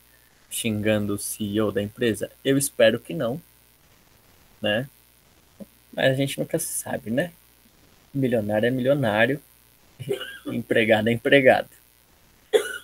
xingando 0.50 1.14
o 1.14 1.18
CEO 1.18 1.70
da 1.70 1.82
empresa? 1.82 2.30
Eu 2.44 2.58
espero 2.58 2.98
que 2.98 3.14
não, 3.14 3.40
né? 4.60 4.88
Mas 5.92 6.10
a 6.10 6.14
gente 6.14 6.38
nunca 6.38 6.58
sabe, 6.58 7.10
né? 7.10 7.32
Milionário 8.12 8.66
é 8.66 8.70
milionário, 8.70 9.40
empregado 10.46 11.08
é 11.08 11.12
empregado. 11.12 11.68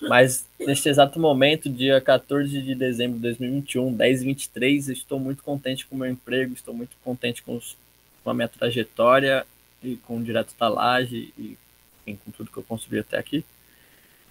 Mas 0.07 0.47
neste 0.59 0.89
exato 0.89 1.19
momento, 1.19 1.69
dia 1.69 1.99
14 2.01 2.61
de 2.61 2.75
dezembro 2.75 3.15
de 3.15 3.21
2021, 3.23 3.95
10h23, 3.95 4.89
estou 4.89 5.19
muito 5.19 5.43
contente 5.43 5.85
com 5.85 5.95
o 5.95 5.99
meu 5.99 6.09
emprego, 6.09 6.53
estou 6.53 6.73
muito 6.73 6.95
contente 7.03 7.41
com, 7.41 7.55
os, 7.55 7.77
com 8.23 8.29
a 8.29 8.33
minha 8.33 8.47
trajetória 8.47 9.45
e 9.81 9.95
com 9.97 10.17
o 10.17 10.23
Direto 10.23 10.53
da 10.59 10.67
Laje 10.67 11.33
e 11.37 11.57
enfim, 12.05 12.19
com 12.23 12.31
tudo 12.31 12.51
que 12.51 12.57
eu 12.57 12.63
construí 12.63 12.99
até 12.99 13.17
aqui. 13.17 13.45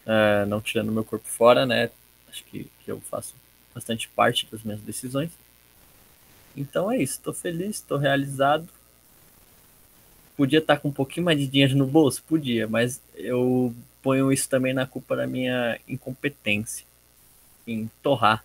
Uh, 0.04 0.46
não 0.46 0.60
tirando 0.60 0.92
meu 0.92 1.04
corpo 1.04 1.26
fora, 1.26 1.64
né? 1.64 1.90
Acho 2.28 2.44
que, 2.44 2.68
que 2.84 2.90
eu 2.90 3.00
faço 3.00 3.34
bastante 3.74 4.08
parte 4.08 4.46
das 4.50 4.62
minhas 4.62 4.80
decisões. 4.80 5.30
Então 6.56 6.90
é 6.90 6.98
isso, 6.98 7.14
estou 7.14 7.32
feliz, 7.32 7.76
estou 7.76 7.98
realizado. 7.98 8.68
Podia 10.36 10.58
estar 10.58 10.78
com 10.78 10.88
um 10.88 10.92
pouquinho 10.92 11.24
mais 11.24 11.38
de 11.38 11.46
dinheiro 11.46 11.76
no 11.76 11.86
bolso? 11.86 12.22
Podia, 12.22 12.66
mas 12.66 13.00
eu 13.14 13.74
ponho 14.02 14.32
isso 14.32 14.48
também 14.48 14.74
na 14.74 14.86
culpa 14.86 15.16
da 15.16 15.26
minha 15.26 15.78
incompetência 15.88 16.84
em 17.66 17.90
torrar 18.02 18.44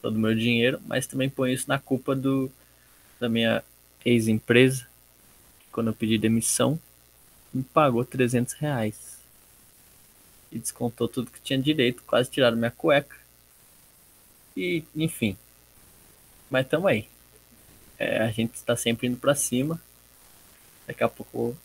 todo 0.00 0.16
o 0.16 0.18
meu 0.18 0.34
dinheiro, 0.34 0.80
mas 0.86 1.06
também 1.06 1.30
ponho 1.30 1.54
isso 1.54 1.68
na 1.68 1.78
culpa 1.78 2.14
do, 2.14 2.50
da 3.18 3.28
minha 3.28 3.62
ex-empresa, 4.04 4.86
quando 5.70 5.88
eu 5.88 5.94
pedi 5.94 6.18
demissão, 6.18 6.78
me 7.54 7.62
pagou 7.62 8.04
300 8.04 8.54
reais. 8.54 9.18
E 10.50 10.58
descontou 10.58 11.08
tudo 11.08 11.30
que 11.30 11.40
tinha 11.40 11.58
direito, 11.58 12.02
quase 12.06 12.30
tiraram 12.30 12.56
minha 12.56 12.70
cueca. 12.70 13.16
E, 14.56 14.84
enfim. 14.94 15.36
Mas 16.50 16.68
tamo 16.68 16.88
aí. 16.88 17.08
É, 17.98 18.18
a 18.18 18.30
gente 18.30 18.54
está 18.54 18.76
sempre 18.76 19.06
indo 19.06 19.16
para 19.16 19.34
cima. 19.34 19.80
Daqui 20.86 21.02
a 21.02 21.08
pouco 21.08 21.56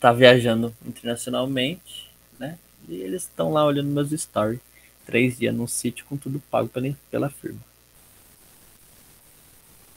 tá 0.00 0.12
viajando 0.12 0.74
internacionalmente, 0.84 2.10
né? 2.38 2.58
E 2.88 2.94
eles 2.94 3.22
estão 3.22 3.52
lá 3.52 3.64
olhando 3.64 3.88
meus 3.88 4.10
stories. 4.10 4.60
Três 5.06 5.38
dias 5.38 5.54
num 5.54 5.66
sítio 5.66 6.06
com 6.06 6.16
tudo 6.16 6.42
pago 6.50 6.68
pela, 6.68 6.96
pela 7.10 7.30
firma. 7.30 7.60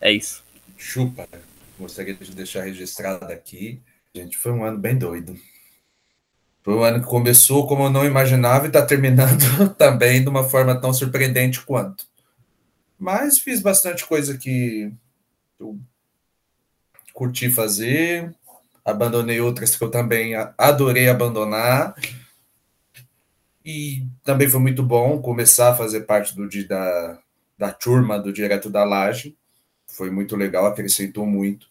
É 0.02 0.12
isso. 0.12 0.44
Chupa. 0.76 1.28
Gostaria 1.80 2.14
de 2.14 2.32
deixar 2.34 2.64
registrado 2.64 3.26
aqui. 3.26 3.80
Gente, 4.14 4.38
foi 4.38 4.52
um 4.52 4.64
ano 4.64 4.78
bem 4.78 4.98
doido. 4.98 5.38
Foi 6.64 6.74
um 6.74 6.84
ano 6.84 7.00
que 7.00 7.08
começou 7.08 7.66
como 7.66 7.84
eu 7.84 7.90
não 7.90 8.06
imaginava 8.06 8.66
e 8.66 8.68
está 8.68 8.86
terminando 8.86 9.74
também 9.78 10.22
de 10.22 10.28
uma 10.28 10.44
forma 10.44 10.80
tão 10.80 10.94
surpreendente 10.94 11.62
quanto. 11.62 12.06
Mas 13.00 13.40
fiz 13.40 13.62
bastante 13.62 14.06
coisa 14.06 14.38
que 14.38 14.92
eu 15.60 15.80
curti 17.14 17.50
fazer, 17.50 18.36
abandonei 18.84 19.40
outras 19.40 19.76
que 19.76 19.84
eu 19.84 19.90
também 19.90 20.34
adorei 20.58 21.08
abandonar. 21.08 21.96
E 23.70 24.08
também 24.24 24.48
foi 24.48 24.62
muito 24.62 24.82
bom 24.82 25.22
começar 25.22 25.72
a 25.72 25.76
fazer 25.76 26.06
parte 26.06 26.34
do 26.34 26.48
da, 26.66 27.20
da 27.58 27.74
turma 27.74 28.18
do 28.18 28.32
Direto 28.32 28.70
da 28.70 28.86
Laje. 28.86 29.36
Foi 29.86 30.10
muito 30.10 30.38
legal, 30.38 30.66
acrescentou 30.66 31.26
muito. 31.26 31.70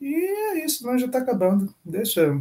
E 0.00 0.14
é 0.14 0.64
isso, 0.64 0.86
nós 0.86 1.02
já 1.02 1.06
está 1.06 1.18
acabando. 1.18 1.74
Deixa. 1.84 2.32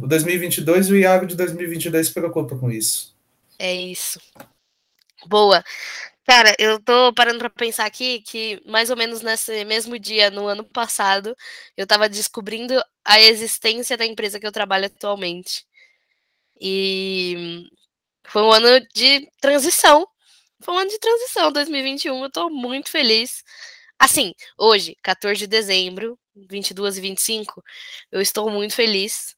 O 0.00 0.06
2022 0.06 0.88
e 0.88 0.92
o 0.94 0.96
Iago 0.96 1.26
de 1.26 1.36
2022 1.36 2.06
se 2.06 2.14
preocupa 2.14 2.56
com 2.56 2.70
isso. 2.70 3.14
É 3.58 3.74
isso. 3.74 4.18
Boa. 5.26 5.62
Cara, 6.26 6.56
eu 6.58 6.80
tô 6.80 7.12
parando 7.12 7.40
para 7.40 7.50
pensar 7.50 7.84
aqui 7.84 8.22
que 8.22 8.58
mais 8.64 8.88
ou 8.88 8.96
menos 8.96 9.20
nesse 9.20 9.66
mesmo 9.66 9.98
dia, 9.98 10.30
no 10.30 10.46
ano 10.46 10.64
passado, 10.64 11.36
eu 11.76 11.84
estava 11.84 12.08
descobrindo 12.08 12.82
a 13.04 13.20
existência 13.20 13.98
da 13.98 14.06
empresa 14.06 14.40
que 14.40 14.46
eu 14.46 14.52
trabalho 14.52 14.86
atualmente. 14.86 15.67
E 16.60 17.68
foi 18.26 18.42
um 18.42 18.52
ano 18.52 18.80
de 18.94 19.28
transição. 19.40 20.06
Foi 20.62 20.74
um 20.74 20.78
ano 20.78 20.90
de 20.90 20.98
transição, 20.98 21.52
2021. 21.52 22.22
Eu 22.24 22.30
tô 22.30 22.50
muito 22.50 22.90
feliz. 22.90 23.42
Assim, 23.98 24.32
hoje, 24.58 24.96
14 25.02 25.38
de 25.40 25.46
dezembro, 25.46 26.18
22 26.36 26.98
e 26.98 27.00
25, 27.00 27.62
eu 28.12 28.20
estou 28.20 28.50
muito 28.50 28.74
feliz. 28.74 29.34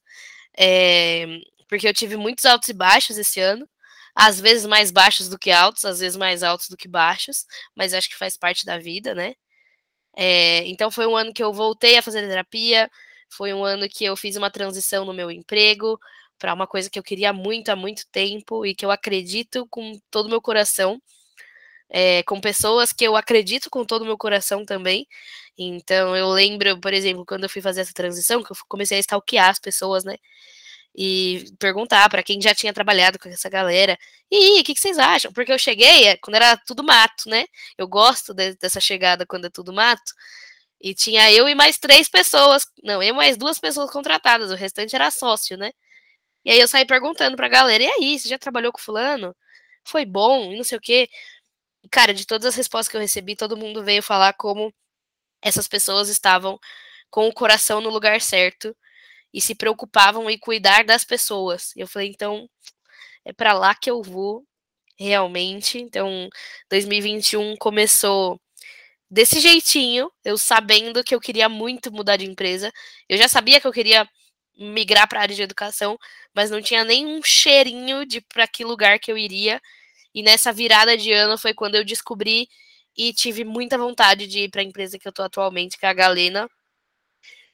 É, 0.57 1.25
porque 1.69 1.87
eu 1.87 1.93
tive 1.93 2.17
muitos 2.17 2.45
altos 2.45 2.69
e 2.69 2.73
baixos 2.73 3.17
esse 3.17 3.39
ano. 3.39 3.67
Às 4.15 4.39
vezes 4.41 4.65
mais 4.65 4.91
baixos 4.91 5.29
do 5.29 5.39
que 5.39 5.51
altos, 5.51 5.85
às 5.85 5.99
vezes 5.99 6.17
mais 6.17 6.43
altos 6.43 6.67
do 6.69 6.77
que 6.77 6.87
baixos, 6.87 7.45
mas 7.75 7.93
acho 7.93 8.09
que 8.09 8.17
faz 8.17 8.37
parte 8.37 8.65
da 8.65 8.77
vida, 8.77 9.15
né? 9.15 9.35
É, 10.15 10.67
então 10.67 10.91
foi 10.91 11.07
um 11.07 11.15
ano 11.15 11.33
que 11.33 11.43
eu 11.43 11.53
voltei 11.53 11.97
a 11.97 12.01
fazer 12.01 12.27
terapia, 12.27 12.89
foi 13.29 13.53
um 13.53 13.63
ano 13.63 13.87
que 13.89 14.03
eu 14.05 14.15
fiz 14.17 14.35
uma 14.35 14.51
transição 14.51 15.05
no 15.05 15.13
meu 15.13 15.31
emprego 15.31 15.97
para 16.41 16.53
uma 16.53 16.65
coisa 16.67 16.89
que 16.89 16.97
eu 16.97 17.03
queria 17.03 17.31
muito 17.31 17.69
há 17.69 17.75
muito 17.75 18.03
tempo 18.11 18.65
e 18.65 18.73
que 18.73 18.83
eu 18.83 18.89
acredito 18.91 19.67
com 19.69 19.99
todo 20.09 20.25
o 20.25 20.29
meu 20.29 20.41
coração 20.41 20.99
é, 21.91 22.23
com 22.23 22.39
pessoas 22.41 22.93
que 22.93 23.03
eu 23.05 23.15
acredito 23.15 23.69
com 23.69 23.85
todo 23.85 24.03
o 24.03 24.05
meu 24.05 24.17
coração 24.17 24.65
também. 24.65 25.05
Então, 25.57 26.15
eu 26.15 26.29
lembro, 26.29 26.79
por 26.79 26.93
exemplo, 26.93 27.25
quando 27.25 27.43
eu 27.43 27.49
fui 27.49 27.61
fazer 27.61 27.81
essa 27.81 27.93
transição, 27.93 28.43
que 28.43 28.51
eu 28.51 28.57
comecei 28.67 28.97
a 28.97 29.01
stalkear 29.01 29.49
as 29.49 29.59
pessoas, 29.59 30.03
né? 30.05 30.15
E 30.95 31.45
perguntar 31.59 32.09
para 32.09 32.23
quem 32.23 32.41
já 32.41 32.55
tinha 32.55 32.73
trabalhado 32.73 33.19
com 33.19 33.29
essa 33.29 33.49
galera. 33.49 33.97
E 34.31 34.61
o 34.61 34.63
que, 34.63 34.73
que, 34.73 34.79
vocês 34.79 34.97
acham? 34.97 35.31
Porque 35.33 35.51
eu 35.51 35.59
cheguei 35.59 36.07
é, 36.07 36.17
quando 36.17 36.35
era 36.35 36.57
tudo 36.57 36.83
mato, 36.83 37.29
né? 37.29 37.45
Eu 37.77 37.87
gosto 37.87 38.33
de, 38.33 38.55
dessa 38.55 38.79
chegada 38.79 39.25
quando 39.25 39.45
é 39.47 39.49
tudo 39.49 39.73
mato. 39.73 40.13
E 40.81 40.95
tinha 40.95 41.31
eu 41.31 41.47
e 41.49 41.55
mais 41.55 41.77
três 41.77 42.09
pessoas. 42.09 42.63
Não, 42.83 43.03
eu 43.03 43.09
e 43.09 43.13
mais 43.13 43.37
duas 43.37 43.59
pessoas 43.59 43.91
contratadas. 43.91 44.51
O 44.51 44.55
restante 44.55 44.95
era 44.95 45.11
sócio, 45.11 45.57
né? 45.57 45.71
E 46.45 46.51
aí 46.51 46.59
eu 46.59 46.67
saí 46.67 46.85
perguntando 46.85 47.35
pra 47.37 47.47
galera: 47.47 47.83
e 47.83 47.87
aí, 47.87 48.19
você 48.19 48.29
já 48.29 48.37
trabalhou 48.39 48.71
com 48.71 48.79
fulano? 48.79 49.35
Foi 49.85 50.05
bom? 50.05 50.53
E 50.53 50.57
não 50.57 50.63
sei 50.63 50.77
o 50.77 50.81
quê 50.81 51.09
cara, 51.89 52.13
de 52.13 52.25
todas 52.25 52.45
as 52.47 52.55
respostas 52.55 52.89
que 52.89 52.97
eu 52.97 53.01
recebi, 53.01 53.35
todo 53.35 53.57
mundo 53.57 53.83
veio 53.83 54.03
falar 54.03 54.33
como 54.33 54.73
essas 55.41 55.67
pessoas 55.67 56.09
estavam 56.09 56.59
com 57.09 57.27
o 57.27 57.33
coração 57.33 57.81
no 57.81 57.89
lugar 57.89 58.21
certo 58.21 58.75
e 59.33 59.41
se 59.41 59.55
preocupavam 59.55 60.29
em 60.29 60.37
cuidar 60.39 60.85
das 60.85 61.05
pessoas. 61.05 61.73
Eu 61.75 61.87
falei, 61.87 62.09
então, 62.09 62.49
é 63.25 63.33
para 63.33 63.53
lá 63.53 63.75
que 63.75 63.89
eu 63.91 64.01
vou 64.03 64.45
realmente. 64.99 65.79
Então, 65.79 66.29
2021 66.69 67.55
começou 67.57 68.41
desse 69.09 69.39
jeitinho, 69.41 70.11
eu 70.25 70.37
sabendo 70.37 71.03
que 71.03 71.15
eu 71.15 71.21
queria 71.21 71.49
muito 71.49 71.91
mudar 71.91 72.17
de 72.17 72.25
empresa. 72.25 72.71
Eu 73.09 73.17
já 73.17 73.27
sabia 73.27 73.61
que 73.61 73.67
eu 73.67 73.73
queria 73.73 74.07
migrar 74.57 75.07
para 75.07 75.19
a 75.19 75.21
área 75.23 75.35
de 75.35 75.41
educação, 75.41 75.97
mas 76.33 76.51
não 76.51 76.61
tinha 76.61 76.83
nenhum 76.83 77.21
cheirinho 77.23 78.05
de 78.05 78.21
para 78.21 78.47
que 78.47 78.63
lugar 78.63 78.99
que 78.99 79.11
eu 79.11 79.17
iria. 79.17 79.61
E 80.13 80.21
nessa 80.23 80.51
virada 80.51 80.97
de 80.97 81.11
ano 81.11 81.37
foi 81.37 81.53
quando 81.53 81.75
eu 81.75 81.85
descobri 81.85 82.47
e 82.97 83.13
tive 83.13 83.43
muita 83.43 83.77
vontade 83.77 84.27
de 84.27 84.41
ir 84.41 84.49
para 84.49 84.61
a 84.61 84.63
empresa 84.63 84.99
que 84.99 85.07
eu 85.07 85.13
tô 85.13 85.23
atualmente, 85.23 85.77
que 85.77 85.85
é 85.85 85.89
a 85.89 85.93
Galena. 85.93 86.49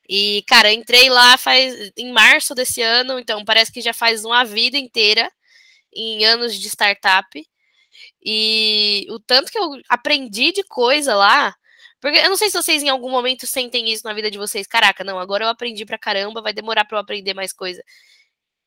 E, 0.09 0.43
cara, 0.47 0.71
entrei 0.71 1.09
lá 1.09 1.37
faz 1.37 1.91
em 1.97 2.11
março 2.11 2.55
desse 2.55 2.81
ano, 2.81 3.19
então 3.19 3.43
parece 3.43 3.71
que 3.71 3.81
já 3.81 3.93
faz 3.93 4.23
uma 4.23 4.43
vida 4.45 4.77
inteira 4.77 5.29
em 5.93 6.25
anos 6.25 6.55
de 6.55 6.67
startup. 6.67 7.27
E 8.23 9.05
o 9.09 9.19
tanto 9.19 9.51
que 9.51 9.57
eu 9.59 9.79
aprendi 9.89 10.51
de 10.51 10.63
coisa 10.63 11.15
lá, 11.15 11.55
porque 11.99 12.17
eu 12.19 12.29
não 12.29 12.37
sei 12.37 12.49
se 12.49 12.57
vocês 12.61 12.83
em 12.83 12.89
algum 12.89 13.09
momento 13.09 13.47
sentem 13.47 13.89
isso 13.91 14.05
na 14.05 14.13
vida 14.13 14.31
de 14.31 14.37
vocês. 14.37 14.67
Caraca, 14.67 15.03
não, 15.03 15.19
agora 15.19 15.45
eu 15.45 15.49
aprendi 15.49 15.85
pra 15.85 15.97
caramba, 15.97 16.41
vai 16.41 16.53
demorar 16.53 16.85
para 16.85 16.97
eu 16.97 17.01
aprender 17.01 17.33
mais 17.33 17.53
coisa. 17.53 17.83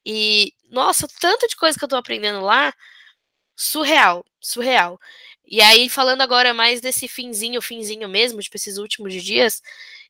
E, 0.05 0.55
nossa, 0.70 1.07
tanto 1.20 1.47
de 1.49 1.57
coisa 1.57 1.78
que 1.78 1.85
eu 1.85 1.89
tô 1.89 1.97
aprendendo 1.97 2.41
lá, 2.41 2.72
surreal, 3.57 4.24
surreal. 4.41 4.99
E 5.47 5.61
aí, 5.61 5.89
falando 5.89 6.22
agora 6.22 6.55
mais 6.55 6.81
desse 6.81 7.09
finzinho, 7.09 7.62
finzinho 7.62 8.09
mesmo, 8.09 8.41
tipo, 8.41 8.57
esses 8.57 8.78
últimos 8.78 9.14
dias, 9.22 9.62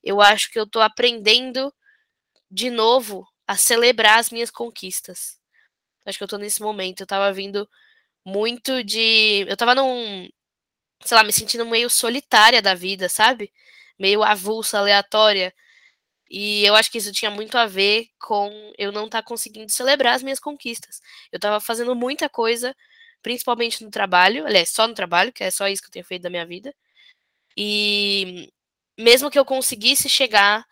eu 0.02 0.20
acho 0.20 0.50
que 0.50 0.58
eu 0.58 0.66
tô 0.68 0.80
aprendendo 0.80 1.72
de 2.50 2.70
novo 2.70 3.26
a 3.46 3.56
celebrar 3.56 4.18
as 4.20 4.30
minhas 4.30 4.50
conquistas. 4.50 5.38
Acho 6.06 6.18
que 6.18 6.24
eu 6.24 6.28
tô 6.28 6.38
nesse 6.38 6.62
momento. 6.62 7.00
Eu 7.00 7.06
tava 7.06 7.32
vindo 7.32 7.68
muito 8.24 8.82
de. 8.84 9.46
Eu 9.48 9.56
tava 9.56 9.74
num. 9.74 10.28
Sei 11.04 11.16
lá, 11.16 11.24
me 11.24 11.32
sentindo 11.32 11.66
meio 11.66 11.88
solitária 11.90 12.62
da 12.62 12.74
vida, 12.74 13.08
sabe? 13.08 13.52
Meio 13.98 14.22
avulsa, 14.22 14.78
aleatória. 14.78 15.54
E 16.30 16.64
eu 16.64 16.74
acho 16.76 16.90
que 16.90 16.98
isso 16.98 17.12
tinha 17.12 17.30
muito 17.30 17.56
a 17.58 17.66
ver 17.66 18.08
com 18.20 18.72
eu 18.78 18.92
não 18.92 19.06
estar 19.06 19.22
tá 19.22 19.28
conseguindo 19.28 19.72
celebrar 19.72 20.14
as 20.14 20.22
minhas 20.22 20.40
conquistas. 20.40 21.00
Eu 21.32 21.40
tava 21.40 21.60
fazendo 21.60 21.94
muita 21.96 22.28
coisa 22.28 22.74
principalmente 23.22 23.84
no 23.84 23.90
trabalho, 23.90 24.46
aliás, 24.46 24.70
só 24.70 24.86
no 24.86 24.94
trabalho, 24.94 25.32
que 25.32 25.44
é 25.44 25.50
só 25.50 25.68
isso 25.68 25.82
que 25.82 25.88
eu 25.88 25.92
tenho 25.92 26.04
feito 26.04 26.22
da 26.22 26.30
minha 26.30 26.46
vida. 26.46 26.74
E 27.56 28.50
mesmo 28.98 29.30
que 29.30 29.38
eu 29.38 29.44
conseguisse 29.44 30.08
chegar 30.08 30.66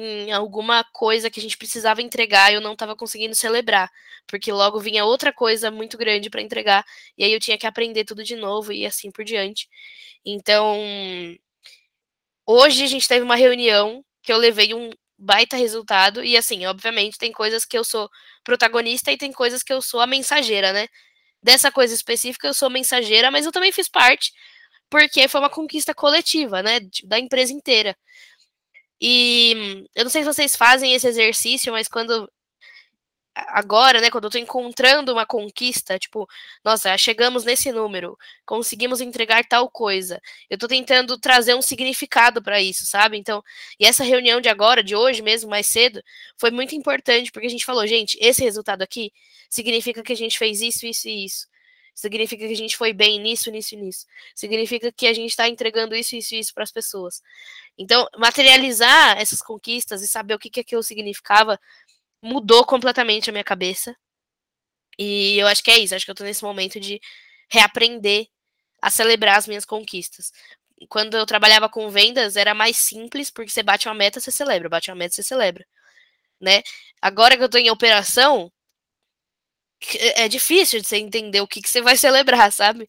em 0.00 0.32
alguma 0.32 0.84
coisa 0.92 1.30
que 1.30 1.40
a 1.40 1.42
gente 1.42 1.56
precisava 1.58 2.02
entregar, 2.02 2.52
eu 2.52 2.60
não 2.60 2.72
estava 2.74 2.96
conseguindo 2.96 3.34
celebrar, 3.34 3.90
porque 4.26 4.52
logo 4.52 4.80
vinha 4.80 5.04
outra 5.04 5.32
coisa 5.32 5.70
muito 5.70 5.96
grande 5.98 6.30
para 6.30 6.42
entregar, 6.42 6.84
e 7.16 7.24
aí 7.24 7.32
eu 7.32 7.40
tinha 7.40 7.58
que 7.58 7.66
aprender 7.66 8.04
tudo 8.04 8.24
de 8.24 8.36
novo 8.36 8.72
e 8.72 8.86
assim 8.86 9.10
por 9.10 9.24
diante. 9.24 9.68
Então, 10.24 10.78
hoje 12.46 12.84
a 12.84 12.86
gente 12.86 13.08
teve 13.08 13.24
uma 13.24 13.36
reunião 13.36 14.04
que 14.22 14.32
eu 14.32 14.38
levei 14.38 14.74
um 14.74 14.90
baita 15.18 15.56
resultado, 15.56 16.24
e 16.24 16.36
assim, 16.36 16.66
obviamente, 16.66 17.18
tem 17.18 17.32
coisas 17.32 17.64
que 17.64 17.78
eu 17.78 17.84
sou 17.84 18.10
protagonista 18.42 19.12
e 19.12 19.16
tem 19.16 19.32
coisas 19.32 19.62
que 19.62 19.72
eu 19.72 19.80
sou 19.80 20.00
a 20.00 20.06
mensageira, 20.06 20.72
né? 20.72 20.88
dessa 21.44 21.70
coisa 21.70 21.94
específica, 21.94 22.48
eu 22.48 22.54
sou 22.54 22.70
mensageira, 22.70 23.30
mas 23.30 23.44
eu 23.44 23.52
também 23.52 23.70
fiz 23.70 23.86
parte, 23.86 24.32
porque 24.88 25.28
foi 25.28 25.40
uma 25.40 25.50
conquista 25.50 25.94
coletiva, 25.94 26.62
né, 26.62 26.80
da 27.04 27.18
empresa 27.18 27.52
inteira. 27.52 27.94
E 29.06 29.84
eu 29.94 30.04
não 30.04 30.10
sei 30.10 30.22
se 30.22 30.32
vocês 30.32 30.56
fazem 30.56 30.94
esse 30.94 31.06
exercício, 31.06 31.70
mas 31.70 31.88
quando 31.88 32.26
agora, 33.34 34.00
né, 34.00 34.10
quando 34.10 34.24
eu 34.24 34.30
tô 34.30 34.38
encontrando 34.38 35.12
uma 35.12 35.26
conquista, 35.26 35.98
tipo, 35.98 36.26
nossa, 36.64 36.96
chegamos 36.96 37.44
nesse 37.44 37.70
número, 37.70 38.16
conseguimos 38.46 39.02
entregar 39.02 39.44
tal 39.46 39.68
coisa. 39.70 40.20
Eu 40.48 40.56
tô 40.56 40.66
tentando 40.66 41.18
trazer 41.18 41.54
um 41.54 41.60
significado 41.60 42.42
para 42.42 42.62
isso, 42.62 42.86
sabe? 42.86 43.18
Então, 43.18 43.42
e 43.78 43.84
essa 43.84 44.04
reunião 44.04 44.40
de 44.40 44.48
agora, 44.48 44.82
de 44.82 44.96
hoje 44.96 45.20
mesmo, 45.20 45.50
mais 45.50 45.66
cedo, 45.66 46.02
foi 46.38 46.50
muito 46.50 46.74
importante, 46.74 47.30
porque 47.30 47.46
a 47.46 47.50
gente 47.50 47.64
falou, 47.66 47.86
gente, 47.86 48.16
esse 48.20 48.42
resultado 48.42 48.80
aqui 48.82 49.12
significa 49.50 50.02
que 50.02 50.12
a 50.14 50.16
gente 50.16 50.38
fez 50.38 50.62
isso, 50.62 50.86
isso 50.86 51.08
e 51.08 51.26
isso. 51.26 51.46
Significa 51.94 52.46
que 52.46 52.52
a 52.52 52.56
gente 52.56 52.76
foi 52.76 52.92
bem 52.92 53.20
nisso, 53.20 53.50
nisso 53.50 53.76
nisso. 53.76 54.06
Significa 54.34 54.90
que 54.90 55.06
a 55.06 55.12
gente 55.12 55.30
está 55.30 55.48
entregando 55.48 55.94
isso, 55.94 56.16
isso 56.16 56.34
isso 56.34 56.52
para 56.52 56.64
as 56.64 56.72
pessoas. 56.72 57.22
Então, 57.78 58.08
materializar 58.18 59.18
essas 59.18 59.40
conquistas 59.40 60.02
e 60.02 60.08
saber 60.08 60.34
o 60.34 60.38
que, 60.38 60.50
que 60.50 60.60
aquilo 60.60 60.82
significava 60.82 61.58
mudou 62.20 62.64
completamente 62.64 63.30
a 63.30 63.32
minha 63.32 63.44
cabeça. 63.44 63.96
E 64.98 65.38
eu 65.38 65.46
acho 65.46 65.62
que 65.62 65.70
é 65.70 65.78
isso. 65.78 65.94
Acho 65.94 66.04
que 66.04 66.10
eu 66.10 66.14
tô 66.14 66.24
nesse 66.24 66.42
momento 66.42 66.80
de 66.80 67.00
reaprender 67.48 68.26
a 68.82 68.90
celebrar 68.90 69.38
as 69.38 69.46
minhas 69.46 69.64
conquistas. 69.64 70.32
Quando 70.88 71.16
eu 71.16 71.26
trabalhava 71.26 71.68
com 71.68 71.88
vendas, 71.90 72.36
era 72.36 72.54
mais 72.54 72.76
simples, 72.76 73.30
porque 73.30 73.50
você 73.50 73.62
bate 73.62 73.88
uma 73.88 73.94
meta, 73.94 74.20
você 74.20 74.30
celebra. 74.32 74.68
Bate 74.68 74.90
uma 74.90 74.96
meta, 74.96 75.14
você 75.14 75.22
celebra. 75.22 75.64
Né? 76.40 76.62
Agora 77.00 77.36
que 77.36 77.42
eu 77.42 77.48
tô 77.48 77.58
em 77.58 77.70
operação, 77.70 78.52
é 80.16 80.28
difícil 80.28 80.80
de 80.80 80.86
você 80.88 80.96
entender 80.96 81.40
o 81.40 81.46
que, 81.46 81.60
que 81.60 81.68
você 81.68 81.80
vai 81.80 81.96
celebrar, 81.98 82.52
sabe? 82.52 82.88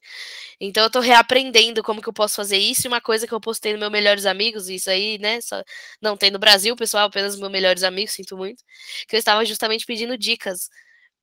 Então 0.60 0.84
eu 0.84 0.90
tô 0.90 1.00
reaprendendo 1.00 1.84
como 1.84 2.02
que 2.02 2.10
eu 2.10 2.14
posso 2.14 2.36
fazer 2.36 2.58
isso. 2.58 2.88
E 2.88 2.90
uma 2.90 3.02
coisa 3.02 3.28
que 3.28 3.34
eu 3.34 3.42
postei 3.42 3.74
no 3.74 3.80
meu 3.80 3.92
Melhores 3.92 4.26
Amigos, 4.26 4.70
isso 4.70 4.90
aí, 4.90 5.18
né? 5.20 5.42
Só, 5.42 5.64
não 6.02 6.18
tem 6.18 6.32
no 6.32 6.40
Brasil, 6.40 6.76
pessoal, 6.76 7.06
apenas 7.08 7.38
meus 7.38 7.52
melhores 7.52 7.84
amigos, 7.84 8.14
sinto 8.14 8.38
muito. 8.38 8.64
Que 9.08 9.16
eu 9.16 9.20
estava 9.20 9.46
justamente 9.46 9.86
pedindo 9.86 10.18
dicas. 10.18 10.70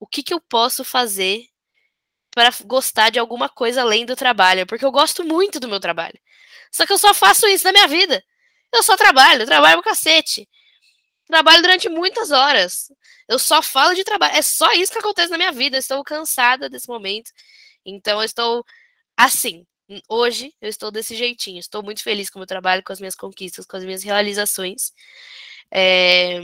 O 0.01 0.07
que, 0.07 0.23
que 0.23 0.35
eu 0.35 0.41
posso 0.41 0.85
fazer 0.85 1.45
para 2.35 2.51
gostar 2.65 3.11
de 3.11 3.19
alguma 3.19 3.49
coisa 3.49 3.83
além 3.83 4.07
do 4.07 4.17
trabalho? 4.17 4.67
Porque 4.67 4.85
eu 4.85 4.93
gosto 4.93 5.25
muito 5.25 5.61
do 5.61 5.69
meu 5.69 5.81
trabalho. 5.81 6.19
Só 6.73 6.87
que 6.87 6.93
eu 6.93 6.99
só 6.99 7.15
faço 7.15 7.47
isso 7.49 7.65
na 7.65 7.73
minha 7.73 7.89
vida. 7.89 8.23
Eu 8.73 8.83
só 8.83 8.97
trabalho, 8.97 9.43
eu 9.43 9.47
trabalho 9.47 9.83
pro 9.83 9.91
cacete. 9.91 10.49
Trabalho 11.33 11.63
durante 11.63 11.89
muitas 11.89 12.31
horas. 12.31 12.93
Eu 13.27 13.39
só 13.39 13.63
falo 13.63 13.95
de 13.95 14.05
trabalho. 14.05 14.37
É 14.37 14.43
só 14.43 14.71
isso 14.75 14.93
que 14.93 14.99
acontece 14.99 15.31
na 15.31 15.39
minha 15.39 15.51
vida. 15.51 15.79
Eu 15.79 15.81
estou 15.81 16.05
cansada 16.05 16.69
desse 16.69 16.87
momento. 16.87 17.33
Então 17.87 18.21
eu 18.21 18.25
estou 18.27 18.63
assim. 19.17 19.67
Hoje 20.07 20.53
eu 20.61 20.69
estou 20.69 20.91
desse 20.91 21.17
jeitinho. 21.17 21.59
Estou 21.59 21.83
muito 21.83 22.03
feliz 22.03 22.29
com 22.29 22.39
o 22.39 22.41
meu 22.41 22.47
trabalho, 22.47 22.83
com 22.85 22.93
as 22.93 23.01
minhas 23.01 23.15
conquistas, 23.15 23.65
com 23.65 23.79
as 23.79 23.83
minhas 23.83 24.03
realizações. 24.03 24.93
É... 25.71 26.39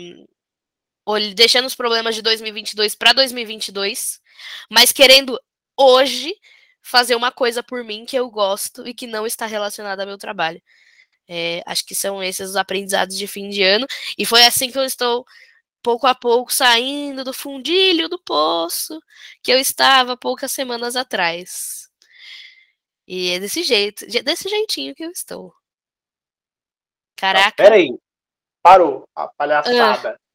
Deixando 1.35 1.67
os 1.67 1.75
problemas 1.75 2.15
de 2.15 2.23
2022 2.23 2.95
para 2.95 3.13
2022, 3.13 4.19
mas 4.71 4.91
querendo 4.91 5.39
hoje 5.77 6.35
fazer 6.81 7.15
uma 7.15 7.31
coisa 7.31 7.63
por 7.63 7.85
mim 7.85 8.07
que 8.07 8.17
eu 8.17 8.31
gosto 8.31 8.89
e 8.89 8.95
que 8.95 9.07
não 9.07 9.27
está 9.27 9.45
relacionada 9.45 10.03
ao 10.03 10.09
meu 10.09 10.17
trabalho. 10.17 10.63
É, 11.29 11.63
acho 11.67 11.85
que 11.85 11.95
são 11.95 12.23
esses 12.23 12.51
os 12.51 12.57
aprendizados 12.57 13.17
de 13.17 13.27
fim 13.27 13.51
de 13.51 13.63
ano. 13.63 13.87
E 14.17 14.25
foi 14.25 14.45
assim 14.45 14.71
que 14.71 14.79
eu 14.79 14.85
estou, 14.85 15.27
pouco 15.83 16.07
a 16.07 16.15
pouco, 16.15 16.53
saindo 16.53 17.23
do 17.25 17.33
fundilho 17.33 18.09
do 18.09 18.19
poço 18.19 18.99
que 19.43 19.53
eu 19.53 19.59
estava 19.59 20.17
poucas 20.17 20.53
semanas 20.53 20.97
atrás. 20.97 21.89
E 23.07 23.33
é 23.33 23.41
desse 23.41 23.63
jeito, 23.63 24.07
desse 24.23 24.49
jeitinho 24.49 24.95
que 24.95 25.05
eu 25.05 25.11
estou. 25.11 25.55
Caraca. 27.17 27.63
Peraí. 27.63 27.99
Parou 28.63 29.09
a 29.15 29.29
palhaçada. 29.29 30.11
Ah. 30.11 30.29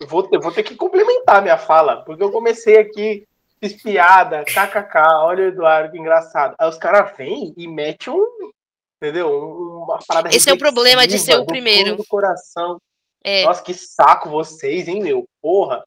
Eu, 0.00 0.06
vou, 0.06 0.28
eu 0.32 0.40
vou 0.40 0.52
ter 0.52 0.62
que 0.62 0.74
complementar 0.74 1.42
minha 1.42 1.58
fala, 1.58 2.04
porque 2.04 2.22
eu 2.22 2.30
comecei 2.30 2.78
aqui 2.78 3.26
espiada, 3.60 4.44
kkk, 4.44 4.98
olha 5.22 5.44
o 5.44 5.48
Eduardo, 5.48 5.92
que 5.92 5.98
engraçado. 5.98 6.54
Aí 6.58 6.68
os 6.68 6.76
caras 6.76 7.16
vêm 7.16 7.54
e 7.56 7.66
metem 7.66 8.12
um, 8.12 8.50
entendeu? 8.96 9.82
Uma 9.82 9.98
parada 10.06 10.34
Esse 10.34 10.50
é 10.50 10.52
o 10.52 10.58
problema 10.58 11.06
de 11.06 11.18
ser 11.18 11.36
o 11.36 11.46
primeiro. 11.46 11.96
Do 11.96 12.06
coração. 12.06 12.78
É. 13.22 13.44
Nossa, 13.44 13.62
que 13.62 13.74
saco 13.74 14.28
vocês, 14.28 14.88
hein, 14.88 15.02
meu? 15.02 15.26
Porra. 15.40 15.84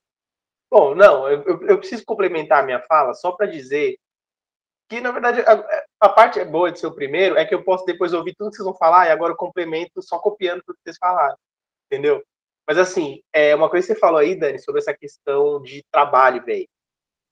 Bom, 0.69 0.93
não, 0.95 1.27
eu, 1.29 1.43
eu, 1.43 1.67
eu 1.67 1.77
preciso 1.77 2.03
complementar 2.05 2.61
a 2.61 2.65
minha 2.65 2.81
fala 2.81 3.13
só 3.13 3.31
para 3.31 3.45
dizer 3.45 3.97
que, 4.89 4.99
na 4.99 5.11
verdade, 5.11 5.41
a, 5.41 5.83
a, 6.01 6.09
parte 6.09 6.43
boa 6.45 6.71
de 6.71 6.79
ser 6.79 6.87
o 6.87 6.95
primeiro 6.95 7.37
é 7.37 7.45
que 7.45 7.53
eu 7.53 7.63
posso 7.63 7.85
depois 7.85 8.13
ouvir 8.13 8.35
tudo 8.35 8.49
que 8.49 8.57
vocês 8.57 8.65
vão 8.65 8.75
falar 8.75 9.07
e 9.07 9.11
agora 9.11 9.33
eu 9.33 9.37
complemento 9.37 10.01
só 10.01 10.17
copiando 10.19 10.61
tudo 10.65 10.75
que 10.75 10.83
vocês 10.83 10.97
falaram, 10.97 11.37
entendeu? 11.85 12.23
Mas, 12.67 12.77
assim, 12.77 13.21
é 13.31 13.55
uma 13.55 13.69
coisa 13.69 13.87
que 13.87 13.93
você 13.93 13.99
falou 13.99 14.19
aí, 14.19 14.35
Dani, 14.35 14.59
sobre 14.59 14.81
essa 14.81 14.93
questão 14.93 15.61
de 15.61 15.83
trabalho, 15.89 16.43
velho 16.43 16.67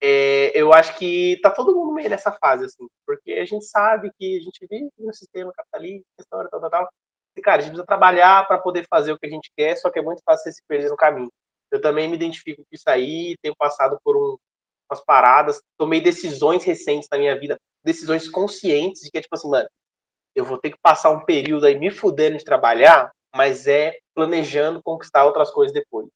é, 0.02 0.52
eu 0.60 0.74
acho 0.74 0.98
que 0.98 1.40
tá 1.42 1.50
todo 1.50 1.76
mundo 1.76 1.94
meio 1.94 2.10
nessa 2.10 2.32
fase, 2.32 2.66
assim, 2.66 2.88
porque 3.06 3.34
a 3.34 3.46
gente 3.46 3.66
sabe 3.66 4.12
que 4.20 4.38
a 4.38 4.42
gente 4.42 4.66
vive 4.70 4.90
no 5.00 5.14
sistema 5.14 5.52
capitalista, 5.54 6.06
história, 6.20 6.50
tal, 6.50 6.62
tal, 6.62 6.70
tal. 6.70 6.90
E, 7.36 7.42
cara, 7.42 7.58
a 7.58 7.62
gente 7.62 7.72
precisa 7.72 7.86
trabalhar 7.86 8.48
para 8.48 8.58
poder 8.58 8.86
fazer 8.90 9.12
o 9.12 9.20
que 9.20 9.26
a 9.26 9.30
gente 9.30 9.52
quer, 9.58 9.76
só 9.78 9.90
que 9.90 10.00
é 10.00 10.02
muito 10.02 10.22
fácil 10.24 10.52
se 10.52 10.62
perder 10.68 10.90
no 10.90 10.98
caminho. 10.98 11.32
Eu 11.72 11.82
também 11.82 12.08
me 12.08 12.16
identifico 12.16 12.62
com 12.62 12.68
isso 12.72 12.90
aí, 12.90 13.36
tenho 13.42 13.56
passado 13.56 13.98
por 14.04 14.16
um, 14.16 14.38
umas 14.90 15.04
paradas, 15.04 15.62
tomei 15.78 16.00
decisões 16.00 16.64
recentes 16.64 17.10
na 17.12 17.18
minha 17.18 17.38
vida, 17.38 17.58
decisões 17.84 18.30
conscientes 18.30 19.02
de 19.02 19.12
que, 19.12 19.22
tipo 19.22 19.36
assim, 19.36 19.50
mano, 19.50 19.68
eu 20.36 20.46
vou 20.46 20.58
ter 20.58 20.72
que 20.72 20.78
passar 20.82 21.10
um 21.12 21.26
período 21.26 21.66
aí 21.66 21.78
me 21.78 21.90
fudendo 21.90 22.38
de 22.38 22.44
trabalhar, 22.44 23.12
mas 23.34 23.68
é 23.68 23.98
planejando 24.14 24.82
conquistar 24.84 25.26
outras 25.26 25.52
coisas 25.52 25.74
depois. 25.74 26.08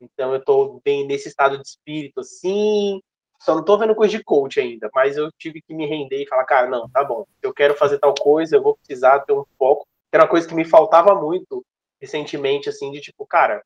Então 0.00 0.34
eu 0.34 0.44
tô 0.44 0.80
bem 0.84 1.06
nesse 1.06 1.28
estado 1.28 1.56
de 1.56 1.66
espírito, 1.66 2.20
assim, 2.20 3.00
só 3.42 3.56
não 3.56 3.64
tô 3.64 3.76
vendo 3.76 3.94
coisa 3.94 4.16
de 4.16 4.22
coach 4.22 4.60
ainda, 4.60 4.88
mas 4.94 5.16
eu 5.16 5.28
tive 5.32 5.60
que 5.60 5.74
me 5.74 5.84
render 5.84 6.22
e 6.22 6.28
falar, 6.28 6.44
cara, 6.44 6.68
não, 6.68 6.88
tá 6.88 7.02
bom, 7.02 7.26
eu 7.42 7.52
quero 7.52 7.74
fazer 7.74 7.98
tal 7.98 8.14
coisa, 8.14 8.54
eu 8.54 8.62
vou 8.62 8.76
precisar 8.76 9.18
ter 9.20 9.32
um 9.32 9.44
foco. 9.58 9.84
Era 10.12 10.22
uma 10.22 10.30
coisa 10.30 10.46
que 10.46 10.54
me 10.54 10.64
faltava 10.64 11.14
muito 11.14 11.64
recentemente, 12.00 12.68
assim, 12.68 12.92
de 12.92 13.00
tipo, 13.00 13.26
cara, 13.26 13.60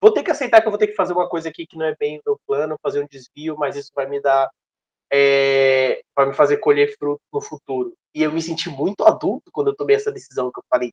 vou 0.00 0.10
ter 0.10 0.24
que 0.24 0.30
aceitar 0.30 0.60
que 0.60 0.66
eu 0.66 0.72
vou 0.72 0.78
ter 0.78 0.88
que 0.88 0.96
fazer 0.96 1.12
uma 1.12 1.28
coisa 1.28 1.48
aqui 1.48 1.66
que 1.66 1.76
não 1.76 1.86
é 1.86 1.94
bem 1.94 2.18
o 2.18 2.22
meu 2.26 2.40
plano, 2.46 2.78
fazer 2.82 3.00
um 3.00 3.06
desvio, 3.08 3.56
mas 3.56 3.76
isso 3.76 3.92
vai 3.94 4.08
me 4.08 4.20
dar, 4.20 4.50
é, 5.12 6.00
vai 6.14 6.26
me 6.26 6.34
fazer 6.34 6.56
colher 6.56 6.96
fruto 6.98 7.22
no 7.32 7.40
futuro. 7.40 7.94
E 8.12 8.24
eu 8.24 8.32
me 8.32 8.42
senti 8.42 8.68
muito 8.68 9.04
adulto 9.04 9.52
quando 9.52 9.68
eu 9.68 9.76
tomei 9.76 9.94
essa 9.94 10.10
decisão, 10.10 10.50
que 10.50 10.58
eu 10.58 10.64
falei, 10.68 10.92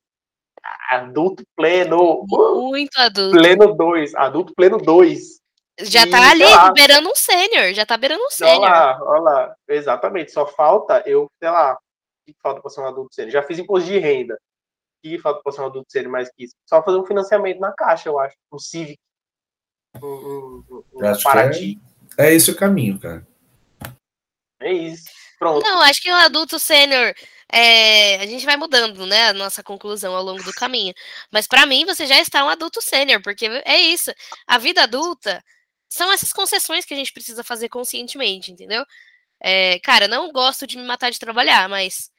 adulto 0.91 1.43
pleno. 1.55 2.23
Muito 2.27 2.95
adulto. 2.99 3.37
Pleno 3.37 3.73
2, 3.75 4.13
adulto 4.15 4.53
pleno 4.55 4.77
2. 4.77 5.41
Já 5.79 6.05
e, 6.05 6.09
tá 6.09 6.31
ali, 6.31 6.43
lá, 6.43 6.71
beirando 6.71 7.09
um 7.09 7.15
sênior, 7.15 7.73
já 7.73 7.85
tá 7.85 7.97
beirando 7.97 8.23
um 8.23 8.29
sênior. 8.29 8.61
Olha 8.61 8.69
lá, 8.69 8.99
olha 9.01 9.21
lá, 9.21 9.55
exatamente, 9.67 10.31
só 10.31 10.45
falta 10.45 11.01
eu, 11.05 11.27
sei 11.41 11.49
lá, 11.49 11.73
o 11.73 11.77
que 12.25 12.35
falta 12.41 12.61
pra 12.61 12.69
ser 12.69 12.81
um 12.81 12.87
adulto 12.87 13.13
sênior? 13.13 13.31
Já 13.31 13.41
fiz 13.41 13.57
imposto 13.57 13.87
de 13.87 13.97
renda, 13.97 14.35
o 14.35 14.37
que 15.01 15.17
falta 15.17 15.41
pra 15.41 15.51
ser 15.51 15.61
um 15.61 15.65
adulto 15.65 15.91
sênior 15.91 16.11
mais 16.11 16.29
que 16.29 16.43
isso? 16.43 16.55
Só 16.69 16.83
fazer 16.83 16.97
um 16.97 17.05
financiamento 17.05 17.59
na 17.59 17.71
caixa, 17.71 18.07
eu 18.07 18.19
acho, 18.19 18.35
um 18.51 18.59
Civic, 18.59 18.99
um, 20.01 20.07
um, 20.07 20.83
um 20.93 21.23
Paraty. 21.23 21.79
É, 22.17 22.27
é 22.29 22.33
esse 22.33 22.51
o 22.51 22.55
caminho, 22.55 22.99
cara. 22.99 23.25
É 24.61 24.71
isso, 24.71 25.05
pronto. 25.39 25.63
Não, 25.63 25.81
acho 25.81 26.01
que 26.01 26.11
um 26.11 26.15
adulto 26.15 26.59
sênior 26.59 27.15
é, 27.51 28.15
a 28.15 28.25
gente 28.25 28.45
vai 28.45 28.57
mudando, 28.57 29.05
né, 29.05 29.27
a 29.27 29.33
nossa 29.33 29.61
conclusão 29.63 30.15
ao 30.15 30.23
longo 30.23 30.43
do 30.43 30.53
caminho. 30.53 30.93
Mas 31.31 31.47
para 31.47 31.65
mim, 31.65 31.85
você 31.85 32.05
já 32.05 32.19
está 32.19 32.43
um 32.45 32.49
adulto 32.49 32.81
sênior, 32.81 33.21
porque 33.21 33.45
é 33.65 33.77
isso. 33.79 34.11
A 34.47 34.57
vida 34.57 34.83
adulta 34.83 35.43
são 35.93 36.11
essas 36.11 36.33
concessões 36.33 36.85
que 36.85 36.93
a 36.93 36.97
gente 36.97 37.13
precisa 37.13 37.43
fazer 37.43 37.69
conscientemente, 37.69 38.51
entendeu? 38.51 38.83
É, 39.39 39.77
cara, 39.79 40.07
não 40.07 40.31
gosto 40.31 40.65
de 40.65 40.75
me 40.75 40.83
matar 40.83 41.11
de 41.11 41.19
trabalhar, 41.19 41.69
mas, 41.69 42.09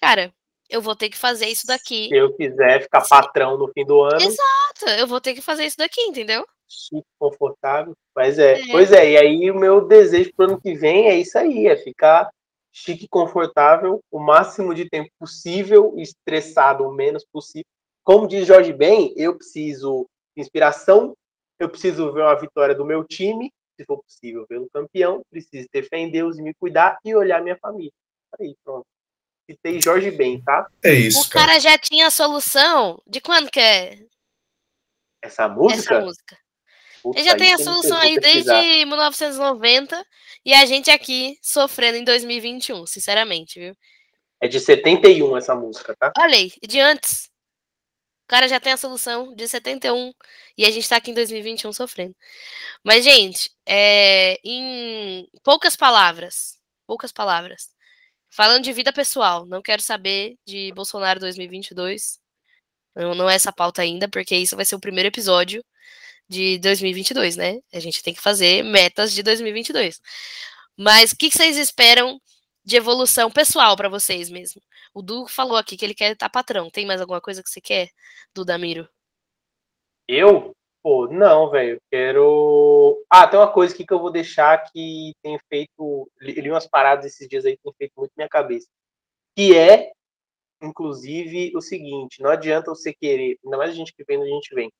cara, 0.00 0.32
eu 0.70 0.80
vou 0.80 0.94
ter 0.94 1.08
que 1.08 1.18
fazer 1.18 1.46
isso 1.46 1.66
daqui. 1.66 2.06
Se 2.08 2.14
eu 2.14 2.32
quiser 2.36 2.82
ficar 2.82 3.00
patrão 3.08 3.58
no 3.58 3.66
fim 3.72 3.84
do 3.84 4.02
ano. 4.02 4.20
Exato, 4.20 4.88
eu 4.96 5.06
vou 5.08 5.20
ter 5.20 5.34
que 5.34 5.40
fazer 5.40 5.64
isso 5.64 5.76
daqui, 5.76 6.00
entendeu? 6.02 6.46
Chique, 6.68 7.08
confortável. 7.18 7.92
Mas 8.14 8.38
é, 8.38 8.60
é. 8.60 8.66
Pois 8.70 8.92
é, 8.92 9.10
e 9.10 9.16
aí 9.18 9.50
o 9.50 9.58
meu 9.58 9.80
desejo 9.80 10.32
pro 10.36 10.46
ano 10.46 10.60
que 10.60 10.74
vem 10.74 11.08
é 11.08 11.18
isso 11.18 11.36
aí, 11.36 11.66
é 11.66 11.76
ficar 11.76 12.30
chique, 12.72 13.08
confortável, 13.08 14.00
o 14.12 14.20
máximo 14.20 14.72
de 14.72 14.88
tempo 14.88 15.10
possível, 15.18 15.92
estressado 15.96 16.84
o 16.84 16.92
menos 16.92 17.24
possível. 17.32 17.66
Como 18.04 18.28
diz 18.28 18.46
Jorge 18.46 18.72
Ben, 18.72 19.12
eu 19.16 19.36
preciso 19.36 20.06
de 20.36 20.42
inspiração, 20.42 21.16
eu 21.58 21.68
preciso 21.68 22.12
ver 22.12 22.22
uma 22.22 22.38
vitória 22.38 22.74
do 22.74 22.84
meu 22.84 23.04
time, 23.04 23.52
se 23.76 23.84
for 23.84 24.02
possível, 24.02 24.46
pelo 24.46 24.68
campeão, 24.70 25.22
preciso 25.30 25.68
ter 25.70 25.88
fé 25.88 25.98
em 25.98 26.10
Deus 26.10 26.38
e 26.38 26.42
me 26.42 26.54
cuidar 26.54 26.98
e 27.04 27.14
olhar 27.14 27.42
minha 27.42 27.56
família. 27.56 27.92
Aí, 28.38 28.54
pronto. 28.64 28.86
Citei 29.50 29.80
Jorge 29.80 30.10
Ben, 30.10 30.42
tá? 30.42 30.68
É 30.84 30.92
isso. 30.92 31.20
O 31.20 31.28
cara, 31.30 31.46
cara 31.46 31.60
já 31.60 31.78
tinha 31.78 32.08
a 32.08 32.10
solução. 32.10 33.00
De 33.06 33.20
quando 33.20 33.50
que 33.50 33.60
é? 33.60 33.98
Essa 35.22 35.48
música? 35.48 35.94
Essa 35.94 36.04
música. 36.04 36.38
Puta, 37.02 37.18
Ele 37.18 37.28
já 37.28 37.36
tem 37.36 37.52
a 37.54 37.58
solução 37.58 37.96
aí 37.96 38.18
desde 38.18 38.84
1990 38.84 40.04
e 40.44 40.52
a 40.52 40.66
gente 40.66 40.90
aqui 40.90 41.38
sofrendo 41.40 41.96
em 41.96 42.04
2021, 42.04 42.84
sinceramente, 42.86 43.58
viu? 43.58 43.76
É 44.40 44.48
de 44.48 44.60
71 44.60 45.36
essa 45.36 45.54
música, 45.54 45.96
tá? 45.98 46.12
Olha 46.18 46.36
aí, 46.36 46.52
de 46.66 46.80
antes. 46.80 47.30
Cara 48.28 48.46
já 48.48 48.60
tem 48.60 48.72
a 48.72 48.76
solução 48.76 49.34
de 49.34 49.48
71 49.48 50.12
e 50.56 50.64
a 50.66 50.70
gente 50.70 50.88
tá 50.88 50.96
aqui 50.96 51.10
em 51.10 51.14
2021 51.14 51.72
sofrendo. 51.72 52.14
Mas, 52.84 53.04
gente, 53.04 53.50
é, 53.66 54.38
em 54.44 55.26
poucas 55.42 55.76
palavras, 55.76 56.58
poucas 56.86 57.12
palavras, 57.12 57.70
falando 58.30 58.64
de 58.64 58.72
vida 58.72 58.92
pessoal, 58.92 59.46
não 59.46 59.62
quero 59.62 59.82
saber 59.82 60.36
de 60.46 60.72
Bolsonaro 60.74 61.20
2022. 61.20 62.20
Não, 62.94 63.14
não 63.14 63.30
é 63.30 63.34
essa 63.36 63.52
pauta 63.52 63.82
ainda, 63.82 64.08
porque 64.08 64.36
isso 64.36 64.56
vai 64.56 64.64
ser 64.64 64.76
o 64.76 64.80
primeiro 64.80 65.08
episódio 65.08 65.64
de 66.28 66.58
2022, 66.58 67.36
né? 67.36 67.58
A 67.72 67.80
gente 67.80 68.02
tem 68.02 68.14
que 68.14 68.20
fazer 68.20 68.62
metas 68.64 69.12
de 69.12 69.22
2022. 69.22 70.00
Mas 70.76 71.12
o 71.12 71.16
que, 71.16 71.30
vocês 71.30 71.56
esperam 71.56 72.20
de 72.68 72.76
evolução 72.76 73.30
pessoal 73.30 73.74
para 73.74 73.88
vocês 73.88 74.28
mesmo? 74.28 74.60
O 74.92 75.00
Du 75.00 75.26
falou 75.26 75.56
aqui 75.56 75.74
que 75.74 75.86
ele 75.86 75.94
quer 75.94 76.12
estar 76.12 76.28
patrão. 76.28 76.68
Tem 76.68 76.84
mais 76.84 77.00
alguma 77.00 77.18
coisa 77.18 77.42
que 77.42 77.48
você 77.48 77.62
quer, 77.62 77.88
do 78.34 78.44
Damiro? 78.44 78.86
Eu? 80.06 80.54
Pô, 80.82 81.08
não, 81.08 81.50
velho. 81.50 81.80
Quero. 81.90 83.02
Ah, 83.08 83.26
tem 83.26 83.40
uma 83.40 83.50
coisa 83.50 83.72
aqui 83.72 83.86
que 83.86 83.92
eu 83.94 83.98
vou 83.98 84.12
deixar 84.12 84.70
que 84.70 85.14
tem 85.22 85.38
feito. 85.48 86.10
Li 86.20 86.50
umas 86.50 86.66
paradas 86.66 87.06
esses 87.06 87.26
dias 87.26 87.46
aí 87.46 87.56
que 87.56 87.62
tem 87.62 87.72
feito 87.78 87.92
muito 87.96 88.12
minha 88.14 88.28
cabeça. 88.28 88.68
Que 89.34 89.56
é, 89.56 89.90
inclusive, 90.62 91.56
o 91.56 91.62
seguinte: 91.62 92.20
não 92.20 92.28
adianta 92.28 92.70
você 92.70 92.92
querer, 92.92 93.38
ainda 93.42 93.56
mais 93.56 93.70
a 93.70 93.74
gente 93.74 93.94
que 93.94 94.04
vem 94.04 94.20
a 94.20 94.26
gente 94.26 94.54
vem. 94.54 94.70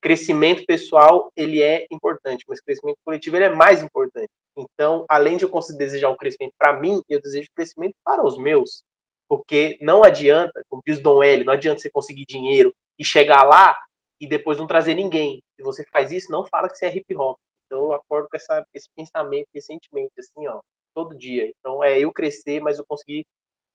Crescimento 0.00 0.64
pessoal, 0.64 1.32
ele 1.36 1.60
é 1.60 1.86
importante, 1.90 2.44
mas 2.46 2.60
crescimento 2.60 2.98
coletivo 3.04 3.36
ele 3.36 3.46
é 3.46 3.54
mais 3.54 3.82
importante. 3.82 4.30
Então, 4.56 5.04
além 5.08 5.36
de 5.36 5.44
eu 5.44 5.48
conseguir 5.48 5.78
desejar 5.78 6.10
o 6.10 6.16
crescimento 6.16 6.52
para 6.58 6.78
mim, 6.78 7.02
eu 7.08 7.20
desejo 7.20 7.48
crescimento 7.54 7.94
para 8.04 8.24
os 8.24 8.36
meus. 8.36 8.82
Porque 9.28 9.78
não 9.80 10.04
adianta, 10.04 10.62
como 10.68 10.82
diz 10.86 11.00
Dom 11.00 11.22
L, 11.22 11.44
não 11.44 11.52
adianta 11.54 11.80
você 11.80 11.90
conseguir 11.90 12.26
dinheiro 12.26 12.74
e 12.98 13.04
chegar 13.04 13.44
lá 13.44 13.76
e 14.20 14.26
depois 14.26 14.58
não 14.58 14.66
trazer 14.66 14.94
ninguém. 14.94 15.42
Se 15.56 15.62
você 15.62 15.84
faz 15.90 16.12
isso, 16.12 16.30
não 16.30 16.46
fala 16.46 16.68
que 16.68 16.76
você 16.76 16.86
é 16.86 16.94
hip 16.94 17.16
hop. 17.16 17.38
Então 17.66 17.84
eu 17.84 17.92
acordo 17.94 18.28
com 18.28 18.36
essa, 18.36 18.64
esse 18.74 18.88
pensamento, 18.94 19.48
esse 19.54 19.68
sentimento, 19.68 20.12
assim, 20.18 20.46
ó, 20.46 20.60
todo 20.94 21.16
dia. 21.16 21.50
Então 21.58 21.82
é 21.82 21.98
eu 21.98 22.12
crescer, 22.12 22.60
mas 22.60 22.78
eu 22.78 22.84
conseguir 22.86 23.24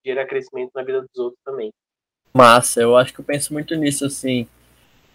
gerar 0.04 0.26
crescimento 0.26 0.70
na 0.74 0.82
vida 0.82 1.00
dos 1.02 1.18
outros 1.18 1.40
também. 1.44 1.72
Massa, 2.32 2.80
eu 2.80 2.96
acho 2.96 3.12
que 3.12 3.20
eu 3.20 3.24
penso 3.24 3.52
muito 3.52 3.74
nisso, 3.74 4.04
assim. 4.04 4.48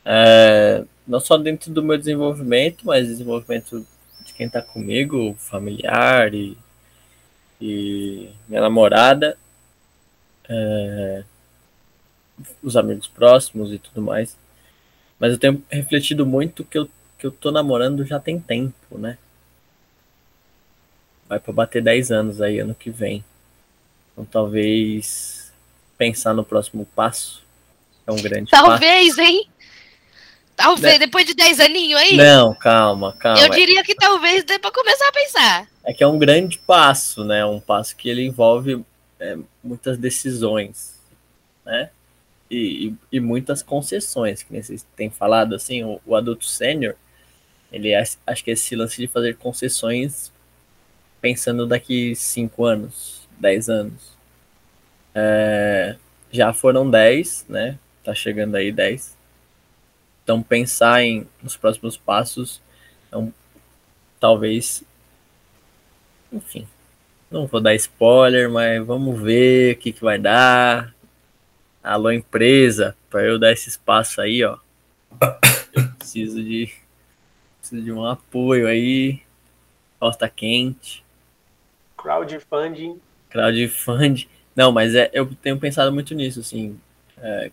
É, 0.05 0.83
não 1.07 1.21
só 1.21 1.37
dentro 1.37 1.71
do 1.71 1.81
meu 1.81 1.97
desenvolvimento, 1.97 2.85
mas 2.85 3.07
desenvolvimento 3.07 3.87
de 4.33 4.37
quem 4.37 4.49
tá 4.49 4.61
comigo, 4.61 5.35
familiar 5.37 6.33
e, 6.33 6.57
e 7.61 8.29
minha 8.47 8.61
namorada, 8.61 9.37
é, 10.49 11.23
os 12.61 12.75
amigos 12.75 13.07
próximos 13.07 13.71
e 13.71 13.77
tudo 13.77 14.01
mais. 14.01 14.35
Mas 15.19 15.31
eu 15.31 15.37
tenho 15.37 15.63
refletido 15.69 16.25
muito 16.25 16.65
que 16.65 16.77
eu, 16.77 16.89
que 17.17 17.25
eu 17.25 17.31
tô 17.31 17.51
namorando 17.51 18.03
já 18.03 18.19
tem 18.19 18.39
tempo, 18.39 18.97
né? 18.97 19.17
Vai 21.29 21.39
para 21.39 21.53
bater 21.53 21.81
10 21.81 22.11
anos 22.11 22.41
aí 22.41 22.59
ano 22.59 22.75
que 22.75 22.89
vem. 22.89 23.23
Então 24.11 24.25
talvez 24.25 25.53
pensar 25.97 26.33
no 26.33 26.43
próximo 26.43 26.85
passo 26.95 27.43
é 28.05 28.11
um 28.11 28.21
grande 28.21 28.51
Talvez, 28.51 29.15
passo. 29.15 29.21
hein? 29.21 29.47
Talvez, 30.55 30.93
né? 30.93 30.99
depois 30.99 31.25
de 31.25 31.33
10 31.33 31.59
aninhos 31.59 31.99
aí. 31.99 32.15
Não, 32.15 32.53
calma, 32.53 33.13
calma. 33.13 33.39
Eu 33.39 33.49
diria 33.49 33.83
que 33.83 33.95
talvez 33.95 34.43
dê 34.43 34.59
pra 34.59 34.71
começar 34.71 35.07
a 35.07 35.11
pensar. 35.11 35.67
É 35.83 35.93
que 35.93 36.03
é 36.03 36.07
um 36.07 36.19
grande 36.19 36.59
passo, 36.59 37.23
né? 37.23 37.43
Um 37.45 37.59
passo 37.59 37.95
que 37.95 38.07
ele 38.07 38.25
envolve 38.25 38.83
é, 39.19 39.37
muitas 39.63 39.97
decisões, 39.97 40.99
né? 41.65 41.89
e, 42.53 42.93
e, 43.11 43.19
muitas 43.19 43.63
concessões, 43.63 44.43
que 44.43 44.61
vocês 44.61 44.85
têm 44.95 45.09
falado, 45.09 45.55
assim, 45.55 45.83
o, 45.83 45.99
o 46.05 46.15
adulto 46.15 46.45
sênior, 46.45 46.95
ele 47.71 47.89
é, 47.89 48.03
acho 48.27 48.43
que 48.43 48.51
é 48.51 48.53
esse 48.53 48.75
lance 48.75 48.97
de 48.97 49.07
fazer 49.07 49.37
concessões 49.37 50.31
pensando 51.19 51.65
daqui 51.65 52.15
5 52.15 52.65
anos, 52.65 53.27
10 53.39 53.69
anos. 53.69 54.17
É, 55.15 55.95
já 56.31 56.53
foram 56.53 56.89
10, 56.89 57.45
né? 57.49 57.79
Tá 58.03 58.13
chegando 58.13 58.55
aí 58.55 58.71
10. 58.71 59.12
Então 60.23 60.41
pensar 60.41 61.03
em 61.03 61.27
nos 61.41 61.57
próximos 61.57 61.97
passos, 61.97 62.61
então, 63.07 63.33
talvez, 64.19 64.83
enfim, 66.31 66.67
não 67.29 67.45
vou 67.45 67.59
dar 67.59 67.75
spoiler, 67.75 68.49
mas 68.49 68.85
vamos 68.85 69.21
ver 69.21 69.75
o 69.75 69.79
que, 69.79 69.91
que 69.91 70.03
vai 70.03 70.17
dar. 70.17 70.93
Alô, 71.83 72.11
empresa, 72.11 72.95
para 73.09 73.23
eu 73.23 73.37
dar 73.37 73.51
esse 73.51 73.69
espaço 73.69 74.21
aí, 74.21 74.43
ó. 74.43 74.57
Eu 75.73 75.89
preciso 75.97 76.43
de, 76.43 76.71
preciso 77.59 77.81
de 77.81 77.91
um 77.91 78.05
apoio 78.05 78.67
aí. 78.67 79.21
Costa 79.99 80.29
quente. 80.29 81.03
Crowdfunding. 81.97 82.99
Crowdfunding. 83.29 84.27
Não, 84.55 84.71
mas 84.71 84.93
é, 84.93 85.09
eu 85.13 85.25
tenho 85.41 85.57
pensado 85.57 85.91
muito 85.91 86.13
nisso, 86.13 86.39
assim. 86.39 86.79
É, 87.17 87.51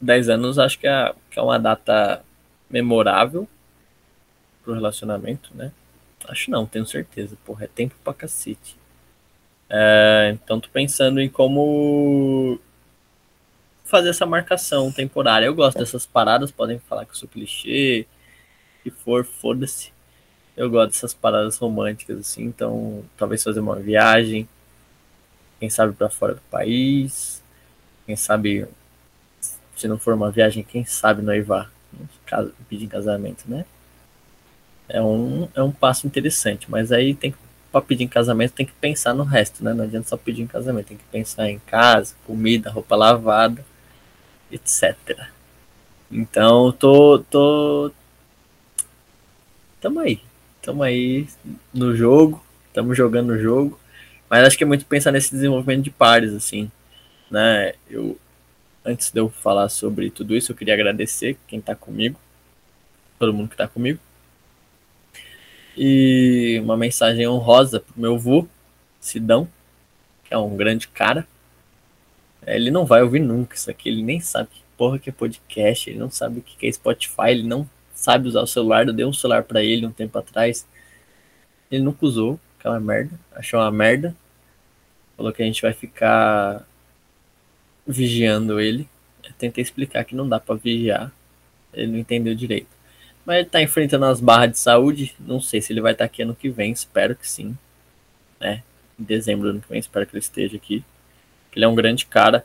10 0.00 0.28
anos 0.28 0.58
acho 0.58 0.78
que 0.78 0.86
é, 0.86 1.14
que 1.30 1.38
é 1.38 1.42
uma 1.42 1.58
data 1.58 2.24
memorável 2.68 3.48
pro 4.64 4.74
relacionamento, 4.74 5.50
né? 5.54 5.72
Acho 6.28 6.50
não, 6.50 6.66
tenho 6.66 6.86
certeza. 6.86 7.36
Porra, 7.44 7.64
é 7.64 7.68
tempo 7.68 7.94
pra 8.04 8.14
cacete. 8.14 8.76
É, 9.68 10.30
então 10.34 10.60
tô 10.60 10.68
pensando 10.68 11.20
em 11.20 11.28
como 11.28 12.58
fazer 13.84 14.10
essa 14.10 14.26
marcação 14.26 14.90
temporária. 14.92 15.46
Eu 15.46 15.54
gosto 15.54 15.78
dessas 15.78 16.06
paradas, 16.06 16.50
podem 16.50 16.78
falar 16.78 17.04
que 17.04 17.12
eu 17.12 17.16
sou 17.16 17.28
clichê, 17.28 18.06
que 18.82 18.90
for, 18.90 19.24
foda-se. 19.24 19.92
Eu 20.56 20.70
gosto 20.70 20.92
dessas 20.92 21.14
paradas 21.14 21.56
românticas, 21.58 22.18
assim, 22.18 22.44
então 22.44 23.04
talvez 23.16 23.42
fazer 23.42 23.60
uma 23.60 23.76
viagem, 23.76 24.48
quem 25.58 25.70
sabe 25.70 25.92
para 25.94 26.08
fora 26.10 26.34
do 26.34 26.40
país, 26.50 27.42
quem 28.06 28.16
sabe, 28.16 28.66
se 29.80 29.88
não 29.88 29.98
for 29.98 30.14
uma 30.14 30.30
viagem, 30.30 30.62
quem 30.62 30.84
sabe 30.84 31.22
noivar, 31.22 31.70
pedir 32.68 32.86
casamento, 32.86 33.44
né? 33.48 33.64
É 34.88 35.00
um, 35.00 35.48
é 35.54 35.62
um 35.62 35.72
passo 35.72 36.06
interessante, 36.06 36.70
mas 36.70 36.92
aí 36.92 37.14
tem 37.14 37.34
para 37.72 37.80
pedir 37.80 38.02
em 38.02 38.08
casamento 38.08 38.52
tem 38.52 38.66
que 38.66 38.72
pensar 38.72 39.14
no 39.14 39.22
resto, 39.22 39.64
né? 39.64 39.72
Não 39.72 39.84
adianta 39.84 40.08
só 40.08 40.16
pedir 40.16 40.42
em 40.42 40.46
casamento, 40.46 40.88
tem 40.88 40.96
que 40.96 41.04
pensar 41.04 41.48
em 41.48 41.58
casa, 41.60 42.14
comida, 42.26 42.68
roupa 42.70 42.96
lavada, 42.96 43.64
etc. 44.50 44.96
Então, 46.10 46.72
tô, 46.72 47.20
tô, 47.30 47.92
tamo 49.80 50.00
aí, 50.00 50.20
tamo 50.60 50.82
aí 50.82 51.28
no 51.72 51.94
jogo, 51.94 52.44
tamo 52.72 52.94
jogando 52.94 53.30
o 53.30 53.38
jogo, 53.38 53.78
mas 54.28 54.44
acho 54.44 54.58
que 54.58 54.64
é 54.64 54.66
muito 54.66 54.84
pensar 54.84 55.12
nesse 55.12 55.30
desenvolvimento 55.30 55.84
de 55.84 55.90
pares, 55.90 56.34
assim, 56.34 56.70
né? 57.30 57.74
Eu, 57.88 58.18
antes 58.84 59.10
de 59.10 59.20
eu 59.20 59.28
falar 59.28 59.68
sobre 59.68 60.10
tudo 60.10 60.36
isso, 60.36 60.52
eu 60.52 60.56
queria 60.56 60.74
agradecer 60.74 61.36
quem 61.46 61.60
tá 61.60 61.74
comigo, 61.74 62.18
todo 63.18 63.32
mundo 63.32 63.50
que 63.50 63.56
tá 63.56 63.68
comigo, 63.68 63.98
e 65.76 66.60
uma 66.62 66.76
mensagem 66.76 67.26
honrosa 67.28 67.80
pro 67.80 68.00
meu 68.00 68.14
avô, 68.14 68.46
Sidão, 69.00 69.48
que 70.24 70.34
é 70.34 70.38
um 70.38 70.56
grande 70.56 70.88
cara, 70.88 71.26
ele 72.46 72.70
não 72.70 72.84
vai 72.86 73.02
ouvir 73.02 73.20
nunca 73.20 73.54
isso 73.54 73.70
aqui, 73.70 73.88
ele 73.88 74.02
nem 74.02 74.20
sabe 74.20 74.48
que 74.52 74.62
porra 74.76 74.98
que 74.98 75.10
é 75.10 75.12
podcast, 75.12 75.90
ele 75.90 75.98
não 75.98 76.10
sabe 76.10 76.38
o 76.38 76.42
que 76.42 76.66
é 76.66 76.72
Spotify, 76.72 77.30
ele 77.30 77.42
não 77.42 77.68
sabe 78.00 78.28
usar 78.28 78.40
o 78.40 78.46
celular, 78.46 78.86
eu 78.86 78.94
dei 78.94 79.04
um 79.04 79.12
celular 79.12 79.44
para 79.44 79.62
ele 79.62 79.86
um 79.86 79.92
tempo 79.92 80.18
atrás. 80.18 80.66
Ele 81.70 81.84
nunca 81.84 82.06
usou 82.06 82.40
aquela 82.58 82.80
merda, 82.80 83.18
achou 83.32 83.60
uma 83.60 83.70
merda. 83.70 84.16
Falou 85.16 85.32
que 85.32 85.42
a 85.42 85.44
gente 85.44 85.60
vai 85.60 85.74
ficar 85.74 86.66
vigiando 87.86 88.60
ele. 88.60 88.88
Eu 89.24 89.32
tentei 89.38 89.62
explicar 89.62 90.04
que 90.04 90.14
não 90.14 90.28
dá 90.28 90.38
para 90.40 90.54
vigiar. 90.54 91.12
Ele 91.72 91.92
não 91.92 91.98
entendeu 91.98 92.34
direito. 92.34 92.68
Mas 93.24 93.38
ele 93.38 93.48
tá 93.48 93.62
enfrentando 93.62 94.06
as 94.06 94.20
barras 94.20 94.52
de 94.52 94.58
saúde. 94.58 95.14
Não 95.20 95.40
sei 95.40 95.60
se 95.60 95.72
ele 95.72 95.80
vai 95.80 95.92
estar 95.92 96.04
tá 96.04 96.06
aqui 96.06 96.22
ano 96.22 96.34
que 96.34 96.48
vem. 96.48 96.72
Espero 96.72 97.14
que 97.14 97.28
sim. 97.28 97.56
Né? 98.40 98.62
Em 98.98 99.04
dezembro 99.04 99.44
do 99.44 99.50
ano 99.50 99.60
que 99.60 99.68
vem, 99.68 99.78
espero 99.78 100.06
que 100.06 100.12
ele 100.12 100.20
esteja 100.20 100.56
aqui 100.56 100.84
ele 101.54 101.64
é 101.64 101.68
um 101.68 101.74
grande 101.74 102.06
cara, 102.06 102.44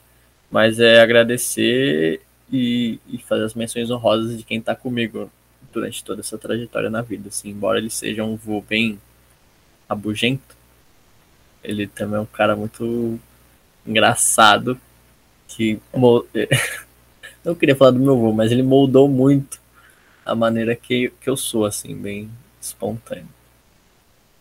mas 0.49 0.79
é 0.79 0.99
agradecer 0.99 2.21
e, 2.51 2.99
e 3.07 3.17
fazer 3.19 3.43
as 3.43 3.53
menções 3.53 3.89
honrosas 3.89 4.37
de 4.37 4.43
quem 4.43 4.59
está 4.59 4.75
comigo 4.75 5.31
durante 5.71 6.03
toda 6.03 6.21
essa 6.21 6.37
trajetória 6.37 6.89
na 6.89 7.01
vida. 7.01 7.29
Assim, 7.29 7.49
embora 7.49 7.77
ele 7.77 7.89
seja 7.89 8.23
um 8.23 8.35
voo 8.35 8.61
bem 8.67 8.99
abugento, 9.87 10.55
ele 11.63 11.87
também 11.87 12.17
é 12.17 12.21
um 12.21 12.25
cara 12.25 12.55
muito 12.55 13.19
engraçado 13.85 14.79
que 15.47 15.79
não 17.43 17.55
queria 17.55 17.75
falar 17.75 17.91
do 17.91 17.99
meu 17.99 18.13
avô, 18.13 18.31
mas 18.33 18.51
ele 18.51 18.63
moldou 18.63 19.07
muito 19.07 19.59
a 20.25 20.33
maneira 20.35 20.75
que, 20.75 21.11
que 21.21 21.29
eu 21.29 21.37
sou, 21.37 21.65
assim, 21.65 21.95
bem 21.95 22.29
espontâneo. 22.59 23.27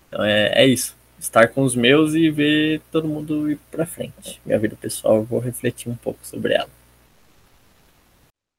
Então 0.09 0.25
é, 0.25 0.63
é 0.63 0.67
isso 0.67 0.97
estar 1.25 1.49
com 1.49 1.63
os 1.63 1.75
meus 1.75 2.15
e 2.15 2.31
ver 2.31 2.81
todo 2.93 3.09
mundo 3.09 3.51
ir 3.51 3.59
para 3.71 3.87
frente. 3.87 4.41
Minha 4.45 4.59
vida 4.59 4.77
pessoal, 4.77 5.17
eu 5.17 5.25
vou 5.25 5.41
refletir 5.41 5.89
um 5.89 5.97
pouco 5.97 6.25
sobre 6.25 6.55
ela. 6.55 6.71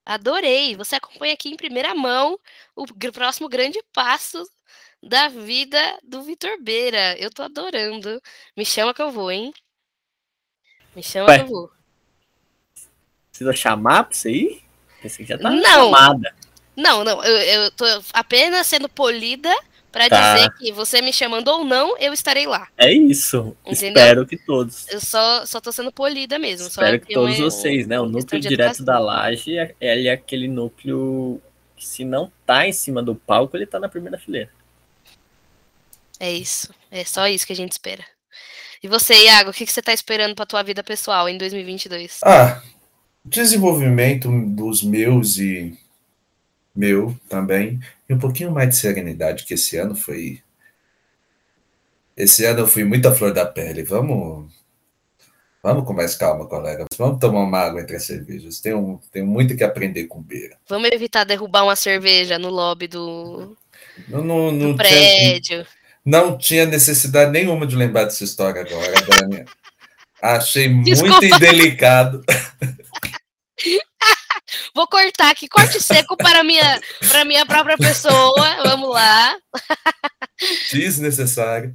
Adorei! 0.05 0.75
Você 0.75 0.95
acompanha 0.95 1.33
aqui 1.33 1.49
em 1.49 1.57
primeira 1.57 1.95
mão 1.95 2.39
o 2.75 2.85
próximo 3.11 3.49
grande 3.49 3.81
passo 3.93 4.43
da 5.01 5.27
vida 5.29 5.79
do 6.03 6.21
Vitor 6.23 6.61
Beira. 6.61 7.17
Eu 7.17 7.31
tô 7.31 7.43
adorando. 7.43 8.21
Me 8.55 8.65
chama 8.65 8.93
que 8.93 9.01
eu 9.01 9.11
vou, 9.11 9.31
hein? 9.31 9.53
Me 10.95 11.01
chama 11.01 11.29
Ué, 11.29 11.37
que 11.37 11.43
eu 11.43 11.47
vou. 11.47 11.71
Precisa 13.35 13.53
chamar 13.53 14.05
pra 14.05 14.15
você 14.15 14.31
ir? 14.31 14.61
Pensei 15.01 15.25
que 15.25 15.29
já 15.29 15.37
tá 15.37 15.49
não. 15.49 15.61
chamada. 15.61 16.33
Não, 16.73 17.03
não. 17.03 17.21
Eu, 17.21 17.37
eu 17.63 17.71
tô 17.71 17.85
apenas 18.13 18.65
sendo 18.65 18.87
polida 18.87 19.53
pra 19.91 20.07
Tá. 20.09 20.35
dizer 20.35 20.53
que 20.57 20.71
você 20.71 21.01
me 21.01 21.11
chamando 21.11 21.49
ou 21.49 21.65
não, 21.65 21.97
eu 21.97 22.13
estarei 22.13 22.47
lá. 22.47 22.69
É 22.77 22.93
isso. 22.93 23.55
Entendeu? 23.65 24.01
Espero 24.01 24.25
que 24.25 24.37
todos. 24.37 24.87
Eu 24.87 25.01
só, 25.01 25.45
só 25.45 25.59
tô 25.59 25.69
sendo 25.73 25.91
polida 25.91 26.39
mesmo. 26.39 26.69
só 26.69 26.81
Espero 26.81 26.99
que 27.01 27.17
uma- 27.17 27.27
todos 27.27 27.39
vocês, 27.39 27.85
né? 27.87 27.99
O 27.99 28.05
núcleo 28.05 28.39
direto 28.39 28.83
da 28.83 28.97
laje 28.99 29.57
é, 29.57 29.75
ele 29.81 30.07
é 30.07 30.13
aquele 30.13 30.47
núcleo 30.47 31.41
que 31.75 31.85
se 31.85 32.05
não 32.05 32.31
tá 32.45 32.65
em 32.65 32.71
cima 32.71 33.03
do 33.03 33.15
palco, 33.15 33.57
ele 33.57 33.65
tá 33.65 33.79
na 33.81 33.89
primeira 33.89 34.17
fileira. 34.17 34.49
É 36.19 36.31
isso. 36.31 36.73
É 36.89 37.03
só 37.03 37.27
isso 37.27 37.45
que 37.45 37.51
a 37.53 37.55
gente 37.55 37.73
espera. 37.73 38.03
E 38.81 38.87
você, 38.87 39.13
Iago, 39.25 39.49
o 39.49 39.53
que, 39.53 39.65
que 39.65 39.71
você 39.71 39.81
tá 39.81 39.91
esperando 39.93 40.35
pra 40.35 40.45
tua 40.45 40.61
vida 40.63 40.83
pessoal 40.83 41.27
em 41.27 41.37
2022? 41.37 42.19
Ah, 42.23 42.61
desenvolvimento 43.25 44.29
dos 44.49 44.83
meus 44.83 45.37
e 45.37 45.77
meu 46.75 47.15
também. 47.27 47.79
E 48.07 48.13
um 48.13 48.19
pouquinho 48.19 48.51
mais 48.51 48.69
de 48.69 48.75
serenidade, 48.75 49.45
que 49.45 49.55
esse 49.55 49.77
ano 49.77 49.95
foi. 49.95 50.41
Esse 52.15 52.45
ano 52.45 52.61
eu 52.61 52.67
fui 52.67 52.83
muito 52.83 53.07
à 53.07 53.13
flor 53.13 53.33
da 53.33 53.45
pele. 53.45 53.83
Vamos. 53.83 54.53
Vamos 55.63 55.83
com 55.83 55.93
mais 55.93 56.15
calma, 56.15 56.45
colega. 56.45 56.85
Vamos 56.95 57.19
tomar 57.19 57.39
uma 57.39 57.57
água 57.57 57.81
entre 57.81 57.95
as 57.95 58.05
cervejas. 58.05 58.59
Tenho, 58.59 59.01
tenho 59.11 59.25
muito 59.25 59.57
que 59.57 59.63
aprender 59.63 60.05
com 60.05 60.21
beira. 60.21 60.57
Vamos 60.69 60.91
evitar 60.91 61.23
derrubar 61.23 61.63
uma 61.63 61.75
cerveja 61.75 62.37
no 62.37 62.49
lobby 62.49 62.87
do, 62.87 63.57
não, 64.07 64.21
do 64.21 64.51
não, 64.51 64.51
tinha, 64.51 64.75
prédio. 64.75 65.65
não 66.05 66.37
tinha 66.37 66.67
necessidade 66.67 67.31
nenhuma 67.31 67.65
de 67.65 67.75
lembrar 67.75 68.03
dessa 68.03 68.23
história 68.23 68.61
agora, 68.61 68.93
Dani. 69.01 69.45
Achei 70.21 70.69
Desculpa. 70.83 71.19
muito 71.19 71.35
indelicado. 71.35 72.23
Vou 74.75 74.87
cortar 74.87 75.31
aqui, 75.31 75.47
corte 75.47 75.81
seco 75.81 76.15
para 76.17 76.43
minha, 76.43 76.81
para 77.09 77.25
minha 77.25 77.45
própria 77.45 77.77
pessoa. 77.77 78.63
Vamos 78.63 78.89
lá. 78.89 79.37
Desnecessário. 80.71 81.73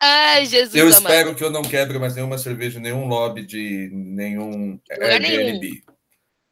Ai, 0.00 0.46
Jesus 0.46 0.74
Eu 0.74 0.86
amado. 0.88 1.00
espero 1.00 1.34
que 1.34 1.44
eu 1.44 1.50
não 1.50 1.62
quebre 1.62 1.98
mais 1.98 2.14
nenhuma 2.14 2.36
cerveja, 2.36 2.80
nenhum 2.80 3.06
lobby 3.06 3.46
de 3.46 3.88
nenhum 3.92 4.80
Airbnb. 4.90 5.82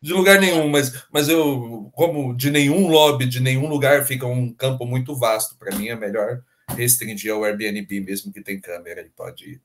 De 0.03 0.13
lugar 0.13 0.41
nenhum, 0.41 0.69
mas, 0.69 1.05
mas 1.13 1.29
eu, 1.29 1.91
como 1.93 2.35
de 2.35 2.51
nenhum 2.51 2.89
lobby, 2.89 3.27
de 3.27 3.41
nenhum 3.41 3.67
lugar, 3.67 4.07
fica 4.07 4.25
um 4.25 4.53
campo 4.55 4.87
muito 4.87 5.15
vasto. 5.17 5.59
Para 5.59 5.75
mim 5.77 5.89
é 5.89 5.97
melhor 5.97 6.43
restringir 6.77 7.33
ao 7.33 7.45
Airbnb, 7.45 8.01
mesmo 8.01 8.33
que 8.33 8.41
tem 8.41 8.61
câmera, 8.61 9.01
ele 9.01 9.11
pode 9.11 9.61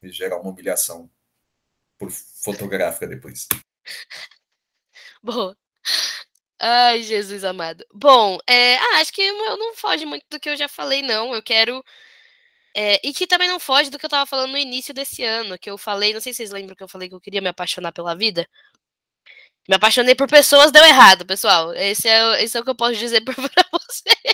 me 0.00 0.12
gerar 0.12 0.38
uma 0.38 0.50
humilhação 0.50 1.10
por 1.98 2.10
fotográfica 2.10 3.06
depois. 3.06 3.48
Boa. 5.22 5.56
Ai, 6.60 7.02
Jesus 7.02 7.44
amado. 7.44 7.84
Bom, 7.92 8.38
é, 8.48 8.76
ah, 8.76 9.00
acho 9.00 9.12
que 9.12 9.20
eu 9.22 9.56
não 9.56 9.74
foge 9.74 10.04
muito 10.06 10.24
do 10.30 10.38
que 10.38 10.48
eu 10.48 10.56
já 10.56 10.68
falei, 10.68 11.02
não. 11.02 11.34
Eu 11.34 11.42
quero. 11.42 11.84
é, 12.76 13.00
e 13.06 13.12
que 13.14 13.26
também 13.26 13.48
não 13.48 13.60
foge 13.60 13.90
do 13.90 13.98
que 13.98 14.06
eu 14.06 14.10
tava 14.10 14.26
falando 14.26 14.52
no 14.52 14.58
início 14.58 14.94
desse 14.94 15.24
ano, 15.24 15.58
que 15.58 15.70
eu 15.70 15.78
falei, 15.78 16.12
não 16.14 16.20
sei 16.20 16.32
se 16.32 16.38
vocês 16.38 16.50
lembram 16.52 16.76
que 16.76 16.82
eu 16.84 16.88
falei 16.88 17.08
que 17.08 17.14
eu 17.14 17.20
queria 17.20 17.42
me 17.42 17.48
apaixonar 17.48 17.92
pela 17.92 18.16
vida. 18.16 18.46
Me 19.68 19.76
apaixonei 19.76 20.14
por 20.14 20.28
pessoas, 20.28 20.72
deu 20.72 20.84
errado, 20.84 21.24
pessoal. 21.24 21.72
Esse 21.74 22.08
é, 22.08 22.42
esse 22.42 22.56
é 22.56 22.60
o 22.60 22.64
que 22.64 22.70
eu 22.70 22.74
posso 22.76 22.96
dizer 22.96 23.20
pra 23.24 23.34
pra 23.34 23.64
você. 23.72 24.32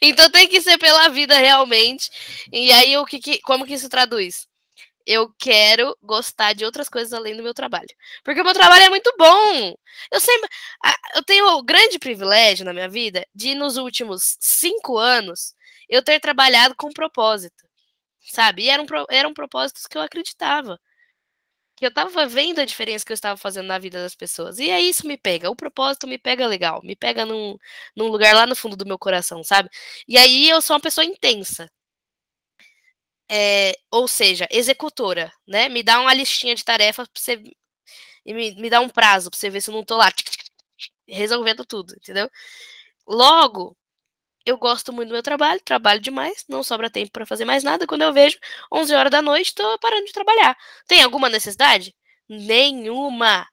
então 0.00 0.30
tem 0.30 0.48
que 0.48 0.60
ser 0.60 0.78
pela 0.78 1.08
vida 1.08 1.36
realmente. 1.38 2.10
E 2.52 2.70
aí, 2.72 2.96
o 2.96 3.04
que, 3.04 3.18
que- 3.18 3.40
como 3.42 3.64
que 3.66 3.74
isso 3.74 3.88
traduz? 3.88 4.46
Eu 5.06 5.32
quero 5.38 5.96
gostar 6.02 6.52
de 6.52 6.64
outras 6.64 6.88
coisas 6.88 7.12
além 7.12 7.36
do 7.36 7.42
meu 7.42 7.54
trabalho. 7.54 7.88
Porque 8.24 8.40
o 8.40 8.44
meu 8.44 8.52
trabalho 8.54 8.84
é 8.84 8.90
muito 8.90 9.12
bom. 9.18 9.74
Eu 10.10 10.20
sempre. 10.20 10.48
Eu 11.14 11.22
tenho 11.24 11.46
o 11.58 11.62
grande 11.62 11.98
privilégio 11.98 12.64
na 12.64 12.72
minha 12.72 12.88
vida 12.88 13.26
de, 13.34 13.54
nos 13.54 13.76
últimos 13.76 14.36
cinco 14.40 14.98
anos, 14.98 15.54
eu 15.88 16.02
ter 16.02 16.20
trabalhado 16.20 16.74
com 16.76 16.90
propósito. 16.92 17.64
Sabe? 18.20 18.64
E 18.64 18.68
eram, 18.70 18.86
eram 19.10 19.34
propósitos 19.34 19.86
que 19.86 19.96
eu 19.96 20.02
acreditava. 20.02 20.78
Que 21.76 21.86
eu 21.86 21.92
tava 21.92 22.26
vendo 22.26 22.60
a 22.60 22.64
diferença 22.64 23.04
que 23.04 23.12
eu 23.12 23.14
estava 23.14 23.36
fazendo 23.36 23.66
na 23.66 23.78
vida 23.78 24.02
das 24.02 24.14
pessoas. 24.14 24.58
E 24.58 24.70
aí 24.70 24.88
isso 24.88 25.06
me 25.06 25.16
pega. 25.18 25.50
O 25.50 25.56
propósito 25.56 26.06
me 26.08 26.18
pega 26.18 26.46
legal. 26.46 26.80
Me 26.82 26.96
pega 26.96 27.26
num, 27.26 27.56
num 27.94 28.08
lugar 28.08 28.34
lá 28.34 28.46
no 28.46 28.56
fundo 28.56 28.76
do 28.76 28.86
meu 28.86 28.98
coração, 28.98 29.44
sabe? 29.44 29.68
E 30.08 30.16
aí 30.16 30.48
eu 30.48 30.62
sou 30.62 30.74
uma 30.74 30.80
pessoa 30.80 31.04
intensa. 31.04 31.70
É, 33.30 33.72
ou 33.90 34.06
seja, 34.06 34.46
executora, 34.50 35.32
né? 35.46 35.68
Me 35.68 35.82
dá 35.82 36.00
uma 36.00 36.14
listinha 36.14 36.54
de 36.54 36.64
tarefas 36.64 37.08
pra 37.08 37.20
você 37.20 37.42
e 38.26 38.34
me, 38.34 38.54
me 38.56 38.70
dá 38.70 38.80
um 38.80 38.88
prazo 38.88 39.30
pra 39.30 39.38
você 39.38 39.50
ver 39.50 39.60
se 39.62 39.70
eu 39.70 39.74
não 39.74 39.84
tô 39.84 39.96
lá 39.96 40.10
resolvendo 41.08 41.64
tudo, 41.66 41.94
entendeu? 41.96 42.30
Logo, 43.08 43.76
eu 44.46 44.58
gosto 44.58 44.92
muito 44.92 45.10
do 45.10 45.14
meu 45.14 45.22
trabalho, 45.22 45.60
trabalho 45.64 46.00
demais, 46.00 46.44
não 46.48 46.62
sobra 46.62 46.90
tempo 46.90 47.12
pra 47.12 47.26
fazer 47.26 47.44
mais 47.46 47.64
nada. 47.64 47.86
Quando 47.86 48.02
eu 48.02 48.12
vejo 48.12 48.38
11 48.72 48.94
horas 48.94 49.10
da 49.12 49.22
noite, 49.22 49.54
tô 49.54 49.78
parando 49.80 50.06
de 50.06 50.12
trabalhar. 50.12 50.56
Tem 50.88 51.02
alguma 51.02 51.28
necessidade? 51.30 51.94
Nenhuma. 52.28 53.46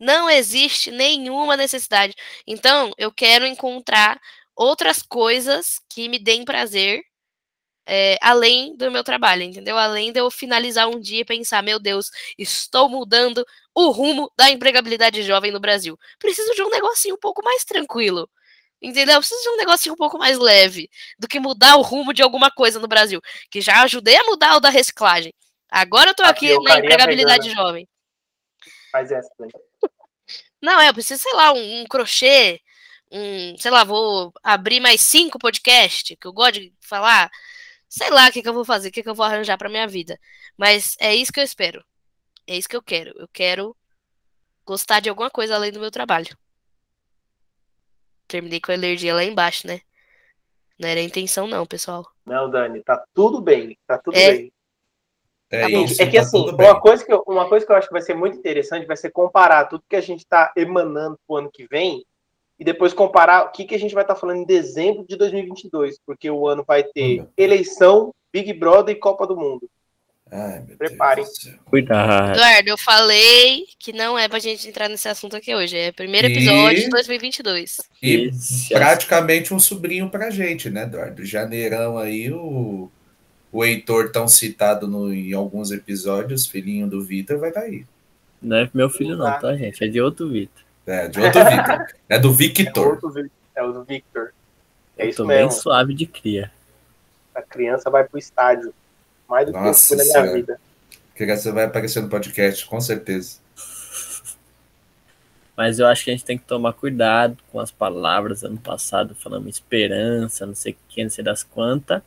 Não 0.00 0.30
existe 0.30 0.90
nenhuma 0.90 1.56
necessidade. 1.56 2.14
Então, 2.46 2.92
eu 2.98 3.12
quero 3.12 3.46
encontrar 3.46 4.20
outras 4.56 5.02
coisas 5.02 5.80
que 5.90 6.08
me 6.08 6.18
deem 6.18 6.44
prazer 6.44 7.02
é, 7.92 8.16
além 8.22 8.76
do 8.76 8.88
meu 8.88 9.02
trabalho, 9.02 9.42
entendeu? 9.42 9.76
Além 9.76 10.12
de 10.12 10.20
eu 10.20 10.30
finalizar 10.30 10.88
um 10.88 11.00
dia 11.00 11.22
e 11.22 11.24
pensar, 11.24 11.60
meu 11.60 11.80
Deus, 11.80 12.08
estou 12.38 12.88
mudando 12.88 13.44
o 13.74 13.90
rumo 13.90 14.30
da 14.36 14.48
empregabilidade 14.48 15.24
jovem 15.24 15.50
no 15.50 15.58
Brasil. 15.58 15.98
Preciso 16.16 16.54
de 16.54 16.62
um 16.62 16.70
negocinho 16.70 17.16
um 17.16 17.18
pouco 17.18 17.42
mais 17.42 17.64
tranquilo. 17.64 18.30
Entendeu? 18.80 19.18
Preciso 19.18 19.42
de 19.42 19.48
um 19.48 19.56
negocinho 19.56 19.94
um 19.94 19.96
pouco 19.96 20.16
mais 20.18 20.38
leve 20.38 20.88
do 21.18 21.26
que 21.26 21.40
mudar 21.40 21.74
o 21.76 21.82
rumo 21.82 22.14
de 22.14 22.22
alguma 22.22 22.48
coisa 22.48 22.78
no 22.78 22.86
Brasil. 22.86 23.20
Que 23.50 23.60
já 23.60 23.82
ajudei 23.82 24.16
a 24.16 24.24
mudar 24.24 24.56
o 24.56 24.60
da 24.60 24.70
reciclagem. 24.70 25.34
Agora 25.68 26.10
eu 26.10 26.14
tô 26.14 26.22
A 26.22 26.28
aqui 26.28 26.56
na 26.60 26.78
empregabilidade 26.78 27.50
jovem. 27.50 27.88
Faz 28.92 29.10
essa, 29.10 29.28
né? 29.40 29.48
Não, 30.62 30.80
é, 30.80 30.88
eu 30.88 30.94
preciso, 30.94 31.20
sei 31.20 31.32
lá, 31.32 31.52
um, 31.52 31.80
um 31.80 31.86
crochê, 31.86 32.60
um, 33.10 33.56
sei 33.58 33.70
lá, 33.72 33.82
vou 33.82 34.32
abrir 34.44 34.78
mais 34.78 35.00
cinco 35.00 35.40
podcasts, 35.40 36.16
que 36.20 36.26
eu 36.26 36.32
gosto 36.32 36.60
de 36.60 36.72
falar. 36.80 37.28
Sei 37.90 38.08
lá 38.08 38.28
o 38.28 38.32
que, 38.32 38.40
que 38.40 38.48
eu 38.48 38.54
vou 38.54 38.64
fazer, 38.64 38.88
o 38.88 38.92
que, 38.92 39.02
que 39.02 39.08
eu 39.08 39.14
vou 39.16 39.26
arranjar 39.26 39.58
pra 39.58 39.68
minha 39.68 39.86
vida. 39.88 40.16
Mas 40.56 40.94
é 41.00 41.12
isso 41.12 41.32
que 41.32 41.40
eu 41.40 41.44
espero. 41.44 41.84
É 42.46 42.56
isso 42.56 42.68
que 42.68 42.76
eu 42.76 42.82
quero. 42.82 43.12
Eu 43.16 43.28
quero 43.32 43.76
gostar 44.64 45.00
de 45.00 45.08
alguma 45.08 45.28
coisa 45.28 45.56
além 45.56 45.72
do 45.72 45.80
meu 45.80 45.90
trabalho. 45.90 46.38
Terminei 48.28 48.60
com 48.60 48.70
a 48.70 48.76
alergia 48.76 49.12
lá 49.12 49.24
embaixo, 49.24 49.66
né? 49.66 49.80
Não 50.78 50.88
era 50.88 51.00
a 51.00 51.02
intenção, 51.02 51.48
não, 51.48 51.66
pessoal. 51.66 52.08
Não, 52.24 52.48
Dani, 52.48 52.80
tá 52.84 53.04
tudo 53.12 53.40
bem. 53.40 53.76
Tá 53.88 53.98
tudo 53.98 54.16
É? 54.16 54.32
bem. 54.32 54.52
É 55.50 55.62
Tá 55.62 55.68
isso, 55.68 56.00
É 56.00 56.06
que 56.06 56.16
tá 56.16 56.22
assim, 56.22 56.48
uma 56.48 56.80
coisa 56.80 57.04
que, 57.04 57.12
eu, 57.12 57.24
uma 57.26 57.48
coisa 57.48 57.66
que 57.66 57.72
eu 57.72 57.76
acho 57.76 57.88
que 57.88 57.92
vai 57.92 58.02
ser 58.02 58.14
muito 58.14 58.38
interessante 58.38 58.86
vai 58.86 58.96
ser 58.96 59.10
comparar 59.10 59.64
tudo 59.64 59.82
que 59.88 59.96
a 59.96 60.00
gente 60.00 60.20
está 60.20 60.52
emanando 60.56 61.18
pro 61.26 61.38
ano 61.38 61.50
que 61.52 61.66
vem 61.66 62.06
e 62.60 62.64
depois 62.64 62.92
comparar 62.92 63.46
o 63.46 63.52
que, 63.52 63.64
que 63.64 63.74
a 63.74 63.78
gente 63.78 63.94
vai 63.94 64.04
estar 64.04 64.14
falando 64.14 64.36
em 64.42 64.44
dezembro 64.46 65.04
de 65.08 65.16
2022, 65.16 65.96
porque 66.06 66.30
o 66.30 66.46
ano 66.46 66.62
vai 66.66 66.84
ter 66.84 67.20
Olha. 67.20 67.28
eleição, 67.38 68.14
Big 68.30 68.52
Brother 68.52 68.94
e 68.94 68.98
Copa 68.98 69.26
do 69.26 69.34
Mundo. 69.34 69.66
Ai, 70.30 70.62
Preparem. 70.78 71.24
Cuidado. 71.64 72.32
Eduardo, 72.36 72.68
eu 72.68 72.78
falei 72.78 73.64
que 73.80 73.92
não 73.92 74.16
é 74.16 74.28
pra 74.28 74.38
gente 74.38 74.68
entrar 74.68 74.88
nesse 74.88 75.08
assunto 75.08 75.34
aqui 75.36 75.52
hoje. 75.52 75.76
É 75.76 75.88
o 75.88 75.92
primeiro 75.94 76.28
episódio 76.28 76.78
E- 76.78 76.84
de 76.84 76.90
2022. 76.90 77.78
E 78.00 78.28
Esse 78.28 78.68
praticamente 78.72 79.52
um 79.52 79.58
sobrinho 79.58 80.08
pra 80.08 80.30
gente, 80.30 80.70
né, 80.70 80.84
Eduardo? 80.84 81.24
Janeirão 81.24 81.98
aí, 81.98 82.30
o, 82.30 82.88
o 83.50 83.64
Heitor, 83.64 84.12
tão 84.12 84.28
citado 84.28 84.86
no, 84.86 85.12
em 85.12 85.32
alguns 85.32 85.72
episódios, 85.72 86.46
filhinho 86.46 86.86
do 86.86 87.02
Vitor, 87.02 87.38
vai 87.38 87.48
estar 87.48 87.62
aí. 87.62 87.84
Não 88.40 88.56
é 88.58 88.70
meu 88.72 88.88
filho, 88.88 89.16
não, 89.16 89.40
tá, 89.40 89.56
gente? 89.56 89.82
É 89.82 89.88
de 89.88 90.00
outro 90.00 90.28
Vitor. 90.28 90.62
É, 90.90 91.08
de 91.08 91.20
outro 91.20 91.40
Vitor. 91.44 91.86
É 92.08 92.18
do 92.18 92.28
É, 92.28 92.32
Victor. 92.32 92.86
outro 92.88 93.10
Vi- 93.10 93.30
é 93.54 93.62
o 93.62 93.72
do 93.72 93.84
Victor. 93.84 94.32
É 94.98 95.04
Eu 95.04 95.08
isso 95.10 95.22
tô 95.22 95.28
bem 95.28 95.38
mesmo. 95.44 95.52
suave 95.52 95.94
de 95.94 96.06
cria. 96.06 96.50
A 97.34 97.42
criança 97.42 97.88
vai 97.90 98.04
pro 98.04 98.18
estádio. 98.18 98.74
Mais 99.28 99.46
do 99.46 99.52
que 99.52 99.58
eu 99.58 99.62
Nossa 99.62 99.88
fui 99.96 99.96
na 99.96 100.04
minha 100.22 100.32
vida. 100.34 100.60
Que 101.14 101.24
você 101.26 101.52
vai 101.52 101.64
aparecer 101.64 102.02
no 102.02 102.08
podcast, 102.08 102.66
com 102.66 102.80
certeza. 102.80 103.38
Mas 105.56 105.78
eu 105.78 105.86
acho 105.86 106.02
que 106.04 106.10
a 106.10 106.14
gente 106.14 106.24
tem 106.24 106.38
que 106.38 106.44
tomar 106.44 106.72
cuidado 106.72 107.36
com 107.52 107.60
as 107.60 107.70
palavras. 107.70 108.42
Ano 108.42 108.58
passado 108.58 109.14
falamos 109.14 109.54
esperança, 109.54 110.44
não 110.46 110.54
sei 110.54 110.72
o 110.72 110.76
que, 110.88 111.02
não 111.04 111.10
sei 111.10 111.22
das 111.22 111.42
quantas. 111.42 112.02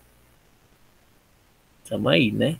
Tamo 1.88 2.10
aí, 2.10 2.32
né? 2.32 2.58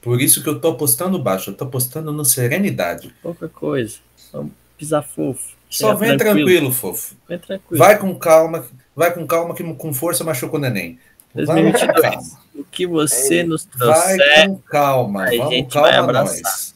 Por 0.00 0.20
isso 0.20 0.42
que 0.42 0.48
eu 0.48 0.60
tô 0.60 0.70
apostando 0.72 1.18
baixo, 1.18 1.50
eu 1.50 1.54
tô 1.54 1.64
apostando 1.64 2.12
no 2.12 2.24
serenidade. 2.24 3.14
Pouca 3.22 3.48
coisa. 3.48 3.98
Vamos 4.32 4.52
pisar 4.76 5.02
fofo. 5.02 5.56
Só 5.72 5.96
Chegar 5.96 6.06
vem 6.06 6.16
tranquilo, 6.18 6.70
fofo. 6.70 7.16
Vem 7.26 7.38
tranquilo. 7.38 7.78
Vai 7.82 7.98
com 7.98 8.14
calma, 8.14 8.64
vai 8.94 9.12
com 9.14 9.26
calma 9.26 9.54
que 9.54 9.64
com 9.74 9.92
força 9.94 10.22
machuca 10.22 10.56
o 10.56 10.60
neném. 10.60 10.98
Vai 11.34 11.46
com 11.46 11.52
2022. 11.72 12.00
calma. 12.02 12.22
O 12.54 12.64
que 12.64 12.86
você 12.86 13.38
É 13.38 13.42
nos 13.44 13.66
Vai 13.74 14.16
trouxer. 14.18 14.48
com 14.48 14.58
calma, 14.58 15.22
a 15.24 15.30
vamos 15.30 15.48
gente 15.48 15.72
calma 15.72 15.88
vai 15.88 15.96
abraçar. 15.98 16.42
nós. 16.42 16.74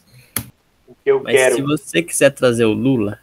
O 0.87 0.95
que 0.95 1.11
eu 1.11 1.21
Mas 1.23 1.35
quero. 1.35 1.55
se 1.57 1.61
você 1.61 2.01
quiser 2.01 2.31
trazer 2.31 2.65
o 2.65 2.73
Lula, 2.73 3.19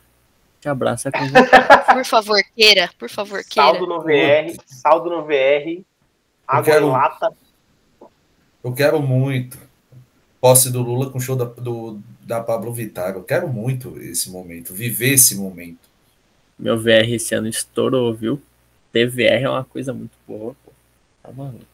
te 0.61 0.69
abraça 0.69 1.11
com 1.11 1.19
Por 1.93 2.05
favor, 2.05 2.41
queira. 2.57 2.89
Por 2.97 3.11
favor, 3.11 3.43
queira. 3.43 3.69
Saldo 3.71 3.87
no 3.89 4.01
VR, 4.01 4.57
saldo 4.67 5.11
no 5.11 5.25
VR, 5.25 5.83
água 6.47 6.63
quero- 6.65 6.87
em 6.87 6.91
lata. 6.91 7.33
Eu 8.63 8.73
quero 8.73 9.01
muito. 9.03 9.59
Posse 10.45 10.71
do 10.71 10.83
Lula 10.83 11.09
com 11.09 11.17
o 11.17 11.21
show 11.23 11.35
da, 11.35 11.47
do, 11.47 11.99
da 12.21 12.39
Pablo 12.39 12.71
Vittar. 12.71 13.15
Eu 13.15 13.23
quero 13.23 13.49
muito 13.49 13.99
esse 13.99 14.29
momento, 14.29 14.75
viver 14.75 15.15
esse 15.15 15.37
momento. 15.37 15.89
Meu 16.59 16.79
VR 16.79 17.09
esse 17.09 17.35
ano 17.35 17.49
estourou, 17.49 18.13
viu? 18.13 18.43
TVR 18.93 19.45
é 19.45 19.49
uma 19.49 19.65
coisa 19.65 19.95
muito 19.95 20.13
boa, 20.29 20.55
pô. 20.63 20.71
Tá 21.23 21.33
maluco. 21.33 21.65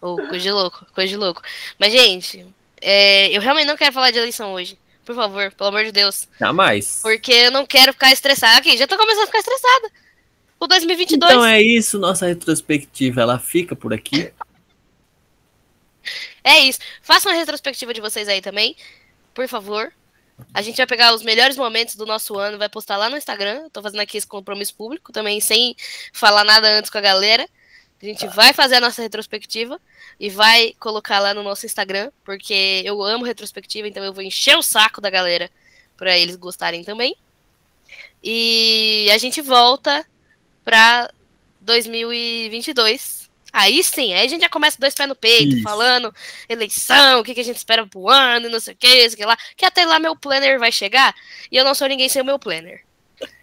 Ô, 0.00 0.16
coisa 0.16 0.40
de 0.40 0.50
louco, 0.50 0.84
coisa 0.92 1.10
de 1.10 1.16
louco. 1.16 1.42
Mas, 1.78 1.92
gente, 1.92 2.44
é, 2.80 3.28
eu 3.30 3.40
realmente 3.40 3.68
não 3.68 3.76
quero 3.76 3.92
falar 3.92 4.10
de 4.10 4.18
eleição 4.18 4.52
hoje. 4.52 4.76
Por 5.04 5.14
favor, 5.14 5.52
pelo 5.52 5.68
amor 5.68 5.84
de 5.84 5.92
Deus. 5.92 6.26
Jamais. 6.40 6.98
Porque 7.04 7.32
eu 7.32 7.52
não 7.52 7.64
quero 7.64 7.92
ficar 7.92 8.10
estressada. 8.10 8.58
Aqui, 8.58 8.76
já 8.76 8.88
tô 8.88 8.96
começando 8.96 9.22
a 9.22 9.26
ficar 9.26 9.38
estressada. 9.38 9.92
O 10.58 10.66
2022. 10.66 11.30
Então 11.30 11.46
é 11.46 11.62
isso, 11.62 12.00
nossa 12.00 12.26
retrospectiva, 12.26 13.20
ela 13.20 13.38
fica 13.38 13.76
por 13.76 13.94
aqui. 13.94 14.32
É 16.44 16.58
isso. 16.60 16.78
Façam 17.02 17.30
uma 17.30 17.38
retrospectiva 17.38 17.94
de 17.94 18.00
vocês 18.00 18.28
aí 18.28 18.40
também, 18.40 18.76
por 19.34 19.46
favor. 19.48 19.92
A 20.52 20.62
gente 20.62 20.76
vai 20.76 20.86
pegar 20.86 21.14
os 21.14 21.22
melhores 21.22 21.56
momentos 21.56 21.94
do 21.94 22.06
nosso 22.06 22.38
ano, 22.38 22.58
vai 22.58 22.68
postar 22.68 22.96
lá 22.96 23.08
no 23.08 23.16
Instagram. 23.16 23.68
Tô 23.70 23.82
fazendo 23.82 24.00
aqui 24.00 24.16
esse 24.16 24.26
compromisso 24.26 24.74
público 24.74 25.12
também, 25.12 25.40
sem 25.40 25.76
falar 26.12 26.44
nada 26.44 26.68
antes 26.68 26.90
com 26.90 26.98
a 26.98 27.02
galera. 27.02 27.48
A 28.02 28.04
gente 28.04 28.26
vai 28.26 28.52
fazer 28.52 28.76
a 28.76 28.80
nossa 28.80 29.00
retrospectiva 29.00 29.80
e 30.18 30.28
vai 30.28 30.74
colocar 30.80 31.20
lá 31.20 31.32
no 31.32 31.42
nosso 31.42 31.66
Instagram, 31.66 32.10
porque 32.24 32.82
eu 32.84 33.00
amo 33.00 33.24
retrospectiva, 33.24 33.86
então 33.86 34.02
eu 34.02 34.12
vou 34.12 34.24
encher 34.24 34.56
o 34.56 34.62
saco 34.62 35.00
da 35.00 35.08
galera 35.08 35.48
para 35.96 36.18
eles 36.18 36.34
gostarem 36.34 36.82
também. 36.82 37.16
E 38.22 39.08
a 39.12 39.18
gente 39.18 39.40
volta 39.40 40.04
pra 40.64 41.12
2022. 41.60 43.21
Aí 43.52 43.84
sim, 43.84 44.14
aí 44.14 44.24
a 44.24 44.28
gente 44.28 44.40
já 44.40 44.48
começa 44.48 44.80
dois 44.80 44.94
pés 44.94 45.08
no 45.08 45.14
peito, 45.14 45.56
Isso. 45.56 45.62
falando 45.62 46.14
eleição, 46.48 47.20
o 47.20 47.24
que, 47.24 47.34
que 47.34 47.40
a 47.40 47.44
gente 47.44 47.58
espera 47.58 47.86
pro 47.86 48.08
ano, 48.08 48.48
não 48.48 48.58
sei 48.58 48.72
o 48.72 48.76
que, 48.76 48.88
isso 48.88 49.16
que 49.16 49.24
lá. 49.26 49.36
Que 49.56 49.66
até 49.66 49.84
lá 49.84 49.98
meu 49.98 50.16
planner 50.16 50.58
vai 50.58 50.72
chegar 50.72 51.14
e 51.50 51.56
eu 51.56 51.64
não 51.64 51.74
sou 51.74 51.86
ninguém 51.86 52.08
sem 52.08 52.22
o 52.22 52.24
meu 52.24 52.38
planner. 52.38 52.82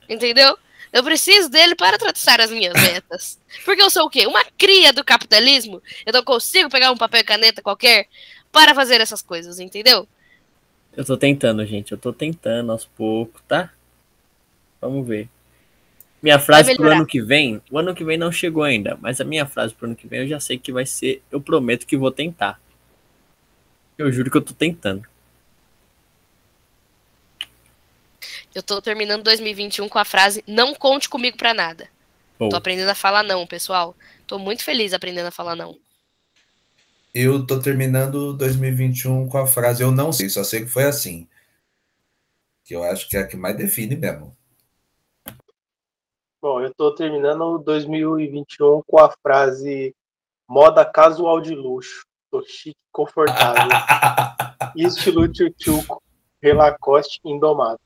Entendeu? 0.09 0.57
Eu 0.91 1.03
preciso 1.03 1.49
dele 1.49 1.75
para 1.75 1.99
traçar 1.99 2.41
as 2.41 2.49
minhas 2.49 2.73
metas. 2.73 3.39
Porque 3.63 3.81
eu 3.81 3.91
sou 3.91 4.07
o 4.07 4.09
quê? 4.09 4.25
Uma 4.25 4.43
cria 4.57 4.91
do 4.91 5.03
capitalismo. 5.03 5.81
Eu 6.03 6.13
não 6.13 6.23
consigo 6.23 6.69
pegar 6.69 6.91
um 6.91 6.97
papel 6.97 7.21
e 7.21 7.23
caneta 7.23 7.61
qualquer 7.61 8.07
para 8.51 8.73
fazer 8.73 8.99
essas 8.99 9.21
coisas, 9.21 9.59
entendeu? 9.59 10.07
Eu 10.97 11.05
tô 11.05 11.15
tentando, 11.15 11.63
gente. 11.67 11.91
Eu 11.91 11.97
tô 11.97 12.11
tentando 12.11 12.71
aos 12.71 12.85
poucos, 12.85 13.41
tá? 13.47 13.71
Vamos 14.81 15.07
ver. 15.07 15.29
Minha 16.21 16.37
frase 16.37 16.75
pro 16.75 16.91
ano 16.91 17.05
que 17.05 17.21
vem, 17.21 17.61
o 17.71 17.77
ano 17.77 17.95
que 17.95 18.03
vem 18.03 18.17
não 18.17 18.31
chegou 18.31 18.63
ainda, 18.63 18.97
mas 19.01 19.21
a 19.21 19.23
minha 19.23 19.45
frase 19.45 19.73
pro 19.73 19.87
ano 19.87 19.95
que 19.95 20.07
vem 20.07 20.21
eu 20.21 20.27
já 20.27 20.39
sei 20.39 20.57
que 20.57 20.71
vai 20.71 20.85
ser, 20.85 21.23
eu 21.31 21.39
prometo 21.39 21.85
que 21.85 21.95
vou 21.95 22.11
tentar. 22.11 22.59
Eu 23.97 24.11
juro 24.11 24.29
que 24.29 24.37
eu 24.37 24.41
tô 24.41 24.53
tentando. 24.53 25.07
Eu 28.53 28.63
tô 28.63 28.81
terminando 28.81 29.23
2021 29.23 29.87
com 29.87 29.99
a 29.99 30.05
frase 30.05 30.43
não 30.47 30.73
conte 30.73 31.07
comigo 31.07 31.37
pra 31.37 31.53
nada. 31.53 31.87
Pô, 32.37 32.49
Tô 32.49 32.55
aprendendo 32.55 32.89
a 32.89 32.95
falar 32.95 33.23
não, 33.23 33.45
pessoal. 33.45 33.95
Tô 34.25 34.39
muito 34.39 34.63
feliz 34.63 34.93
aprendendo 34.93 35.27
a 35.27 35.31
falar 35.31 35.55
não. 35.55 35.77
Eu 37.13 37.45
tô 37.45 37.59
terminando 37.59 38.33
2021 38.33 39.27
com 39.27 39.37
a 39.37 39.47
frase 39.47 39.83
eu 39.83 39.91
não 39.91 40.11
sei, 40.11 40.29
só 40.29 40.43
sei 40.43 40.61
que 40.61 40.69
foi 40.69 40.83
assim. 40.83 41.27
Que 42.63 42.75
eu 42.75 42.83
acho 42.83 43.09
que 43.09 43.17
é 43.17 43.21
a 43.21 43.27
que 43.27 43.35
mais 43.35 43.57
define 43.57 43.95
mesmo. 43.95 44.35
Bom, 46.41 46.61
eu 46.61 46.73
tô 46.73 46.95
terminando 46.95 47.57
2021 47.57 48.81
com 48.87 48.97
a 48.97 49.11
frase 49.21 49.93
moda 50.47 50.85
casual 50.85 51.41
de 51.41 51.53
luxo. 51.53 52.05
Tô 52.31 52.41
chique 52.43 52.69
e 52.69 52.91
confortável. 52.93 53.67
Estilo 54.75 55.27
tchutchuco, 55.27 56.01
relacoste 56.41 57.19
indomado. 57.25 57.79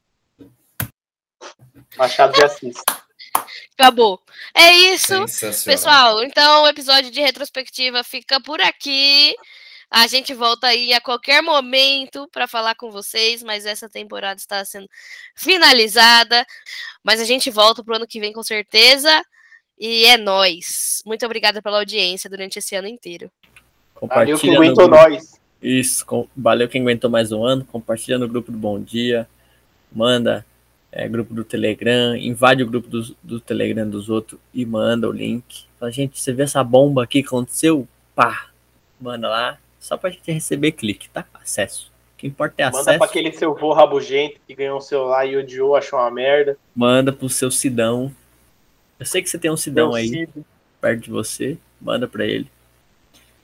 Machado 1.98 2.34
de 2.34 2.44
Assis. 2.44 2.78
Acabou. 3.74 4.22
É 4.54 4.72
isso. 4.72 5.14
Pessoal, 5.66 6.24
então 6.24 6.64
o 6.64 6.68
episódio 6.68 7.10
de 7.10 7.22
retrospectiva 7.22 8.04
fica 8.04 8.40
por 8.40 8.62
aqui. 8.62 9.36
A 9.96 10.08
gente 10.08 10.34
volta 10.34 10.66
aí 10.66 10.92
a 10.92 11.00
qualquer 11.00 11.44
momento 11.44 12.28
para 12.32 12.48
falar 12.48 12.74
com 12.74 12.90
vocês, 12.90 13.44
mas 13.44 13.64
essa 13.64 13.88
temporada 13.88 14.40
está 14.40 14.66
sendo 14.66 14.90
finalizada. 15.36 16.44
Mas 17.04 17.22
a 17.22 17.26
gente 17.26 17.52
volta 17.52 17.84
pro 17.84 17.96
ano 17.96 18.08
que 18.08 18.20
vem 18.20 18.34
com 18.34 18.42
certeza. 18.42 19.24
E 19.80 20.06
é 20.06 20.18
nóis. 20.18 21.04
Muito 21.06 21.24
obrigada 21.28 21.62
pela 21.62 21.78
audiência 21.78 22.28
durante 22.28 22.58
esse 22.58 22.76
ano 22.76 22.88
inteiro. 22.88 23.30
Valeu 24.02 24.36
que 24.36 24.48
compartilha 24.48 24.54
no 24.54 24.58
aguentou 24.64 24.88
nós. 24.88 25.40
Isso, 25.62 26.04
com- 26.08 26.28
valeu 26.36 26.68
quem 26.68 26.82
aguentou 26.82 27.08
mais 27.08 27.32
um 27.32 27.46
ano. 27.46 27.64
Compartilha 27.64 28.18
no 28.18 28.28
grupo 28.28 28.52
do 28.52 28.58
Bom 28.58 28.82
Dia. 28.82 29.30
Manda 29.92 30.44
é, 30.92 31.08
grupo 31.08 31.36
do 31.36 31.44
Telegram. 31.44 32.16
Invade 32.16 32.64
o 32.64 32.68
grupo 32.68 32.88
do, 32.88 33.16
do 33.22 33.40
Telegram 33.40 33.88
dos 33.88 34.10
outros 34.10 34.40
e 34.52 34.66
manda 34.66 35.08
o 35.08 35.12
link. 35.12 35.66
Fala, 35.80 35.92
gente, 35.92 36.20
você 36.20 36.34
viu 36.34 36.46
essa 36.46 36.64
bomba 36.64 37.04
aqui 37.04 37.22
que 37.22 37.28
aconteceu? 37.28 37.88
Pá, 38.16 38.50
manda 39.00 39.30
lá. 39.30 39.60
Só 39.84 39.98
pra 39.98 40.10
gente 40.10 40.32
receber 40.32 40.72
clique, 40.72 41.10
tá? 41.10 41.26
Acesso. 41.34 41.92
O 42.16 42.18
que 42.18 42.26
importa 42.26 42.56
é 42.62 42.66
Manda 42.68 42.80
acesso. 42.80 42.98
pra 43.00 43.06
aquele 43.06 43.34
seu 43.34 43.54
vô 43.54 43.74
rabugento 43.74 44.40
que 44.48 44.56
ganhou 44.56 44.78
um 44.78 44.82
celular 44.82 45.26
e 45.26 45.36
odiou, 45.36 45.76
achou 45.76 46.00
uma 46.00 46.10
merda. 46.10 46.58
Manda 46.74 47.12
pro 47.12 47.28
seu 47.28 47.52
Sidão. 47.52 48.10
Eu 48.98 49.06
sei 49.06 49.22
que 49.22 49.30
você 49.30 49.38
tem 49.38 49.52
um 49.52 49.58
Sidão 49.58 49.88
Meu 49.90 49.96
aí 49.98 50.08
Cid. 50.08 50.32
perto 50.80 51.02
de 51.02 51.10
você. 51.12 51.58
Manda 51.82 52.08
pra 52.08 52.26
ele. 52.26 52.50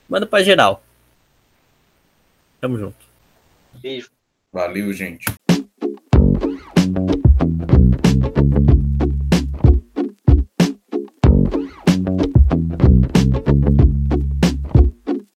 Manda 0.08 0.24
pra 0.24 0.42
geral. 0.42 0.82
Tamo 2.58 2.78
junto. 2.78 2.96
Beijo. 3.74 4.08
Valeu, 4.50 4.90
gente. 4.94 5.26